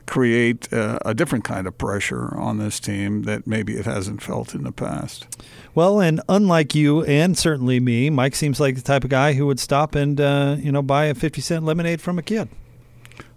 create 0.05 0.71
uh, 0.73 0.99
a 1.05 1.13
different 1.13 1.45
kind 1.45 1.65
of 1.65 1.77
pressure 1.77 2.37
on 2.37 2.57
this 2.57 2.79
team 2.79 3.23
that 3.23 3.47
maybe 3.47 3.77
it 3.77 3.85
hasn't 3.85 4.21
felt 4.21 4.53
in 4.53 4.63
the 4.63 4.71
past. 4.73 5.27
Well, 5.73 6.01
and 6.01 6.19
unlike 6.27 6.75
you 6.75 7.03
and 7.05 7.37
certainly 7.37 7.79
me, 7.79 8.09
Mike 8.09 8.35
seems 8.35 8.59
like 8.59 8.75
the 8.75 8.81
type 8.81 9.05
of 9.05 9.09
guy 9.09 9.31
who 9.31 9.45
would 9.47 9.61
stop 9.61 9.95
and 9.95 10.19
uh, 10.19 10.57
you 10.59 10.71
know 10.73 10.81
buy 10.81 11.05
a 11.05 11.15
fifty 11.15 11.39
cent 11.39 11.63
lemonade 11.63 12.01
from 12.01 12.19
a 12.19 12.21
kid. 12.21 12.49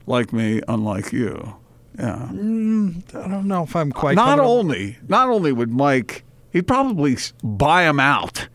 Like 0.08 0.32
me, 0.32 0.60
unlike 0.66 1.12
you. 1.12 1.54
Yeah. 1.98 2.24
I 2.24 3.28
don't 3.28 3.46
know 3.46 3.62
if 3.62 3.74
I'm 3.74 3.92
quite. 3.92 4.16
not 4.16 4.36
comfortable. 4.38 4.50
only 4.52 4.98
not 5.08 5.28
only 5.28 5.52
would 5.52 5.70
Mike, 5.70 6.24
he'd 6.50 6.66
probably 6.66 7.16
buy 7.42 7.88
him 7.88 8.00
out. 8.00 8.48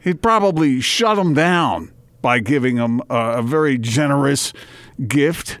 He'd 0.00 0.22
probably 0.22 0.80
shut 0.80 1.18
him 1.18 1.34
down 1.34 1.92
by 2.22 2.38
giving 2.38 2.76
him 2.76 3.00
a, 3.10 3.38
a 3.38 3.42
very 3.42 3.78
generous 3.78 4.52
gift. 5.06 5.58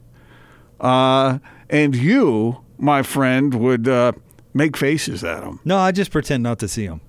Uh, 0.80 1.38
and 1.70 1.94
you, 1.94 2.64
my 2.78 3.02
friend, 3.02 3.54
would 3.54 3.86
uh, 3.86 4.12
make 4.54 4.76
faces 4.76 5.22
at 5.22 5.44
him. 5.44 5.60
No, 5.64 5.78
I 5.78 5.92
just 5.92 6.10
pretend 6.10 6.42
not 6.42 6.58
to 6.60 6.68
see 6.68 6.84
him. 6.84 7.00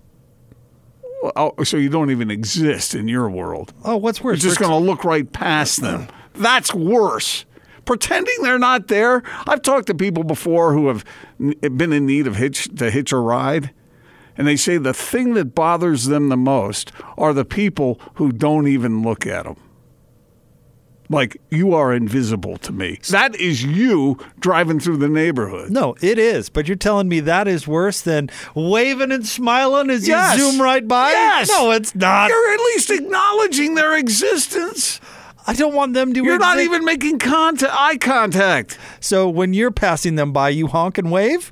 Oh, 1.36 1.54
so 1.64 1.78
you 1.78 1.90
don't 1.90 2.12
even 2.12 2.30
exist 2.30 2.94
in 2.94 3.08
your 3.08 3.30
world. 3.30 3.74
Oh, 3.86 3.96
what's 3.96 4.22
worse? 4.22 4.44
You're 4.44 4.50
just 4.50 4.60
going 4.60 4.72
to 4.72 4.78
look 4.78 5.06
right 5.06 5.32
past 5.32 5.82
them. 5.82 6.08
That's 6.34 6.74
worse. 6.74 7.46
Pretending 7.86 8.36
they're 8.42 8.60
not 8.60 8.88
there. 8.88 9.24
I've 9.48 9.62
talked 9.62 9.88
to 9.88 9.96
people 9.96 10.24
before 10.24 10.74
who 10.74 10.88
have 10.88 11.04
been 11.38 11.92
in 11.94 12.06
need 12.06 12.28
of 12.28 12.38
hitch 12.38 12.70
to 12.78 12.90
hitch 12.90 13.12
a 13.12 13.18
ride, 13.18 13.72
and 14.38 14.48
they 14.48 14.56
say 14.56 14.78
the 14.78 14.94
thing 14.94 15.34
that 15.34 15.54
bothers 15.54 16.06
them 16.06 16.30
the 16.30 16.38
most 16.38 16.92
are 17.18 17.34
the 17.34 17.46
people 17.46 18.00
who 18.16 18.32
don't 18.32 18.68
even 18.68 19.04
look 19.04 19.28
at 19.28 19.44
them. 19.44 19.58
Like 21.10 21.38
you 21.52 21.76
are 21.76 21.94
invisible 21.94 22.58
to 22.60 22.72
me. 22.72 22.98
That 23.10 23.36
is 23.36 23.64
you 23.64 24.18
driving 24.40 24.80
through 24.80 24.98
the 24.98 25.10
neighborhood. 25.10 25.70
No, 25.70 25.96
it 26.02 26.18
is. 26.18 26.50
But 26.50 26.68
you're 26.68 26.78
telling 26.78 27.10
me 27.10 27.20
that 27.20 27.48
is 27.48 27.68
worse 27.68 28.02
than 28.02 28.30
waving 28.56 29.12
and 29.12 29.28
smiling 29.28 29.90
as 29.90 30.08
Yes. 30.08 30.38
you 30.38 30.52
zoom 30.52 30.62
right 30.62 30.88
by? 30.88 31.12
Yes. 31.12 31.50
No, 31.50 31.72
it's 31.72 31.94
not. 31.94 32.30
You're 32.30 32.54
at 32.54 32.60
least 32.62 32.90
acknowledging 32.90 33.76
their 33.76 33.96
existence. 33.98 35.02
I 35.46 35.54
don't 35.54 35.74
want 35.76 35.94
them 35.94 36.14
to. 36.14 36.24
You're 36.24 36.40
not 36.40 36.60
even 36.60 36.86
making 36.86 37.20
contact, 37.20 37.74
eye 37.76 37.98
contact. 37.98 38.78
So 39.00 39.28
when 39.30 39.54
you're 39.54 39.72
passing 39.72 40.16
them 40.16 40.32
by, 40.32 40.50
you 40.50 40.68
honk 40.68 40.98
and 40.98 41.12
wave. 41.12 41.52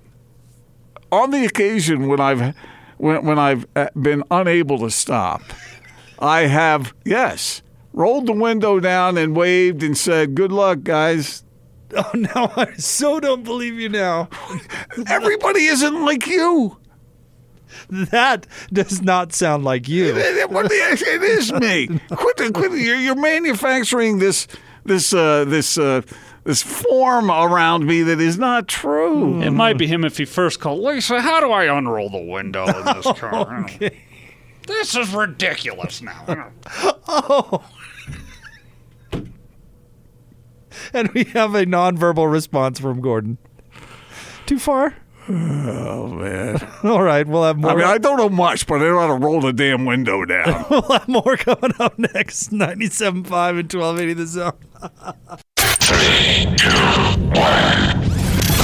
on 1.11 1.31
the 1.31 1.45
occasion 1.45 2.07
when 2.07 2.19
I've 2.19 2.55
when, 2.97 3.25
when 3.25 3.37
I've 3.39 3.65
uh, 3.75 3.87
been 3.99 4.23
unable 4.31 4.79
to 4.79 4.89
stop, 4.89 5.41
I 6.19 6.41
have 6.41 6.93
yes 7.05 7.61
rolled 7.93 8.25
the 8.27 8.33
window 8.33 8.79
down 8.79 9.17
and 9.17 9.35
waved 9.35 9.83
and 9.83 9.97
said, 9.97 10.35
"Good 10.35 10.51
luck, 10.51 10.83
guys." 10.83 11.43
Oh 11.95 12.11
no, 12.13 12.51
I 12.55 12.73
so 12.77 13.19
don't 13.19 13.43
believe 13.43 13.75
you 13.79 13.89
now. 13.89 14.29
Everybody 15.07 15.65
isn't 15.65 16.05
like 16.05 16.25
you. 16.27 16.77
That 17.89 18.47
does 18.71 19.01
not 19.01 19.33
sound 19.33 19.63
like 19.63 19.87
you. 19.87 20.15
It, 20.15 20.17
it- 20.17 20.51
it 20.51 21.21
is 21.23 21.51
me. 21.53 21.87
Quit, 22.11 22.53
quit. 22.53 22.71
You're, 22.73 22.95
you're 22.99 23.15
manufacturing 23.15 24.19
this 24.19 24.47
this 24.83 25.13
uh, 25.13 25.45
this 25.45 25.77
uh, 25.77 26.01
this 26.43 26.61
form 26.63 27.29
around 27.29 27.85
me 27.85 28.01
that 28.03 28.19
is 28.19 28.37
not 28.37 28.67
true. 28.67 29.41
It 29.41 29.51
might 29.51 29.77
be 29.77 29.87
him 29.87 30.03
if 30.03 30.17
he 30.17 30.25
first 30.25 30.59
called 30.59 30.81
Lisa. 30.81 31.21
How 31.21 31.39
do 31.39 31.51
I 31.51 31.65
unroll 31.65 32.09
the 32.09 32.21
window 32.23 32.65
in 32.65 32.85
this 32.85 33.05
car? 33.19 33.67
This 34.67 34.95
is 34.95 35.13
ridiculous 35.13 36.01
now. 36.01 36.51
oh. 37.07 37.63
And 40.93 41.09
we 41.13 41.23
have 41.25 41.53
a 41.55 41.65
nonverbal 41.65 42.31
response 42.31 42.79
from 42.79 43.01
Gordon. 43.01 43.37
Too 44.45 44.57
far? 44.59 44.95
Oh 45.33 46.07
man. 46.07 46.57
All 46.83 47.01
right, 47.01 47.25
we'll 47.25 47.43
have 47.43 47.57
more. 47.57 47.71
I 47.71 47.75
mean, 47.75 47.85
I 47.85 47.97
don't 47.97 48.17
know 48.17 48.29
much, 48.29 48.67
but 48.67 48.81
I 48.81 48.85
know 48.85 48.99
how 48.99 49.07
to 49.07 49.13
roll 49.13 49.39
the 49.39 49.53
damn 49.53 49.85
window 49.85 50.25
down. 50.25 50.65
we'll 50.69 50.81
have 50.81 51.07
more 51.07 51.37
coming 51.37 51.73
up 51.79 51.97
next. 51.97 52.51
97.5 52.51 53.15
and 53.15 53.73
1280 53.73 54.13
the 54.13 54.25
zone. 54.25 54.51
Three, 55.57 56.55
two, 56.57 56.69
one. 57.39 58.01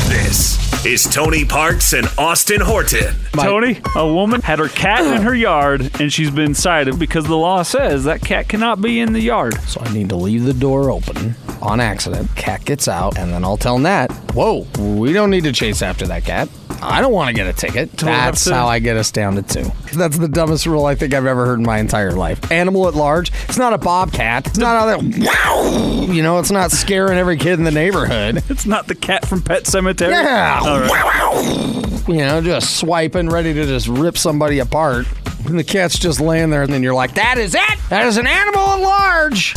This 0.10 0.67
is 0.88 1.04
Tony 1.04 1.44
Parks 1.44 1.92
and 1.92 2.08
Austin 2.18 2.62
Horton. 2.62 3.14
Tony, 3.34 3.82
a 3.98 4.08
woman 4.08 4.42
had 4.42 4.58
her 4.60 4.70
cat 4.70 5.06
in 5.06 5.22
her 5.22 5.36
yard 5.36 5.92
and 6.00 6.14
she's 6.14 6.32
been 6.32 6.54
cited 6.54 6.98
because 6.98 7.26
the 7.26 7.36
law 7.36 7.62
says 7.62 8.06
that 8.06 8.22
cat 8.22 8.48
cannot 8.48 8.80
be 8.80 9.02
in 9.02 9.12
the 9.12 9.20
yard. 9.20 9.60
So 9.64 9.82
I 9.82 9.92
need 9.92 10.08
to 10.10 10.16
leave 10.16 10.46
the 10.46 10.54
door 10.54 10.90
open 10.90 11.36
on 11.62 11.82
accident. 11.82 12.34
Cat 12.38 12.64
gets 12.64 12.88
out, 12.88 13.18
and 13.18 13.34
then 13.34 13.44
I'll 13.44 13.58
tell 13.58 13.78
Nat, 13.78 14.08
whoa, 14.34 14.66
we 14.80 15.12
don't 15.12 15.30
need 15.30 15.44
to 15.44 15.52
chase 15.52 15.82
after 15.82 16.08
that 16.08 16.24
cat. 16.24 16.48
I 16.82 17.02
don't 17.02 17.12
want 17.12 17.30
to 17.30 17.34
get 17.34 17.48
a 17.48 17.54
ticket. 17.54 17.92
we 18.02 18.06
That's 18.08 18.48
how 18.48 18.68
I 18.68 18.80
get 18.80 18.98
us 18.98 19.12
down 19.12 19.36
to 19.36 19.42
two. 19.42 19.72
That's 19.96 20.18
the 20.18 20.28
dumbest 20.28 20.66
rule 20.66 20.86
I 20.86 20.96
think 20.96 21.14
I've 21.14 21.26
ever 21.26 21.46
heard 21.46 21.60
in 21.60 21.66
my 21.66 21.80
entire 21.80 22.12
life. 22.12 22.52
Animal 22.52 22.88
at 22.88 22.96
large, 22.96 23.32
it's 23.48 23.58
not 23.58 23.74
a 23.74 23.78
bobcat. 23.78 24.48
It's 24.48 24.58
not 24.58 24.76
out 24.76 25.02
there, 25.02 25.26
wow, 25.26 26.08
you 26.10 26.22
know, 26.22 26.40
it's 26.40 26.52
not 26.52 26.72
scaring 26.72 27.18
every 27.18 27.38
kid 27.38 27.54
in 27.54 27.64
the 27.64 27.72
neighborhood. 27.72 28.44
It's 28.50 28.66
not 28.66 28.88
the 28.88 28.96
cat 28.96 29.28
from 29.28 29.42
Pet 29.42 29.64
Sematary. 29.64 30.12
Yeah. 30.12 30.60
All 30.64 30.80
right. 30.80 32.08
You 32.08 32.18
know, 32.18 32.42
just 32.42 32.80
swiping, 32.80 33.30
ready 33.30 33.54
to 33.54 33.66
just 33.66 33.88
rip 33.88 34.18
somebody 34.18 34.60
apart. 34.60 35.06
And 35.46 35.58
the 35.58 35.64
cat's 35.64 35.98
just 35.98 36.20
laying 36.20 36.50
there, 36.50 36.64
and 36.64 36.74
then 36.74 36.84
you're 36.84 36.94
like, 36.94 37.14
that 37.16 37.38
is 37.38 37.56
it! 37.56 37.80
That 37.90 38.06
is 38.06 38.18
an 38.18 38.28
animal 38.28 38.62
at 38.62 38.80
large! 38.82 39.54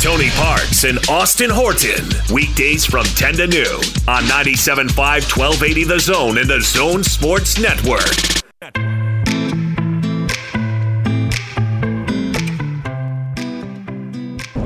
Tony 0.00 0.30
Parks 0.30 0.84
and 0.84 0.98
Austin 1.08 1.50
Horton. 1.50 2.04
Weekdays 2.32 2.84
from 2.84 3.04
10 3.04 3.34
to 3.34 3.46
noon 3.46 3.80
on 4.08 4.24
97.5 4.24 4.96
1280 4.96 5.84
The 5.84 6.00
Zone 6.00 6.38
and 6.38 6.50
the 6.50 6.60
Zone 6.60 7.04
Sports 7.04 7.60
Network. 7.60 8.38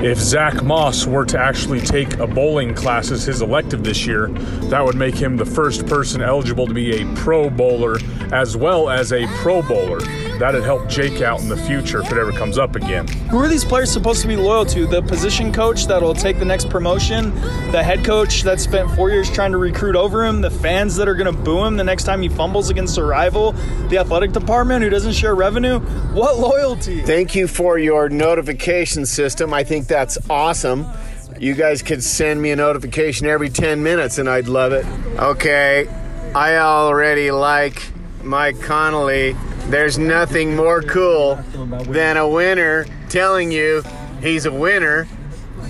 If 0.03 0.19
Zack 0.19 0.61
Moss 0.61 1.07
were 1.07 1.23
to 1.27 1.39
actually 1.39 1.79
take 1.79 2.17
a 2.17 2.27
bowling 2.27 2.75
class 2.75 3.09
as 3.09 3.23
his 3.23 3.41
elective 3.41 3.85
this 3.85 4.05
year, 4.05 4.27
that 4.63 4.83
would 4.83 4.97
make 4.97 5.15
him 5.15 5.37
the 5.37 5.45
first 5.45 5.87
person 5.87 6.21
eligible 6.21 6.67
to 6.67 6.73
be 6.73 7.01
a 7.01 7.15
pro 7.15 7.49
bowler 7.49 7.99
as 8.33 8.57
well 8.57 8.89
as 8.89 9.13
a 9.13 9.25
pro 9.27 9.61
bowler. 9.61 10.01
That'd 10.39 10.63
help 10.63 10.89
Jake 10.89 11.21
out 11.21 11.39
in 11.39 11.47
the 11.47 11.55
future 11.55 12.01
if 12.01 12.11
it 12.11 12.17
ever 12.17 12.31
comes 12.33 12.57
up 12.57 12.75
again. 12.75 13.07
Who 13.29 13.37
are 13.37 13.47
these 13.47 13.63
players 13.63 13.91
supposed 13.91 14.21
to 14.23 14.27
be 14.27 14.35
loyal 14.35 14.65
to? 14.65 14.85
The 14.85 15.01
position 15.03 15.53
coach 15.53 15.85
that'll 15.85 16.15
take 16.15 16.39
the 16.39 16.43
next 16.43 16.69
promotion, 16.69 17.33
the 17.71 17.81
head 17.81 18.03
coach 18.03 18.41
that 18.41 18.59
spent 18.59 18.91
four 18.95 19.09
years 19.09 19.31
trying 19.31 19.51
to 19.51 19.57
recruit 19.57 19.95
over 19.95 20.25
him, 20.25 20.41
the 20.41 20.49
fans 20.49 20.97
that 20.97 21.07
are 21.07 21.15
going 21.15 21.33
to 21.33 21.41
boo 21.43 21.63
him 21.63 21.77
the 21.77 21.83
next 21.83 22.03
time 22.03 22.21
he 22.21 22.27
fumbles 22.27 22.69
against 22.69 22.97
a 22.97 23.03
rival, 23.03 23.53
the 23.89 23.99
athletic 23.99 24.33
department 24.33 24.83
who 24.83 24.89
doesn't 24.89 25.13
share 25.13 25.35
revenue. 25.35 25.79
What 26.13 26.39
loyalty? 26.39 27.03
Thank 27.03 27.35
you 27.35 27.47
for 27.47 27.77
your 27.77 28.09
notification 28.09 29.05
system. 29.05 29.53
I 29.53 29.63
think 29.63 29.87
that's 29.93 30.17
awesome. 30.27 30.87
You 31.39 31.53
guys 31.53 31.83
could 31.83 32.03
send 32.03 32.41
me 32.41 32.49
a 32.49 32.55
notification 32.55 33.27
every 33.27 33.51
10 33.51 33.83
minutes 33.83 34.17
and 34.17 34.27
I'd 34.27 34.47
love 34.47 34.73
it. 34.73 34.87
Okay, 35.19 35.87
I 36.33 36.57
already 36.57 37.29
like 37.29 37.91
Mike 38.23 38.59
Conley. 38.59 39.35
There's 39.67 39.99
nothing 39.99 40.55
more 40.55 40.81
cool 40.81 41.35
than 41.89 42.17
a 42.17 42.27
winner 42.27 42.87
telling 43.09 43.51
you 43.51 43.83
he's 44.19 44.47
a 44.47 44.51
winner 44.51 45.07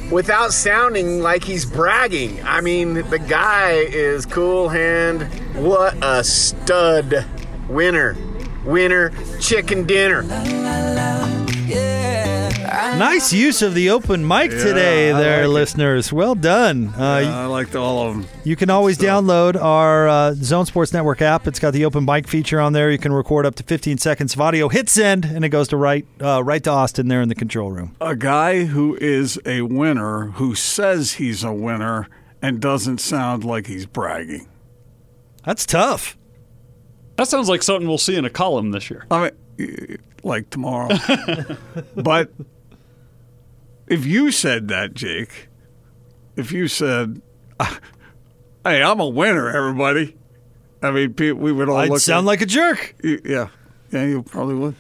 without 0.09 0.53
sounding 0.53 1.19
like 1.19 1.43
he's 1.43 1.65
bragging. 1.65 2.41
I 2.45 2.61
mean, 2.61 2.93
the 2.93 3.19
guy 3.19 3.71
is 3.71 4.26
cool 4.26 4.69
hand. 4.69 5.24
What 5.53 5.97
a 6.01 6.24
stud 6.24 7.26
winner. 7.67 8.15
Winner 8.63 9.11
chicken 9.41 9.86
dinner. 9.86 10.24
Nice 12.98 13.34
use 13.34 13.62
of 13.62 13.74
the 13.74 13.89
open 13.89 14.28
mic 14.28 14.52
today, 14.52 15.12
I 15.12 15.20
there, 15.20 15.38
like 15.39 15.46
it. 15.46 15.50
listeners. 15.50 16.14
Well 16.14 16.36
done. 16.36 16.94
Uh, 16.98 17.04
I 17.04 17.46
liked 17.46 17.76
all 17.76 18.08
of 18.08 18.14
them. 18.16 18.28
You 18.44 18.56
can 18.56 18.70
always 18.70 18.98
download 18.98 19.62
our 19.62 20.08
uh, 20.08 20.34
Zone 20.36 20.66
Sports 20.66 20.94
Network 20.94 21.22
app. 21.22 21.48
It's 21.48 21.60
got 21.60 21.74
the 21.74 21.86
open 21.86 22.06
mic 22.06 22.28
feature 22.28 22.60
on 22.60 22.74
there. 22.74 22.91
You 22.91 22.98
can 22.98 23.12
record 23.12 23.46
up 23.46 23.56
to 23.56 23.64
15 23.64 23.98
seconds 23.98 24.36
of 24.36 24.41
audio. 24.41 24.70
Hit 24.70 24.89
send, 24.89 25.26
and 25.26 25.44
it 25.44 25.50
goes 25.50 25.68
to 25.70 25.78
right, 25.78 26.06
uh, 26.22 26.44
right 26.44 26.64
to 26.64 26.70
Austin 26.70 27.08
there 27.08 27.22
in 27.22 27.30
the 27.30 27.36
control 27.36 27.72
room. 27.72 27.96
A 28.00 28.16
guy 28.16 28.66
who 28.66 28.96
is 29.02 29.39
a 29.46 29.62
winner 29.62 30.28
who 30.32 30.54
says 30.56 31.14
he's 31.14 31.44
a 31.44 31.54
winner 31.54 32.08
and 32.41 32.60
doesn't 32.60 33.00
sound 33.00 33.44
like 33.44 33.68
he's 33.68 33.86
bragging. 33.86 34.48
That's 35.46 35.66
tough. 35.66 36.18
That 37.16 37.28
sounds 37.28 37.50
like 37.50 37.64
something 37.64 37.88
we'll 37.88 37.98
see 37.98 38.16
in 38.16 38.26
a 38.26 38.30
column 38.30 38.72
this 38.72 38.89
year. 38.89 39.06
I 39.12 39.32
mean, 39.58 39.98
like 40.24 40.50
tomorrow. 40.50 40.98
but 41.96 42.32
if 43.94 44.06
you 44.06 44.32
said 44.32 44.68
that, 44.70 44.94
Jake, 44.94 45.48
if 46.36 46.52
you 46.52 46.68
said, 46.68 47.22
"Hey, 48.64 48.82
I'm 48.82 49.00
a 49.00 49.08
winner, 49.08 49.50
everybody," 49.50 50.16
I 50.82 50.91
mean, 50.91 51.16
we 51.18 51.52
would 51.52 51.70
all 51.70 51.78
I'd 51.78 51.89
look 51.89 52.00
sound 52.02 52.26
at- 52.26 52.28
like 52.28 52.41
a 52.41 52.46
jerk. 52.46 52.96
Yeah, 53.04 53.50
yeah, 53.91 54.06
you 54.06 54.24
probably 54.24 54.56
would. 54.56 54.76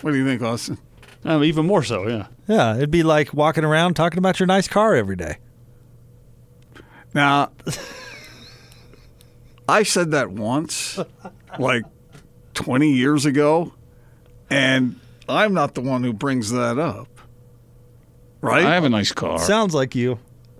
What 0.00 0.10
do 0.12 0.16
you 0.16 0.24
think, 0.26 0.42
Austin? 0.42 0.78
Um, 1.24 1.44
even 1.44 1.66
more 1.66 1.84
so, 1.84 2.08
yeah. 2.08 2.26
Yeah, 2.48 2.74
it'd 2.76 2.90
be 2.90 3.04
like 3.04 3.32
walking 3.32 3.62
around 3.64 3.94
talking 3.94 4.18
about 4.18 4.40
your 4.40 4.48
nice 4.48 4.66
car 4.66 4.96
every 4.96 5.14
day. 5.14 5.36
Now, 7.14 7.52
I 9.68 9.84
said 9.84 10.10
that 10.10 10.30
once, 10.30 10.98
like 11.58 11.84
20 12.54 12.92
years 12.92 13.24
ago, 13.26 13.72
and 14.50 14.98
I'm 15.28 15.54
not 15.54 15.74
the 15.74 15.82
one 15.82 16.02
who 16.02 16.12
brings 16.12 16.50
that 16.50 16.78
up. 16.78 17.06
Right? 18.42 18.66
I 18.66 18.74
have 18.74 18.84
a 18.84 18.90
nice 18.90 19.12
car. 19.12 19.38
Sounds 19.38 19.74
like 19.74 19.94
you. 19.94 20.18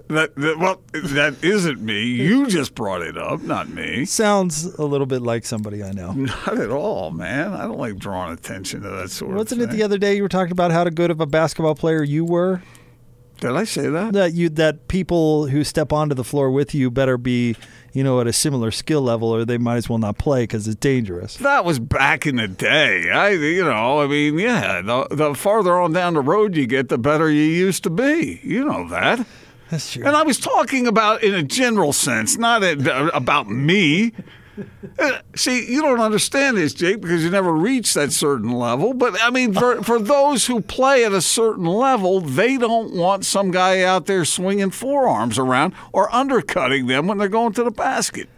That, 0.09 0.35
that 0.37 0.59
well, 0.59 0.81
that 0.93 1.43
isn't 1.43 1.81
me. 1.81 2.03
You 2.05 2.47
just 2.47 2.75
brought 2.75 3.03
it 3.03 3.17
up, 3.17 3.41
not 3.43 3.69
me. 3.69 4.05
Sounds 4.05 4.65
a 4.75 4.85
little 4.85 5.07
bit 5.07 5.23
like 5.23 5.45
somebody 5.45 5.83
I 5.83 5.93
know. 5.93 6.13
Not 6.13 6.59
at 6.59 6.71
all, 6.71 7.11
man. 7.11 7.55
I 7.55 7.63
don't 7.63 7.79
like 7.79 7.97
drawing 7.97 8.35
attention 8.35 8.83
to 8.83 8.91
that 8.91 9.11
sort 9.11 9.31
Wasn't 9.33 9.41
of 9.41 9.49
thing. 9.49 9.59
Wasn't 9.59 9.73
it 9.73 9.77
the 9.77 9.83
other 9.83 9.97
day 9.97 10.15
you 10.15 10.23
were 10.23 10.29
talking 10.29 10.53
about 10.53 10.71
how 10.71 10.85
good 10.85 11.11
of 11.11 11.21
a 11.21 11.27
basketball 11.27 11.75
player 11.75 12.03
you 12.03 12.25
were? 12.27 12.63
Did 13.43 13.57
I 13.57 13.65
say 13.65 13.89
that? 13.89 14.13
That 14.13 14.35
you 14.35 14.49
that 14.51 14.87
people 14.87 15.49
who 15.49 15.65
step 15.65 15.93
onto 15.93 16.15
the 16.15 16.23
floor 16.23 16.49
with 16.49 16.77
you 16.77 16.93
better 16.93 17.19
be, 17.19 17.57
you 17.93 18.05
know, 18.05 18.21
at 18.21 18.29
a 18.29 18.33
similar 18.33 18.71
skill 18.71 19.03
level, 19.03 19.35
or 19.35 19.45
they 19.45 19.59
might 19.59 19.79
as 19.79 19.89
well 19.89 19.99
not 19.99 20.17
play 20.17 20.45
because 20.45 20.69
it's 20.69 20.77
dangerous. 20.77 21.39
That 21.39 21.65
was 21.65 21.81
back 21.81 22.25
in 22.25 22.37
the 22.37 22.47
day. 22.47 23.11
I, 23.11 23.31
you 23.31 23.65
know, 23.65 24.01
I 24.01 24.07
mean, 24.07 24.39
yeah. 24.39 24.81
The, 24.81 25.09
the 25.11 25.35
farther 25.35 25.77
on 25.77 25.93
down 25.93 26.15
the 26.15 26.21
road 26.21 26.57
you 26.57 26.69
get, 26.69 26.89
the 26.89 26.99
better 26.99 27.29
you 27.29 27.43
used 27.43 27.83
to 27.83 27.91
be. 27.91 28.39
You 28.45 28.65
know 28.65 28.89
that. 28.91 29.27
That's 29.71 29.93
true. 29.93 30.05
And 30.05 30.15
I 30.15 30.23
was 30.23 30.39
talking 30.39 30.87
about 30.87 31.25
in 31.25 31.35
a 31.35 31.43
general 31.43 31.93
sense, 31.93 32.39
not 32.39 32.63
a, 32.63 33.11
about 33.13 33.49
me. 33.49 34.13
Uh, 34.99 35.19
See, 35.35 35.71
you 35.73 35.81
don't 35.81 36.01
understand 36.01 36.57
this, 36.57 36.75
Jake, 36.75 37.01
because 37.01 37.25
you 37.25 37.31
never 37.31 37.53
reached 37.53 37.95
that 37.95 38.13
certain 38.13 38.53
level. 38.53 38.93
But 38.95 39.21
I 39.23 39.31
mean, 39.31 39.55
for, 39.55 39.83
for 39.83 39.99
those 39.99 40.47
who 40.47 40.61
play 40.61 41.05
at 41.05 41.13
a 41.13 41.23
certain 41.23 41.65
level, 41.65 42.21
they 42.21 42.59
don't 42.59 42.95
want 42.95 43.25
some 43.25 43.51
guy 43.51 43.83
out 43.83 44.07
there 44.07 44.25
swinging 44.25 44.71
forearms 44.71 45.39
around 45.39 45.75
or 45.93 46.15
undercutting 46.15 46.87
them 46.87 47.07
when 47.07 47.19
they're 47.19 47.29
going 47.29 47.53
to 47.55 47.65
the 47.65 47.71
basket. 47.71 48.29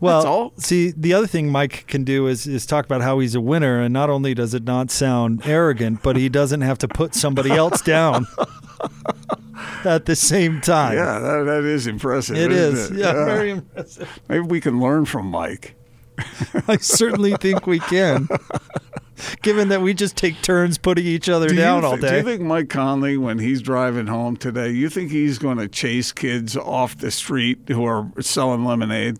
Well, 0.00 0.52
see, 0.58 0.90
the 0.94 1.14
other 1.14 1.26
thing 1.26 1.50
Mike 1.50 1.86
can 1.86 2.04
do 2.04 2.26
is 2.26 2.46
is 2.46 2.66
talk 2.66 2.84
about 2.84 3.00
how 3.00 3.20
he's 3.20 3.34
a 3.34 3.40
winner, 3.40 3.80
and 3.80 3.92
not 3.92 4.10
only 4.10 4.34
does 4.34 4.52
it 4.52 4.64
not 4.64 4.90
sound 4.90 5.46
arrogant, 5.46 6.02
but 6.02 6.16
he 6.16 6.28
doesn't 6.28 6.60
have 6.60 6.76
to 6.78 6.88
put 6.88 7.14
somebody 7.14 7.52
else 7.52 7.80
down 7.80 8.26
at 9.86 10.06
the 10.06 10.16
same 10.16 10.60
time. 10.60 10.96
Yeah, 10.96 11.18
that, 11.18 11.44
that 11.44 11.64
is 11.64 11.86
impressive. 11.86 12.36
It 12.36 12.52
is. 12.52 12.90
Yeah, 12.90 13.12
very 13.24 13.50
impressive. 13.50 14.20
Maybe 14.28 14.40
we 14.46 14.60
can 14.60 14.80
learn 14.80 15.04
from 15.04 15.26
Mike. 15.26 15.74
I 16.68 16.76
certainly 16.76 17.34
think 17.36 17.66
we 17.66 17.80
can. 17.80 18.28
Given 19.42 19.68
that 19.68 19.80
we 19.80 19.94
just 19.94 20.16
take 20.16 20.40
turns 20.42 20.76
putting 20.78 21.06
each 21.06 21.28
other 21.28 21.48
Do 21.48 21.54
down 21.56 21.82
thi- 21.82 21.86
all 21.86 21.96
day. 21.96 22.10
Do 22.10 22.16
you 22.16 22.22
think 22.22 22.42
Mike 22.42 22.68
Conley, 22.68 23.16
when 23.16 23.38
he's 23.38 23.62
driving 23.62 24.06
home 24.06 24.36
today, 24.36 24.70
you 24.70 24.88
think 24.88 25.10
he's 25.10 25.38
going 25.38 25.58
to 25.58 25.68
chase 25.68 26.12
kids 26.12 26.56
off 26.56 26.98
the 26.98 27.10
street 27.10 27.60
who 27.68 27.84
are 27.84 28.10
selling 28.20 28.64
lemonade? 28.64 29.18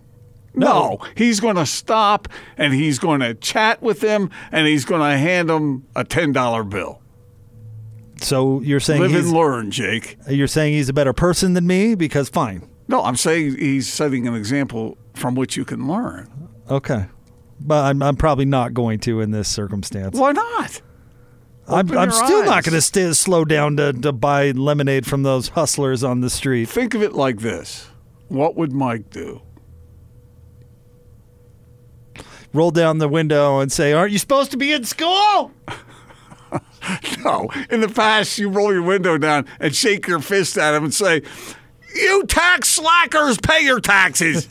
No, 0.56 0.98
he's 1.16 1.40
going 1.40 1.56
to 1.56 1.66
stop 1.66 2.28
and 2.56 2.72
he's 2.72 2.98
going 3.00 3.20
to 3.20 3.34
chat 3.34 3.82
with 3.82 4.00
them 4.00 4.30
and 4.52 4.66
he's 4.68 4.84
going 4.84 5.00
to 5.00 5.18
hand 5.18 5.48
them 5.48 5.84
a 5.96 6.04
ten 6.04 6.32
dollar 6.32 6.62
bill. 6.62 7.00
So 8.24 8.60
you're 8.60 8.80
saying 8.80 9.00
Live 9.00 9.10
he's, 9.12 9.26
and 9.26 9.32
learn, 9.32 9.70
Jake. 9.70 10.16
you're 10.28 10.46
saying 10.46 10.74
he's 10.74 10.88
a 10.88 10.92
better 10.92 11.12
person 11.12 11.54
than 11.54 11.66
me 11.66 11.94
because 11.94 12.28
fine. 12.28 12.68
No, 12.88 13.02
I'm 13.02 13.16
saying 13.16 13.56
he's 13.58 13.92
setting 13.92 14.26
an 14.26 14.34
example 14.34 14.98
from 15.14 15.34
which 15.34 15.56
you 15.56 15.64
can 15.64 15.86
learn. 15.88 16.30
Okay. 16.68 17.06
But 17.60 17.84
I'm, 17.84 18.02
I'm 18.02 18.16
probably 18.16 18.44
not 18.44 18.74
going 18.74 18.98
to 19.00 19.20
in 19.20 19.30
this 19.30 19.48
circumstance. 19.48 20.18
Why 20.18 20.32
not? 20.32 20.82
I'm, 21.66 21.90
I'm 21.92 22.10
your 22.10 22.24
still 22.24 22.44
not 22.44 22.64
going 22.64 22.74
to 22.74 22.82
stay 22.82 23.10
slow 23.14 23.44
down 23.44 23.78
to, 23.78 23.92
to 23.92 24.12
buy 24.12 24.50
lemonade 24.50 25.06
from 25.06 25.22
those 25.22 25.48
hustlers 25.48 26.04
on 26.04 26.20
the 26.20 26.28
street. 26.28 26.68
Think 26.68 26.92
of 26.94 27.02
it 27.02 27.14
like 27.14 27.38
this: 27.38 27.88
What 28.28 28.54
would 28.56 28.72
Mike 28.72 29.08
do? 29.08 29.40
Roll 32.52 32.70
down 32.70 32.98
the 32.98 33.08
window 33.08 33.60
and 33.60 33.72
say, 33.72 33.94
"Aren't 33.94 34.12
you 34.12 34.18
supposed 34.18 34.50
to 34.50 34.58
be 34.58 34.72
in 34.72 34.84
school?" 34.84 35.52
No, 37.24 37.48
in 37.70 37.80
the 37.80 37.88
past, 37.88 38.38
you 38.38 38.50
roll 38.50 38.70
your 38.70 38.82
window 38.82 39.16
down 39.16 39.46
and 39.58 39.74
shake 39.74 40.06
your 40.06 40.20
fist 40.20 40.58
at 40.58 40.74
him 40.74 40.84
and 40.84 40.92
say, 40.92 41.22
"You 41.94 42.24
tax 42.26 42.68
slackers, 42.68 43.38
pay 43.38 43.64
your 43.64 43.80
taxes." 43.80 44.46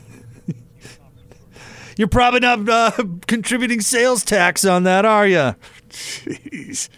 You're 1.97 2.07
probably 2.07 2.39
not 2.39 2.67
uh, 2.67 2.91
contributing 3.27 3.79
sales 3.81 4.23
tax 4.23 4.65
on 4.65 4.83
that, 4.83 5.05
are 5.05 5.27
you? 5.27 5.55
Jeez, 5.91 6.89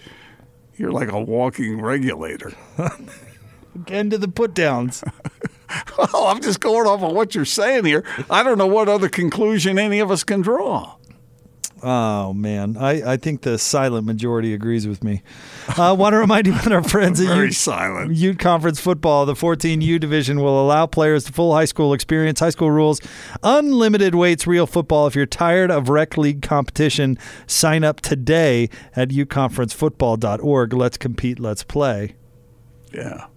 you're 0.77 0.93
like 0.93 1.11
a 1.11 1.19
walking 1.19 1.81
regulator. 1.81 2.53
Again 3.75 4.09
to 4.11 4.17
the 4.17 4.29
put 4.29 4.53
downs. 4.53 5.03
Well, 5.97 6.27
I'm 6.27 6.41
just 6.41 6.61
going 6.61 6.87
off 6.87 7.03
of 7.03 7.11
what 7.11 7.35
you're 7.35 7.43
saying 7.43 7.83
here. 7.83 8.05
I 8.29 8.43
don't 8.43 8.57
know 8.57 8.67
what 8.67 8.87
other 8.87 9.09
conclusion 9.09 9.77
any 9.77 9.99
of 9.99 10.11
us 10.11 10.23
can 10.23 10.41
draw. 10.41 10.95
Oh 11.87 12.33
man, 12.33 12.77
I, 12.77 13.13
I 13.13 13.17
think 13.17 13.41
the 13.43 13.59
silent 13.59 14.07
majority 14.07 14.55
agrees 14.55 14.87
with 14.87 15.03
me. 15.03 15.21
I 15.77 15.89
uh, 15.89 15.93
want 15.93 16.13
to 16.13 16.17
remind 16.17 16.47
you 16.47 16.53
about 16.53 16.71
our 16.71 16.81
friends 16.81 17.21
at 17.21 17.37
Ute, 17.37 17.53
silent. 17.53 18.15
Ute 18.15 18.39
Conference 18.39 18.79
Football. 18.79 19.27
The 19.27 19.35
14U 19.35 19.99
division 19.99 20.39
will 20.39 20.59
allow 20.59 20.87
players 20.87 21.25
to 21.25 21.31
full 21.31 21.53
high 21.53 21.65
school 21.65 21.93
experience, 21.93 22.39
high 22.39 22.49
school 22.49 22.71
rules, 22.71 23.01
unlimited 23.43 24.15
weights, 24.15 24.47
real 24.47 24.65
football. 24.65 25.05
If 25.05 25.15
you're 25.15 25.27
tired 25.27 25.69
of 25.69 25.87
rec 25.87 26.17
league 26.17 26.41
competition, 26.41 27.19
sign 27.45 27.83
up 27.83 28.01
today 28.01 28.67
at 28.95 29.09
uconferencefootball.org. 29.09 30.73
Let's 30.73 30.97
compete, 30.97 31.39
let's 31.39 31.63
play. 31.63 32.15
Yeah. 32.91 33.27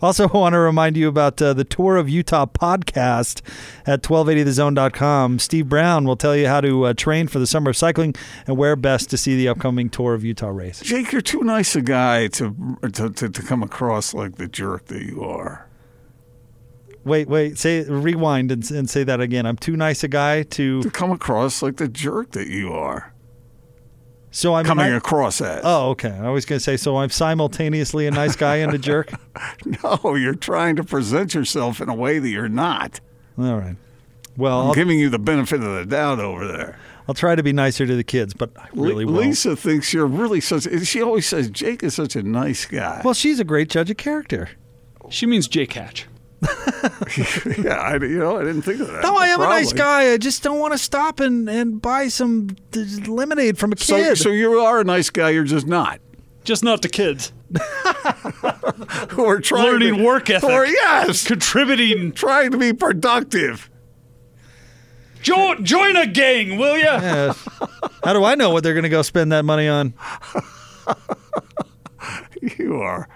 Also, 0.10 0.28
I 0.28 0.36
want 0.36 0.54
to 0.54 0.58
remind 0.58 0.96
you 0.96 1.08
about 1.08 1.40
uh, 1.42 1.52
the 1.52 1.62
Tour 1.62 1.96
of 1.96 2.08
Utah 2.08 2.46
podcast 2.46 3.42
at 3.86 4.02
1280thezone.com. 4.02 5.38
Steve 5.38 5.68
Brown 5.68 6.04
will 6.04 6.16
tell 6.16 6.34
you 6.34 6.46
how 6.46 6.62
to 6.62 6.86
uh, 6.86 6.94
train 6.94 7.28
for 7.28 7.38
the 7.38 7.46
summer 7.46 7.70
of 7.70 7.76
cycling 7.76 8.14
and 8.46 8.56
where 8.56 8.76
best 8.76 9.10
to 9.10 9.18
see 9.18 9.36
the 9.36 9.46
upcoming 9.48 9.90
Tour 9.90 10.14
of 10.14 10.24
Utah 10.24 10.48
race. 10.48 10.80
Jake, 10.80 11.12
you're 11.12 11.20
too 11.20 11.42
nice 11.42 11.76
a 11.76 11.82
guy 11.82 12.28
to 12.28 12.78
to, 12.92 13.10
to, 13.10 13.28
to 13.28 13.42
come 13.42 13.62
across 13.62 14.14
like 14.14 14.36
the 14.36 14.48
jerk 14.48 14.86
that 14.86 15.02
you 15.02 15.22
are. 15.22 15.68
Wait, 17.04 17.28
wait, 17.28 17.58
say 17.58 17.82
rewind 17.84 18.50
and, 18.50 18.68
and 18.70 18.88
say 18.88 19.04
that 19.04 19.20
again. 19.20 19.46
I'm 19.46 19.56
too 19.56 19.76
nice 19.76 20.02
a 20.02 20.08
guy 20.08 20.42
to. 20.44 20.82
To 20.82 20.90
come 20.90 21.10
across 21.10 21.62
like 21.62 21.76
the 21.76 21.88
jerk 21.88 22.32
that 22.32 22.48
you 22.48 22.72
are. 22.72 23.12
So 24.32 24.54
I'm 24.54 24.64
coming 24.64 24.90
not- 24.90 24.96
across 24.98 25.40
as. 25.40 25.60
Oh, 25.64 25.90
okay. 25.90 26.10
I 26.10 26.30
was 26.30 26.44
going 26.44 26.58
to 26.58 26.62
say, 26.64 26.76
so 26.76 26.98
I'm 26.98 27.10
simultaneously 27.10 28.06
a 28.06 28.10
nice 28.10 28.36
guy 28.36 28.56
and 28.56 28.72
a 28.72 28.78
jerk. 28.78 29.12
No, 29.82 30.14
you're 30.14 30.34
trying 30.34 30.76
to 30.76 30.84
present 30.84 31.34
yourself 31.34 31.80
in 31.80 31.88
a 31.88 31.94
way 31.94 32.18
that 32.18 32.28
you're 32.28 32.48
not. 32.48 33.00
All 33.38 33.56
right. 33.56 33.76
Well, 34.36 34.60
I'm 34.60 34.66
I'll, 34.68 34.74
giving 34.74 34.98
you 34.98 35.08
the 35.10 35.18
benefit 35.18 35.62
of 35.62 35.74
the 35.74 35.84
doubt 35.86 36.18
over 36.20 36.46
there. 36.46 36.78
I'll 37.08 37.14
try 37.14 37.34
to 37.34 37.42
be 37.42 37.52
nicer 37.52 37.86
to 37.86 37.96
the 37.96 38.04
kids, 38.04 38.32
but 38.34 38.50
I 38.56 38.68
really 38.72 39.04
Le- 39.04 39.12
won't. 39.12 39.26
Lisa 39.26 39.56
thinks 39.56 39.92
you're 39.92 40.06
really 40.06 40.40
such. 40.40 40.66
She 40.86 41.02
always 41.02 41.26
says 41.26 41.50
Jake 41.50 41.82
is 41.82 41.94
such 41.94 42.16
a 42.16 42.22
nice 42.22 42.66
guy. 42.66 43.00
Well, 43.04 43.14
she's 43.14 43.40
a 43.40 43.44
great 43.44 43.68
judge 43.68 43.90
of 43.90 43.96
character. 43.96 44.50
She 45.08 45.26
means 45.26 45.48
Jake 45.48 45.72
Hatch. 45.72 46.06
yeah, 47.62 47.74
I, 47.78 47.98
you 48.00 48.18
know, 48.18 48.38
I 48.38 48.44
didn't 48.44 48.62
think 48.62 48.80
of 48.80 48.86
that. 48.88 49.02
No, 49.02 49.16
I 49.16 49.26
am 49.26 49.40
a 49.40 49.44
nice 49.44 49.72
guy. 49.72 50.12
I 50.12 50.16
just 50.16 50.42
don't 50.42 50.58
want 50.58 50.72
to 50.72 50.78
stop 50.78 51.20
and, 51.20 51.48
and 51.48 51.82
buy 51.82 52.08
some 52.08 52.56
lemonade 53.06 53.58
from 53.58 53.72
a 53.72 53.76
kid. 53.76 54.16
so 54.16 54.30
you 54.30 54.60
are 54.60 54.80
a 54.80 54.84
nice 54.84 55.10
guy. 55.10 55.30
You're 55.30 55.44
just 55.44 55.66
not. 55.66 56.00
Just 56.44 56.64
not 56.64 56.80
to 56.82 56.88
kids. 56.88 57.32
Who 59.10 59.24
are 59.24 59.40
trying 59.40 59.64
Learning 59.64 59.96
to, 59.96 60.02
work 60.02 60.30
ethic. 60.30 60.48
Or 60.48 60.64
yes, 60.64 61.26
Contributing. 61.26 62.12
trying 62.14 62.52
to 62.52 62.58
be 62.58 62.72
productive. 62.72 63.68
Jo- 65.20 65.56
join 65.56 65.96
a 65.96 66.06
gang, 66.06 66.56
will 66.56 66.78
you? 66.78 66.84
Yes. 66.84 67.46
How 68.02 68.14
do 68.14 68.24
I 68.24 68.34
know 68.34 68.50
what 68.50 68.62
they're 68.62 68.72
going 68.72 68.84
to 68.84 68.88
go 68.88 69.02
spend 69.02 69.32
that 69.32 69.44
money 69.44 69.68
on? 69.68 69.92
You 72.56 72.80
are, 72.80 73.06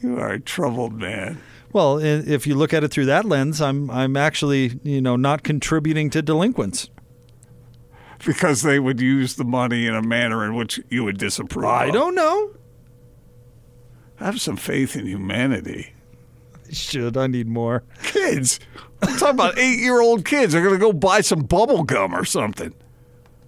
you 0.00 0.18
are 0.18 0.32
a 0.34 0.40
troubled 0.40 0.92
man. 0.92 1.40
Well, 1.72 1.98
if 1.98 2.46
you 2.46 2.54
look 2.54 2.74
at 2.74 2.84
it 2.84 2.88
through 2.88 3.06
that 3.06 3.24
lens, 3.24 3.60
I'm 3.60 3.90
I'm 3.90 4.16
actually 4.16 4.78
you 4.82 5.00
know 5.00 5.16
not 5.16 5.42
contributing 5.42 6.10
to 6.10 6.22
delinquents. 6.22 6.90
Because 8.24 8.62
they 8.62 8.78
would 8.78 9.00
use 9.00 9.34
the 9.34 9.44
money 9.44 9.86
in 9.86 9.94
a 9.94 10.02
manner 10.02 10.44
in 10.44 10.54
which 10.54 10.80
you 10.90 11.02
would 11.04 11.18
disapprove. 11.18 11.64
I 11.64 11.86
of. 11.86 11.92
don't 11.92 12.14
know. 12.14 12.50
have 14.16 14.40
some 14.40 14.56
faith 14.56 14.94
in 14.94 15.06
humanity. 15.06 15.92
Should 16.70 17.16
I 17.16 17.26
need 17.26 17.48
more? 17.48 17.82
Kids, 18.04 18.60
I'm 19.02 19.16
talking 19.18 19.34
about 19.34 19.58
eight-year-old 19.58 20.24
kids. 20.24 20.52
They're 20.52 20.62
going 20.62 20.74
to 20.74 20.80
go 20.80 20.92
buy 20.92 21.20
some 21.20 21.40
bubble 21.40 21.82
gum 21.82 22.14
or 22.14 22.24
something. 22.24 22.72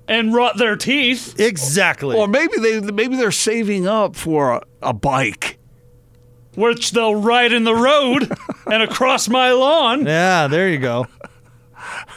And 0.09 0.35
rot 0.35 0.59
their 0.59 0.77
teeth. 0.77 1.39
Exactly. 1.39 2.17
Or 2.17 2.27
maybe 2.27 2.59
they 2.59 2.81
maybe 2.81 3.17
they're 3.17 3.31
saving 3.31 3.87
up 3.87 4.17
for 4.17 4.55
a, 4.55 4.63
a 4.83 4.93
bike. 4.93 5.54
Which 6.57 6.93
they'll 6.93 7.17
ride 7.17 7.53
in 7.53 7.65
the 7.65 7.75
road. 7.75 8.33
and 8.67 8.83
across 8.83 9.29
my 9.29 9.53
lawn. 9.53 10.07
Yeah, 10.07 10.47
there 10.47 10.69
you 10.69 10.79
go. 10.79 11.07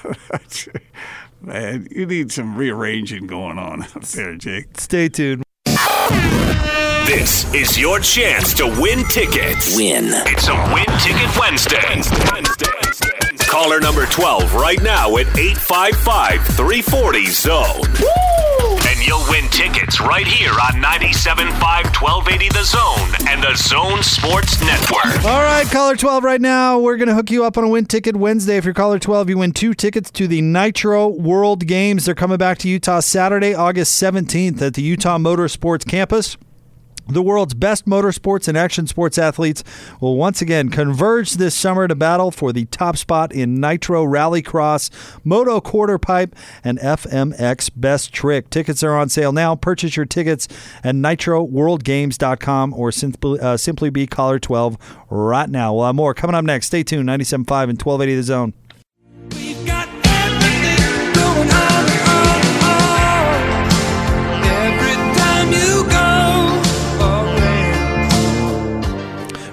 Man, 1.42 1.88
you 1.92 2.06
need 2.06 2.32
some 2.32 2.56
rearranging 2.56 3.28
going 3.28 3.58
on 3.60 3.84
up 3.84 4.02
there, 4.02 4.36
Jake. 4.36 4.80
Stay 4.80 5.08
tuned. 5.10 5.44
This 7.06 7.54
is 7.54 7.78
your 7.78 8.00
chance 8.00 8.54
to 8.56 8.66
win 8.82 9.06
tickets. 9.06 9.78
Win. 9.78 10.06
It's 10.28 10.50
a 10.50 10.56
Win 10.74 10.86
Ticket 11.00 11.38
Wednesday. 11.40 12.02
Caller 13.48 13.80
number 13.80 14.06
12 14.08 14.54
right 14.56 14.82
now 14.84 15.16
at 15.16 15.28
855 15.38 16.46
340 16.48 17.26
Zone. 17.28 17.82
And 17.86 18.57
you'll 19.08 19.24
win 19.30 19.48
tickets 19.50 20.02
right 20.02 20.28
here 20.28 20.52
on 20.52 20.82
97.5 20.84 21.50
1280 22.02 22.50
The 22.50 22.64
Zone 22.64 23.28
and 23.30 23.42
the 23.42 23.56
Zone 23.56 24.04
Sports 24.04 24.60
Network. 24.62 25.24
All 25.26 25.42
right, 25.42 25.66
caller 25.68 25.96
12 25.96 26.24
right 26.24 26.42
now. 26.42 26.80
We're 26.80 26.98
going 26.98 27.08
to 27.08 27.16
hook 27.16 27.32
you 27.32 27.46
up 27.46 27.58
on 27.58 27.64
a 27.64 27.70
win 27.70 27.86
ticket 27.86 28.18
Wednesday. 28.18 28.58
If 28.58 28.66
you're 28.66 28.74
caller 28.74 29.00
12, 29.00 29.30
you 29.30 29.38
win 29.38 29.54
two 29.54 29.74
tickets 29.74 30.12
to 30.12 30.28
the 30.28 30.42
Nitro 30.42 31.08
World 31.08 31.66
Games. 31.66 32.06
They're 32.06 32.16
coming 32.16 32.38
back 32.38 32.58
to 32.60 32.70
Utah 32.70 33.00
Saturday, 33.00 33.54
August 33.56 34.02
17th 34.02 34.62
at 34.62 34.74
the 34.74 34.82
Utah 34.82 35.18
Motorsports 35.18 35.88
Campus. 35.88 36.36
The 37.10 37.22
world's 37.22 37.54
best 37.54 37.86
motorsports 37.86 38.48
and 38.48 38.58
action 38.58 38.86
sports 38.88 39.18
athletes 39.18 39.64
will 40.02 40.18
once 40.18 40.42
again 40.42 40.70
converge 40.70 41.34
this 41.34 41.56
summer 41.56 41.88
to 41.88 41.96
battle 41.96 42.32
for 42.32 42.52
the 42.52 42.66
top 42.66 42.98
spot 42.98 43.32
in 43.32 43.56
Nitro 43.56 44.06
Rallycross, 44.06 44.90
Moto 45.24 45.62
Quarter 45.62 45.98
Pipe, 46.00 46.36
and 46.64 46.78
FMX 46.80 47.72
Best 47.76 48.12
Trick. 48.12 48.50
Tickets 48.50 48.84
are 48.84 48.98
on 48.98 49.10
sale 49.10 49.32
now. 49.32 49.56
Purchase 49.56 49.96
your 49.96 50.06
tickets 50.06 50.48
at 50.84 50.96
NitroWorldGames.com 50.96 52.74
or 52.74 52.92
simply, 52.92 53.40
uh, 53.40 53.58
simply 53.58 53.90
be 53.90 54.06
caller 54.06 54.40
12 54.40 54.78
right 55.10 55.50
now. 55.50 55.74
We'll 55.74 55.86
have 55.86 55.96
more 55.96 56.14
coming 56.14 56.36
up 56.36 56.44
next. 56.44 56.68
Stay 56.68 56.84
tuned. 56.84 57.08
97.5 57.08 57.70
and 57.70 57.82
1280 57.82 58.16
The 58.16 58.24
Zone. 58.24 58.54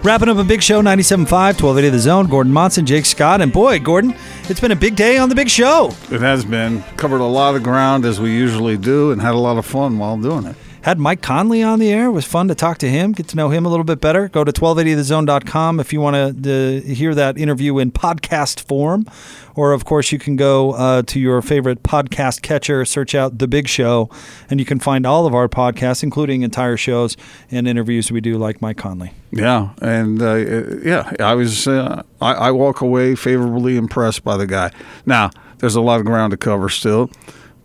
Wrapping 0.04 0.28
up 0.28 0.36
a 0.36 0.44
big 0.44 0.62
show, 0.62 0.82
97.5, 0.82 1.30
1280 1.30 1.88
The 1.88 1.98
Zone. 1.98 2.26
Gordon 2.26 2.52
Monson, 2.52 2.84
Jake 2.84 3.06
Scott. 3.06 3.40
And 3.40 3.50
boy, 3.50 3.80
Gordon, 3.80 4.14
it's 4.50 4.60
been 4.60 4.70
a 4.70 4.76
big 4.76 4.96
day 4.96 5.16
on 5.16 5.30
the 5.30 5.34
big 5.34 5.48
show. 5.48 5.94
It 6.10 6.20
has 6.20 6.44
been. 6.44 6.82
Covered 6.98 7.22
a 7.22 7.24
lot 7.24 7.54
of 7.56 7.62
ground 7.62 8.04
as 8.04 8.20
we 8.20 8.30
usually 8.30 8.76
do 8.76 9.12
and 9.12 9.22
had 9.22 9.32
a 9.32 9.38
lot 9.38 9.56
of 9.56 9.64
fun 9.64 9.98
while 9.98 10.18
doing 10.18 10.44
it. 10.44 10.56
Had 10.84 10.98
Mike 10.98 11.22
Conley 11.22 11.62
on 11.62 11.78
the 11.78 11.90
air. 11.90 12.08
It 12.08 12.10
was 12.10 12.26
fun 12.26 12.48
to 12.48 12.54
talk 12.54 12.76
to 12.78 12.90
him, 12.90 13.12
get 13.12 13.26
to 13.28 13.36
know 13.36 13.48
him 13.48 13.64
a 13.64 13.70
little 13.70 13.84
bit 13.84 14.02
better. 14.02 14.28
Go 14.28 14.44
to 14.44 14.52
1280thezone.com 14.52 15.80
if 15.80 15.94
you 15.94 16.00
want 16.02 16.44
to 16.44 16.80
hear 16.82 17.14
that 17.14 17.38
interview 17.38 17.78
in 17.78 17.90
podcast 17.90 18.60
form. 18.68 19.06
Or, 19.54 19.72
of 19.72 19.86
course, 19.86 20.12
you 20.12 20.18
can 20.18 20.36
go 20.36 20.72
uh, 20.72 21.00
to 21.04 21.18
your 21.18 21.40
favorite 21.40 21.82
podcast 21.84 22.42
catcher, 22.42 22.84
search 22.84 23.14
out 23.14 23.38
The 23.38 23.48
Big 23.48 23.66
Show, 23.66 24.10
and 24.50 24.60
you 24.60 24.66
can 24.66 24.78
find 24.78 25.06
all 25.06 25.26
of 25.26 25.34
our 25.34 25.48
podcasts, 25.48 26.02
including 26.02 26.42
entire 26.42 26.76
shows 26.76 27.16
and 27.50 27.66
interviews 27.66 28.12
we 28.12 28.20
do, 28.20 28.36
like 28.36 28.60
Mike 28.60 28.76
Conley. 28.76 29.14
Yeah, 29.30 29.70
and 29.80 30.20
uh, 30.20 30.34
yeah, 30.34 31.10
I 31.18 31.32
was 31.32 31.66
uh, 31.66 32.02
I, 32.20 32.34
I 32.34 32.50
walk 32.50 32.82
away 32.82 33.14
favorably 33.14 33.78
impressed 33.78 34.22
by 34.22 34.36
the 34.36 34.46
guy. 34.46 34.70
Now, 35.06 35.30
there's 35.60 35.76
a 35.76 35.80
lot 35.80 36.00
of 36.00 36.04
ground 36.04 36.32
to 36.32 36.36
cover 36.36 36.68
still, 36.68 37.10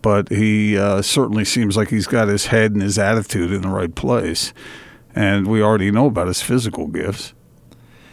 but 0.02 0.30
he 0.30 0.78
uh, 0.78 1.02
certainly 1.02 1.46
seems 1.46 1.76
like 1.76 1.90
he's 1.90 2.08
got 2.08 2.28
his 2.28 2.48
head 2.48 2.72
and 2.72 2.82
his 2.82 2.98
attitude 2.98 3.52
in 3.52 3.62
the 3.62 3.70
right 3.70 3.94
place, 3.94 4.54
and 5.16 5.48
we 5.48 5.62
already 5.62 5.92
know 5.92 6.08
about 6.08 6.28
his 6.28 6.42
physical 6.42 6.88
gifts. 6.88 7.34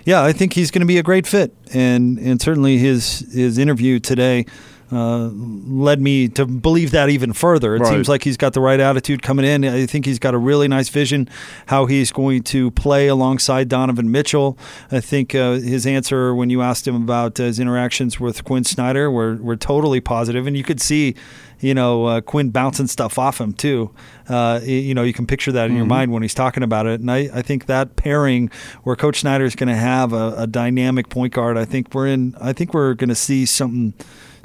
Yeah, 0.04 0.22
I 0.22 0.32
think 0.32 0.52
he's 0.52 0.70
going 0.70 0.80
to 0.80 0.86
be 0.86 0.98
a 0.98 1.02
great 1.02 1.26
fit, 1.26 1.52
and 1.74 2.18
and 2.18 2.40
certainly 2.40 2.78
his 2.78 3.20
his 3.32 3.58
interview 3.58 3.98
today. 3.98 4.46
Uh, 4.92 5.30
led 5.66 6.00
me 6.00 6.28
to 6.28 6.46
believe 6.46 6.92
that 6.92 7.08
even 7.08 7.32
further. 7.32 7.74
It 7.74 7.80
Right. 7.80 7.88
seems 7.92 8.08
like 8.08 8.22
he's 8.22 8.36
got 8.36 8.52
the 8.52 8.60
right 8.60 8.78
attitude 8.78 9.20
coming 9.20 9.44
in. 9.44 9.64
I 9.64 9.84
think 9.86 10.06
he's 10.06 10.20
got 10.20 10.32
a 10.32 10.38
really 10.38 10.68
nice 10.68 10.88
vision 10.90 11.28
how 11.66 11.86
he's 11.86 12.12
going 12.12 12.44
to 12.44 12.70
play 12.70 13.08
alongside 13.08 13.68
Donovan 13.68 14.12
Mitchell. 14.12 14.56
I 14.92 15.00
think 15.00 15.34
uh, 15.34 15.54
his 15.54 15.86
answer 15.86 16.34
when 16.36 16.50
you 16.50 16.62
asked 16.62 16.86
him 16.86 16.94
about 16.94 17.40
uh, 17.40 17.44
his 17.44 17.58
interactions 17.58 18.20
with 18.20 18.44
Quinn 18.44 18.62
Snyder 18.62 19.10
were, 19.10 19.34
were 19.36 19.56
totally 19.56 20.00
positive, 20.00 20.46
and 20.46 20.56
you 20.56 20.62
could 20.62 20.80
see, 20.80 21.16
you 21.58 21.74
know, 21.74 22.04
uh, 22.04 22.20
Quinn 22.20 22.50
bouncing 22.50 22.86
stuff 22.86 23.18
off 23.18 23.40
him 23.40 23.54
too. 23.54 23.90
Uh, 24.28 24.60
you 24.62 24.94
know, 24.94 25.02
you 25.02 25.12
can 25.12 25.26
picture 25.26 25.50
that 25.50 25.68
in 25.68 25.74
your 25.76 25.84
Mhm. 25.86 25.88
mind 25.88 26.12
when 26.12 26.22
he's 26.22 26.34
talking 26.34 26.62
about 26.62 26.86
it, 26.86 27.00
and 27.00 27.10
I, 27.10 27.28
I 27.34 27.42
think 27.42 27.66
that 27.66 27.96
pairing 27.96 28.50
where 28.84 28.94
Coach 28.94 29.18
Snyder 29.20 29.44
is 29.46 29.56
going 29.56 29.68
to 29.68 29.74
have 29.74 30.12
a, 30.12 30.34
a 30.38 30.46
dynamic 30.46 31.08
point 31.08 31.32
guard, 31.32 31.56
I 31.58 31.64
think 31.64 31.92
we're 31.92 32.06
in. 32.06 32.36
I 32.40 32.52
think 32.52 32.72
we're 32.72 32.94
going 32.94 33.08
to 33.08 33.14
see 33.16 33.46
something 33.46 33.94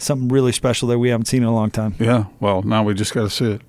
something 0.02 0.28
really 0.30 0.52
special 0.52 0.88
that 0.89 0.99
we 0.99 1.10
haven't 1.10 1.26
seen 1.26 1.43
in 1.43 1.47
a 1.49 1.54
long 1.54 1.72
time. 1.72 1.95
Yeah, 1.99 2.26
well, 2.39 2.62
now 2.64 2.84
we 2.84 2.93
just 2.93 3.14
got 3.14 3.24
to 3.24 3.30
see 3.30 3.52
it. 3.54 3.62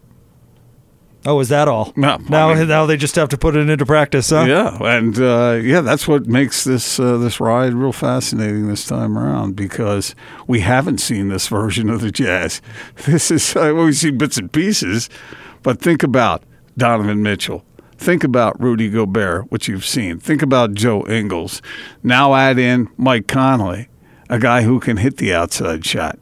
Oh, 1.25 1.39
is 1.39 1.51
that 1.51 1.69
all? 1.69 1.93
No, 1.95 2.17
now, 2.29 2.51
I 2.51 2.55
mean- 2.57 2.67
now 2.67 2.85
they 2.85 2.97
just 2.97 3.15
have 3.15 3.29
to 3.29 3.39
put 3.39 3.55
it 3.55 3.69
into 3.71 3.87
practice, 3.87 4.31
huh? 4.31 4.45
Yeah, 4.49 4.77
and 4.83 5.17
uh, 5.21 5.61
yeah, 5.63 5.81
that's 5.81 6.09
what 6.09 6.27
makes 6.27 6.65
this 6.65 6.99
uh, 6.99 7.17
this 7.17 7.39
ride 7.39 7.75
real 7.75 7.93
fascinating 7.93 8.67
this 8.67 8.85
time 8.85 9.17
around 9.17 9.55
because 9.55 10.17
we 10.49 10.61
haven't 10.61 10.99
seen 10.99 11.29
this 11.29 11.47
version 11.47 11.89
of 11.89 12.01
the 12.01 12.11
Jazz. 12.11 12.61
This 13.07 13.31
is 13.31 13.55
uh, 13.55 13.73
we've 13.77 13.97
seen 13.97 14.19
bits 14.19 14.37
and 14.37 14.51
pieces, 14.53 15.09
but 15.63 15.81
think 15.81 16.03
about 16.03 16.43
Donovan 16.77 17.23
Mitchell. 17.23 17.65
Think 17.99 18.25
about 18.25 18.61
Rudy 18.61 18.89
Gobert, 18.91 19.49
which 19.53 19.69
you've 19.69 19.85
seen. 19.85 20.19
Think 20.19 20.43
about 20.43 20.75
Joe 20.75 21.07
Ingles. 21.07 21.63
Now 22.03 22.35
add 22.35 22.59
in 22.59 22.89
Mike 22.97 23.29
Conley, 23.29 23.87
a 24.33 24.39
guy 24.39 24.63
who 24.63 24.81
can 24.81 24.97
hit 24.97 25.19
the 25.19 25.35
outside 25.35 25.85
shot, 25.85 26.19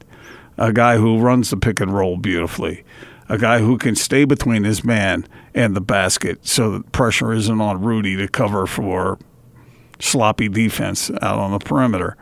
a 0.58 0.72
guy 0.72 0.96
who 0.96 1.20
runs 1.20 1.50
the 1.50 1.56
pick 1.56 1.78
and 1.78 1.94
roll 1.94 2.16
beautifully, 2.16 2.82
a 3.28 3.38
guy 3.38 3.60
who 3.60 3.78
can 3.78 3.94
stay 3.94 4.24
between 4.24 4.64
his 4.64 4.82
man 4.82 5.24
and 5.54 5.76
the 5.76 5.80
basket 5.80 6.44
so 6.44 6.72
that 6.72 6.90
pressure 6.90 7.32
isn't 7.32 7.60
on 7.60 7.80
Rudy 7.80 8.16
to 8.16 8.26
cover 8.26 8.66
for 8.66 9.16
sloppy 10.00 10.48
defense 10.48 11.08
out 11.22 11.38
on 11.38 11.52
the 11.52 11.60
perimeter. 11.60 12.16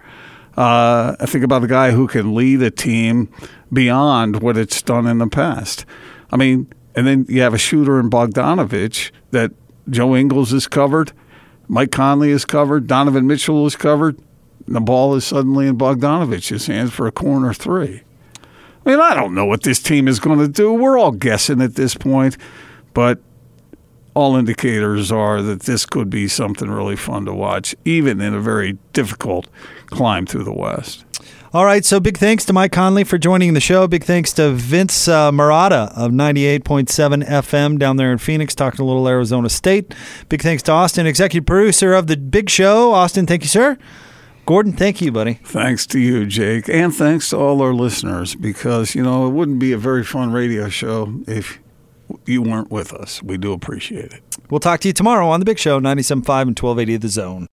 Uh, 0.59 1.17
I 1.19 1.25
think 1.25 1.43
about 1.43 1.65
a 1.65 1.69
guy 1.69 1.93
who 1.93 2.07
can 2.07 2.35
lead 2.35 2.61
a 2.61 2.71
team 2.71 3.33
beyond 3.73 4.43
what 4.43 4.59
it's 4.59 4.83
done 4.83 5.07
in 5.07 5.17
the 5.17 5.27
past. 5.27 5.87
I 6.31 6.37
mean, 6.37 6.71
and 6.95 7.07
then 7.07 7.25
you 7.31 7.41
have 7.41 7.55
a 7.55 7.59
shooter 7.59 7.99
in 7.99 8.11
Bogdanovich 8.11 9.11
that 9.31 9.53
Joe 9.89 10.15
Ingles 10.15 10.53
is 10.53 10.69
covered, 10.69 11.13
Mike 11.67 11.93
Conley 11.93 12.31
is 12.31 12.45
covered, 12.45 12.87
Donovan 12.87 13.27
Mitchell 13.27 13.67
is 13.67 13.75
covered. 13.75 14.21
And 14.69 14.77
the 14.77 14.81
ball 14.83 15.15
is 15.15 15.25
suddenly 15.25 15.67
in 15.67 15.79
Bogdanovich's 15.79 16.67
hands 16.67 16.93
for 16.93 17.07
a 17.07 17.11
corner 17.11 17.55
three. 17.55 18.03
I 18.85 18.91
mean, 18.91 19.01
I 19.01 19.15
don't 19.15 19.35
know 19.35 19.47
what 19.47 19.63
this 19.63 19.81
team 19.81 20.07
is 20.07 20.21
going 20.21 20.41
to 20.41 20.47
do. 20.47 20.75
We're 20.75 20.99
all 20.99 21.11
guessing 21.11 21.63
at 21.63 21.75
this 21.75 21.95
point, 21.95 22.37
but 22.93 23.19
all 24.13 24.37
indicators 24.37 25.11
are 25.11 25.41
that 25.41 25.61
this 25.61 25.87
could 25.87 26.11
be 26.11 26.29
something 26.29 26.71
really 26.71 26.97
fun 26.97 27.25
to 27.25 27.33
watch, 27.33 27.75
even 27.87 28.21
in 28.21 28.35
a 28.35 28.41
very 28.41 28.77
difficult 28.93 29.49
climb 29.87 30.27
through 30.27 30.45
the 30.45 30.53
West. 30.53 31.07
All 31.55 31.65
right, 31.65 31.83
so 31.83 31.99
big 31.99 32.19
thanks 32.19 32.45
to 32.45 32.53
Mike 32.53 32.73
Conley 32.73 33.05
for 33.05 33.17
joining 33.17 33.55
the 33.55 33.61
show. 33.61 33.87
Big 33.89 34.05
thanks 34.05 34.35
to 34.35 34.51
Vince 34.51 35.09
uh, 35.09 35.31
Marotta 35.31 35.97
of 35.97 36.13
98.7 36.13 37.27
FM 37.27 37.79
down 37.79 37.97
there 37.97 38.13
in 38.13 38.19
Phoenix, 38.19 38.55
talking 38.55 38.83
a 38.83 38.85
little 38.85 39.09
Arizona 39.09 39.49
State. 39.49 39.95
Big 40.29 40.43
thanks 40.43 40.63
to 40.65 40.73
Austin, 40.73 41.07
executive 41.07 41.47
producer 41.47 41.95
of 41.95 42.07
The 42.07 42.19
Big 42.19 42.51
Show. 42.51 42.93
Austin, 42.93 43.27
thank 43.27 43.41
you, 43.41 43.49
sir. 43.49 43.79
Gordon, 44.49 44.73
thank 44.73 45.03
you, 45.03 45.13
buddy. 45.13 45.35
Thanks 45.45 45.87
to 45.89 45.99
you, 45.99 46.25
Jake, 46.25 46.71
and 46.71 46.95
thanks 46.95 47.29
to 47.29 47.37
all 47.37 47.61
our 47.61 47.75
listeners 47.75 48.35
because, 48.35 48.95
you 48.95 49.03
know, 49.03 49.27
it 49.27 49.33
wouldn't 49.33 49.59
be 49.59 49.73
a 49.73 49.77
very 49.77 50.03
fun 50.03 50.33
radio 50.33 50.71
show 50.71 51.21
if 51.27 51.59
you 52.25 52.41
weren't 52.41 52.71
with 52.71 52.95
us. 52.95 53.23
We 53.23 53.37
do 53.37 53.53
appreciate 53.53 54.11
it. 54.11 54.23
We'll 54.49 54.59
talk 54.59 54.81
to 54.81 54.89
you 54.89 54.95
tomorrow 54.95 55.29
on 55.29 55.41
The 55.41 55.45
Big 55.45 55.59
Show, 55.59 55.81
97.5 55.81 56.09
and 56.09 56.59
1280 56.59 56.97
The 56.97 57.09
Zone. 57.11 57.47